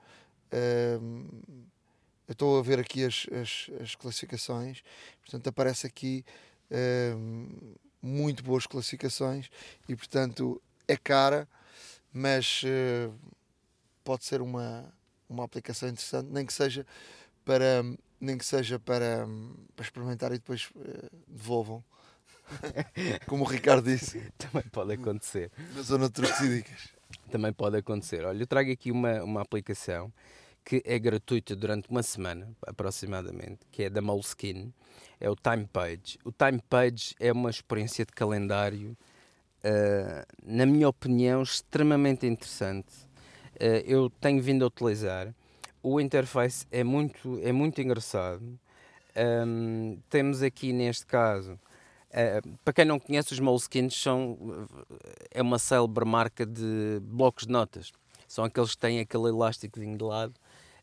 [0.53, 1.67] Um, ehm,
[2.29, 4.83] eu estou a ver aqui as, as, as classificações,
[5.21, 6.25] portanto, aparece aqui
[6.71, 9.49] um, ehm, muito boas classificações
[9.89, 11.49] e, portanto, é cara,
[12.13, 13.15] mas uh,
[14.05, 14.93] pode ser uma,
[15.29, 16.87] uma aplicação interessante, nem que seja
[17.45, 17.83] para
[18.21, 19.27] nem que seja para,
[19.75, 21.85] para experimentar e depois uh, devolvam.
[23.27, 25.51] Como o Ricardo disse, Também pode acontecer.
[25.75, 26.65] na zona de.
[27.31, 28.25] Também pode acontecer.
[28.25, 30.13] Olha, eu trago aqui uma, uma aplicação
[30.65, 34.73] que é gratuita durante uma semana, aproximadamente, que é da Moleskine.
[35.19, 36.19] É o Time Page.
[36.25, 38.97] O Time Page é uma experiência de calendário,
[39.65, 42.93] uh, na minha opinião, extremamente interessante.
[43.57, 45.35] Uh, eu tenho vindo a utilizar.
[45.83, 48.59] O interface é muito, é muito engraçado.
[49.47, 51.59] Um, temos aqui neste caso
[52.13, 54.69] Uh, para quem não conhece, os Moleskines são
[55.31, 57.91] é uma célebre marca de blocos de notas.
[58.29, 60.35] São aqueles que têm aquele elástico de lado.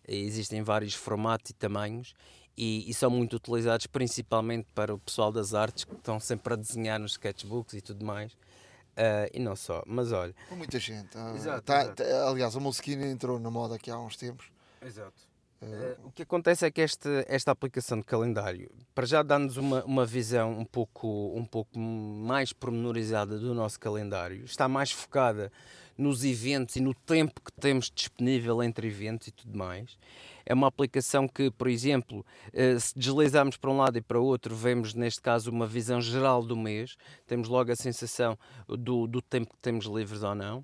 [0.08, 2.16] Existem vários formatos e tamanhos
[2.58, 6.58] e, e, são muito utilizados principalmente para o pessoal das artes que estão sempre a
[6.58, 8.34] desenhar nos sketchbooks e tudo mais.
[8.34, 10.34] Uh, e não só, mas olha.
[10.50, 11.16] Com muita gente.
[11.16, 12.04] Uh, Exato, tá, exato.
[12.04, 14.48] tá- aliás, a Moleskine entrou na moda aqui há uns tempos.
[14.82, 15.28] Exato.
[15.62, 19.84] Uh, o que acontece é que esta, esta aplicação de calendário, para já dá-nos uma,
[19.84, 25.52] uma visão um pouco, um pouco mais pormenorizada do nosso calendário, está mais focada
[25.98, 29.98] nos eventos e no tempo que temos disponível entre eventos e tudo mais.
[30.46, 34.56] É uma aplicação que, por exemplo, eh, se deslizarmos para um lado e para outro,
[34.56, 36.96] vemos neste caso uma visão geral do mês,
[37.28, 40.64] temos logo a sensação do, do tempo que temos livres ou não.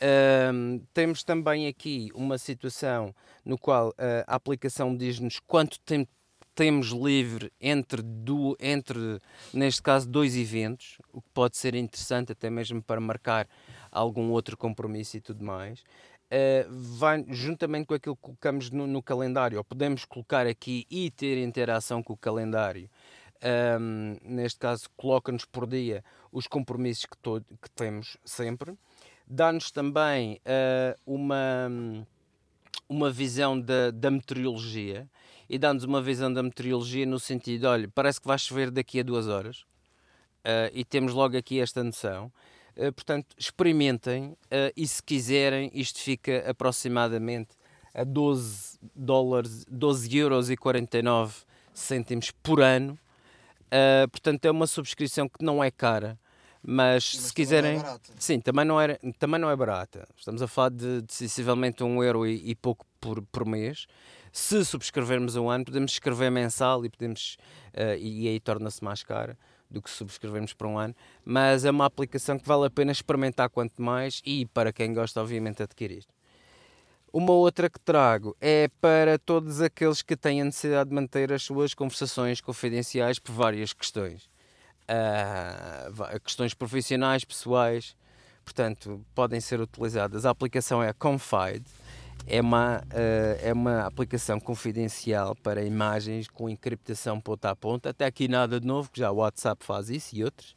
[0.00, 3.14] Ahm, temos também aqui uma situação
[3.44, 6.10] no qual ah, a aplicação diz-nos quanto tempo
[6.54, 9.20] temos livre entre, do, entre,
[9.52, 13.48] neste caso, dois eventos, o que pode ser interessante até mesmo para marcar
[13.90, 15.82] algum outro compromisso e tudo mais.
[16.30, 21.10] Ah, vai, juntamente com aquilo que colocamos no, no calendário, ou podemos colocar aqui e
[21.10, 22.88] ter interação com o calendário,
[23.42, 26.02] Ahm, neste caso, coloca-nos por dia
[26.32, 28.74] os compromissos que, to- que temos sempre
[29.26, 32.06] dá-nos também eh, uma,
[32.88, 35.08] uma visão da, da meteorologia
[35.48, 39.02] e dá-nos uma visão da meteorologia no sentido, olha, parece que vai chover daqui a
[39.02, 39.64] duas horas
[40.44, 42.32] eh, e temos logo aqui esta noção.
[42.76, 44.36] Eh, portanto, experimentem
[44.76, 47.50] e se quiserem, isto fica aproximadamente
[47.94, 52.98] a 12 dólares, 12 euros e 49 cêntimos por ano.
[54.10, 56.16] Portanto, é uma subscrição que não é cara,
[56.66, 57.78] mas, Mas se também quiserem...
[57.78, 57.98] é.
[58.18, 60.08] Sim, também não, era, também não é barata.
[60.16, 63.86] Estamos a falar de, de sensivelmente um euro e, e pouco por, por mês.
[64.32, 67.36] Se subscrevermos um ano, podemos escrever mensal e podemos
[67.74, 69.38] eh, e, e aí torna-se mais cara
[69.70, 70.94] do que subscrevermos para um ano.
[71.22, 75.20] Mas é uma aplicação que vale a pena experimentar quanto mais e para quem gosta,
[75.20, 76.04] obviamente, adquirir.
[77.12, 81.42] Uma outra que trago é para todos aqueles que têm a necessidade de manter as
[81.42, 84.28] suas conversações confidenciais por várias questões.
[85.90, 87.96] Va- questões profissionais, pessoais,
[88.44, 90.26] portanto, podem ser utilizadas.
[90.26, 91.64] A aplicação é a Confide,
[92.26, 97.90] é uma, ah, é uma aplicação confidencial para imagens com encriptação ponta a ponta.
[97.90, 100.54] Até aqui nada de novo, que já o WhatsApp faz isso e outros.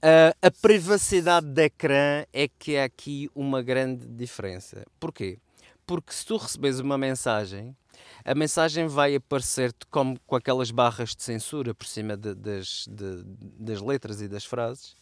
[0.00, 4.84] Ah, a privacidade de ecrã é que é aqui uma grande diferença.
[4.98, 5.38] Porquê?
[5.86, 7.76] Porque se tu recebes uma mensagem,
[8.24, 13.24] a mensagem vai aparecer-te como com aquelas barras de censura por cima de- das, de-
[13.58, 14.94] das letras e das frases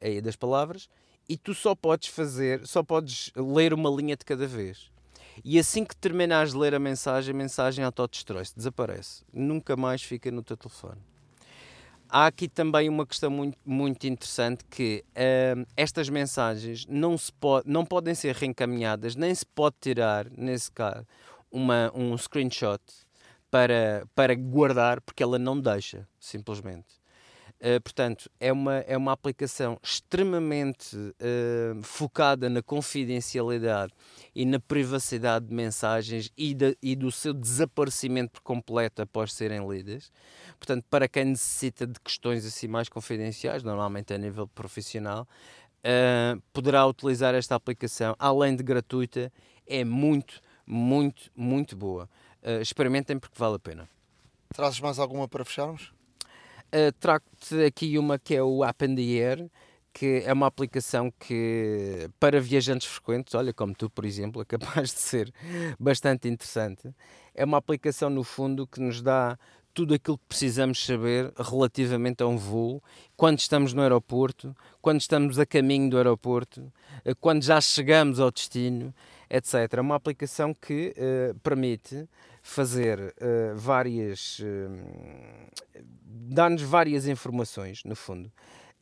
[0.00, 0.88] e das palavras,
[1.28, 4.90] e tu só podes fazer, só podes ler uma linha de cada vez.
[5.44, 9.22] E assim que terminares de ler a mensagem, a mensagem autodestrói-se, desaparece.
[9.32, 11.00] Nunca mais fica no teu telefone.
[12.08, 15.04] Há aqui também uma questão muito, muito interessante que
[15.56, 20.70] hum, estas mensagens não, se pode, não podem ser reencaminhadas, nem se pode tirar, nesse
[20.70, 21.04] caso,
[21.56, 22.82] uma, um screenshot
[23.50, 26.94] para, para guardar, porque ela não deixa, simplesmente.
[27.58, 33.94] Uh, portanto, é uma, é uma aplicação extremamente uh, focada na confidencialidade
[34.34, 39.66] e na privacidade de mensagens e, da- e do seu desaparecimento por completo após serem
[39.66, 40.12] lidas.
[40.58, 45.26] Portanto, para quem necessita de questões assim mais confidenciais, normalmente a nível profissional,
[45.80, 49.32] uh, poderá utilizar esta aplicação, além de gratuita,
[49.66, 52.08] é muito, muito, muito boa.
[52.42, 53.88] Uh, experimentem porque vale a pena.
[54.54, 55.92] Trazes mais alguma para fecharmos?
[56.66, 59.50] Uh, Trago-te aqui uma que é o App in the Air,
[59.92, 64.92] que é uma aplicação que, para viajantes frequentes, olha, como tu, por exemplo, é capaz
[64.92, 65.32] de ser
[65.78, 66.94] bastante interessante.
[67.34, 69.38] É uma aplicação, no fundo, que nos dá
[69.76, 72.82] tudo aquilo que precisamos saber relativamente a um voo,
[73.14, 76.72] quando estamos no aeroporto, quando estamos a caminho do aeroporto,
[77.04, 78.94] eh, quando já chegamos ao destino,
[79.28, 79.74] etc.
[79.74, 82.08] É uma aplicação que eh, permite
[82.42, 84.40] fazer eh, várias.
[84.42, 88.30] eh, dá-nos várias informações, no fundo.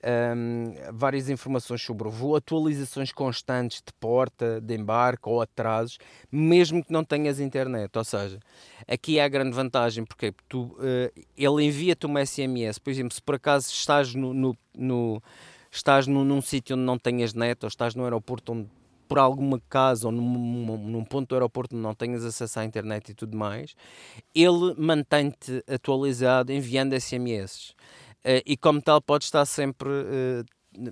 [0.05, 5.99] um, várias informações sobre o voo, atualizações constantes de porta, de embarque ou atrasos,
[6.31, 7.97] mesmo que não tenhas internet.
[7.97, 8.39] Ou seja,
[8.87, 13.23] aqui é a grande vantagem, porque tu, uh, ele envia-te uma SMS, por exemplo, se
[13.23, 15.23] por acaso estás no, no, no
[15.71, 18.69] estás num, num sítio onde não tenhas net ou estás no aeroporto onde
[19.09, 23.14] por alguma casa ou num, num, ponto do aeroporto não tenhas acesso à internet e
[23.14, 23.74] tudo mais,
[24.35, 27.70] ele mantém-te atualizado enviando SMS.
[27.70, 27.74] Uh,
[28.24, 30.44] eh, e como tal, pode estar sempre uh,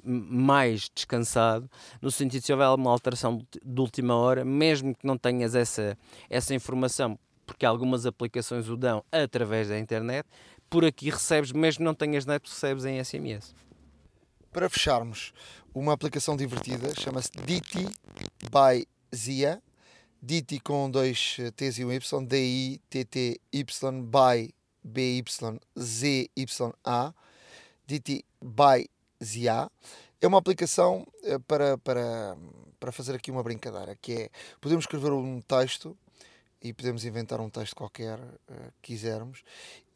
[0.05, 1.69] mais descansado,
[2.01, 5.97] no sentido de se houver alguma alteração de última hora, mesmo que não tenhas essa,
[6.31, 10.27] essa informação, porque algumas aplicações o dão através da internet,
[10.71, 13.55] por aqui recebes, mesmo não tenhas net, recebes em SMS.
[14.53, 15.33] Para fecharmos,
[15.75, 17.89] uma aplicação divertida, chama-se Diti
[18.51, 19.63] by Zia.
[20.23, 24.55] Diti com dois T's e um Y, D-I-T-T-Y by
[24.85, 25.55] B-Y-Z-Y-A.
[27.87, 28.89] Diti by
[29.23, 29.71] Zia.
[30.21, 32.37] É uma aplicação eh, para, para,
[32.79, 34.31] para fazer aqui uma brincadeira, que é,
[34.61, 35.97] podemos escrever um texto
[36.63, 39.43] e podemos inventar um texto qualquer uh, quisermos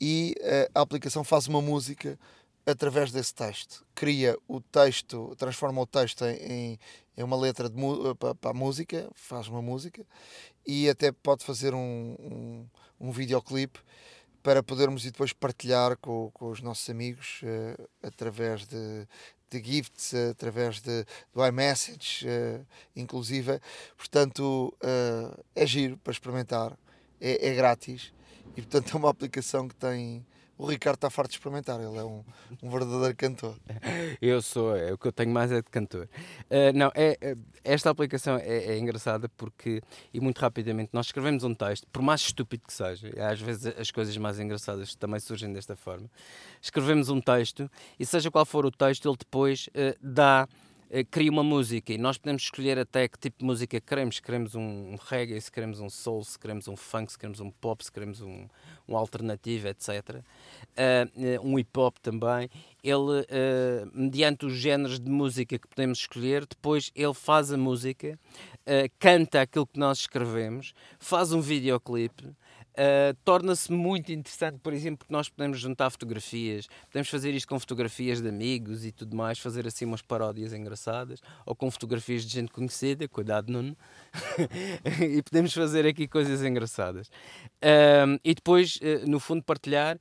[0.01, 2.19] e uh, a aplicação faz uma música
[2.67, 3.87] através desse texto.
[3.95, 6.79] Cria o texto, transforma o texto em,
[7.17, 7.77] em uma letra de,
[8.19, 10.05] para, para, a música, faz uma música
[10.67, 12.67] e até pode fazer um, um,
[13.01, 13.79] um videoclipe
[14.43, 19.07] para podermos e depois partilhar com, com os nossos amigos uh, através de,
[19.51, 23.61] de gifts, através de, do iMessage, uh, inclusive.
[23.97, 26.79] Portanto, uh, é giro para experimentar,
[27.21, 28.13] é, é grátis
[28.57, 30.25] e, portanto, é uma aplicação que tem
[30.59, 32.25] o Ricardo está farto de experimentar, ele é um,
[32.63, 33.57] um verdadeiro cantor.
[34.23, 36.09] eu sou, é o que eu tenho mais é de cantor.
[36.45, 41.45] Uh, não, é, é, esta aplicação é, é, engraçada porque, e muito rapidamente, nós escrevemos
[41.45, 45.53] um texto, por mais estúpido que seja, às vezes as coisas mais engraçadas também surgem
[45.53, 46.11] desta forma.
[46.61, 50.49] Escrevemos um texto e, seja qual for o texto, ele depois uh, dá
[51.11, 54.17] cria uma música e nós podemos escolher até que tipo de música queremos.
[54.17, 57.51] Se queremos um, reggae, se queremos um soul, se queremos um funk, se queremos um
[57.51, 58.47] pop, se queremos um,
[58.89, 59.89] um alternativo, etc.
[59.89, 60.23] Uh,
[60.77, 62.49] eh, eh, um hip hop também.
[62.83, 68.19] Ele, uh, mediante os géneros de música que podemos escolher, depois ele faz a música,
[68.63, 72.35] uh, canta aquilo que nós escrevemos, faz um videoclipe
[72.77, 77.59] Uh, torna-se muito interessante, por exemplo, porque nós podemos juntar fotografias, podemos fazer isto com
[77.59, 82.35] fotografias de amigos e tudo mais, fazer assim umas paródias engraçadas, ou com fotografias de
[82.35, 83.75] gente conhecida, cuidado Nuno,
[85.01, 87.09] e podemos fazer aqui coisas engraçadas.
[87.63, 89.99] Uh, e depois, uh, no fundo, partilhar,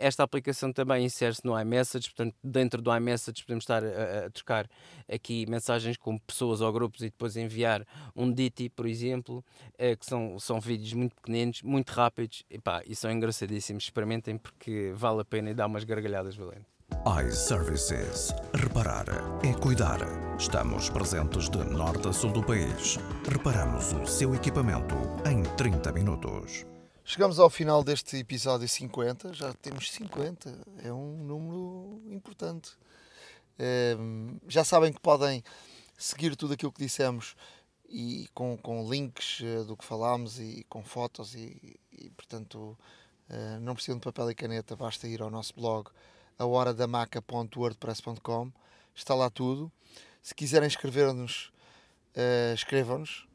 [0.00, 4.68] esta aplicação também insere-se no iMessage, portanto, dentro do iMessage podemos estar a, a, trocar
[5.08, 7.86] aqui mensagens com pessoas ou grupos e depois enviar
[8.16, 9.44] um Diti, por exemplo,
[9.78, 13.84] que são, são vídeos muito pequeninos, muito rápidos e, pá, e são engraçadíssimos.
[13.84, 16.79] Experimentem porque vale a pena e dá umas gargalhadas valentes.
[17.06, 18.34] iServices.
[18.52, 19.06] Reparar
[19.42, 20.00] é cuidar.
[20.38, 22.98] Estamos presentes de norte a sul do país.
[23.26, 24.94] Reparamos o seu equipamento
[25.26, 26.66] em 30 minutos.
[27.02, 29.32] Chegamos ao final deste episódio 50.
[29.32, 30.54] Já temos 50.
[30.84, 32.72] É um número importante.
[33.58, 35.42] Ehm, já sabem que podem
[35.96, 37.34] seguir tudo aquilo que dissemos
[37.88, 42.78] e com, com links uh, do que falámos e com fotos e, e portanto
[43.30, 45.90] uh, não precisam de papel e caneta, basta ir ao nosso blog
[46.40, 48.50] ahoradamaca.wordpress.com
[48.94, 49.70] está lá tudo.
[50.22, 51.52] Se quiserem escrever-nos,
[52.16, 53.28] uh, escrevam-nos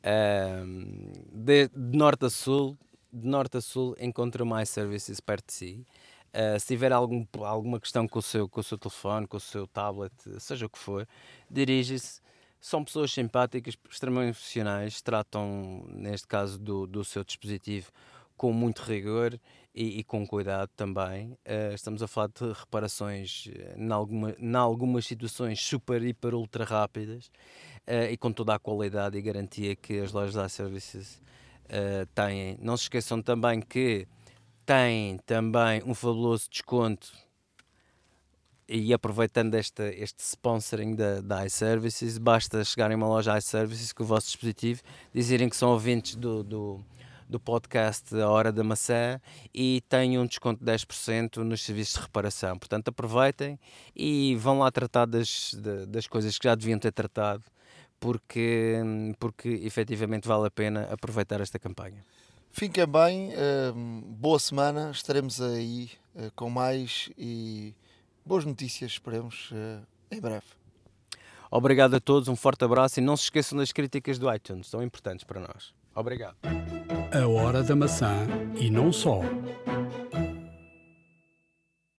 [0.03, 2.77] Um, de, de norte a sul,
[3.11, 5.87] de norte a sul, encontra mais services perto de si.
[6.33, 9.39] Uh, se tiver algum, alguma questão com o, seu, com o seu telefone, com o
[9.39, 11.07] seu tablet, seja o que for,
[11.49, 12.19] dirige-se.
[12.59, 17.91] São pessoas simpáticas, extremamente profissionais, tratam, neste caso, do, do seu dispositivo
[18.39, 19.37] com muito rigor
[19.75, 21.33] e, e com cuidado também.
[21.45, 27.27] Uh, estamos a falar de reparações, em, alguma, algumas situações, super, hiper, ultra rápidas
[27.85, 31.21] uh, e com toda a qualidade e garantia que as lojas da Services
[31.65, 32.57] uh, têm.
[32.61, 34.07] Não se esqueçam também que
[34.65, 37.11] têm também um fabuloso desconto
[38.71, 44.03] e aproveitando este, este sponsoring da, da iServices, basta chegarem a uma loja iServices com
[44.03, 46.85] o vosso dispositivo, dizerem que são ouvintes do, do,
[47.27, 49.19] do podcast A Hora da Maçã
[49.51, 52.59] e têm um desconto de 10% nos serviços de reparação.
[52.59, 53.59] Portanto, aproveitem
[53.95, 55.55] e vão lá tratar das,
[55.87, 57.43] das coisas que já deviam ter tratado,
[57.99, 58.75] porque,
[59.19, 62.05] porque efetivamente vale a pena aproveitar esta campanha.
[62.51, 67.73] Fiquem bem, uh, boa semana, estaremos aí uh, com mais e
[68.29, 70.45] boas notícias, esperemos, uh, em breve.
[71.49, 74.83] Obrigado a todos, um forte abraço e não se esqueçam das críticas do iTunes, são
[74.83, 75.73] importantes para nós.
[75.95, 76.37] Obrigado.
[77.11, 79.21] A Hora da Maçã e não só.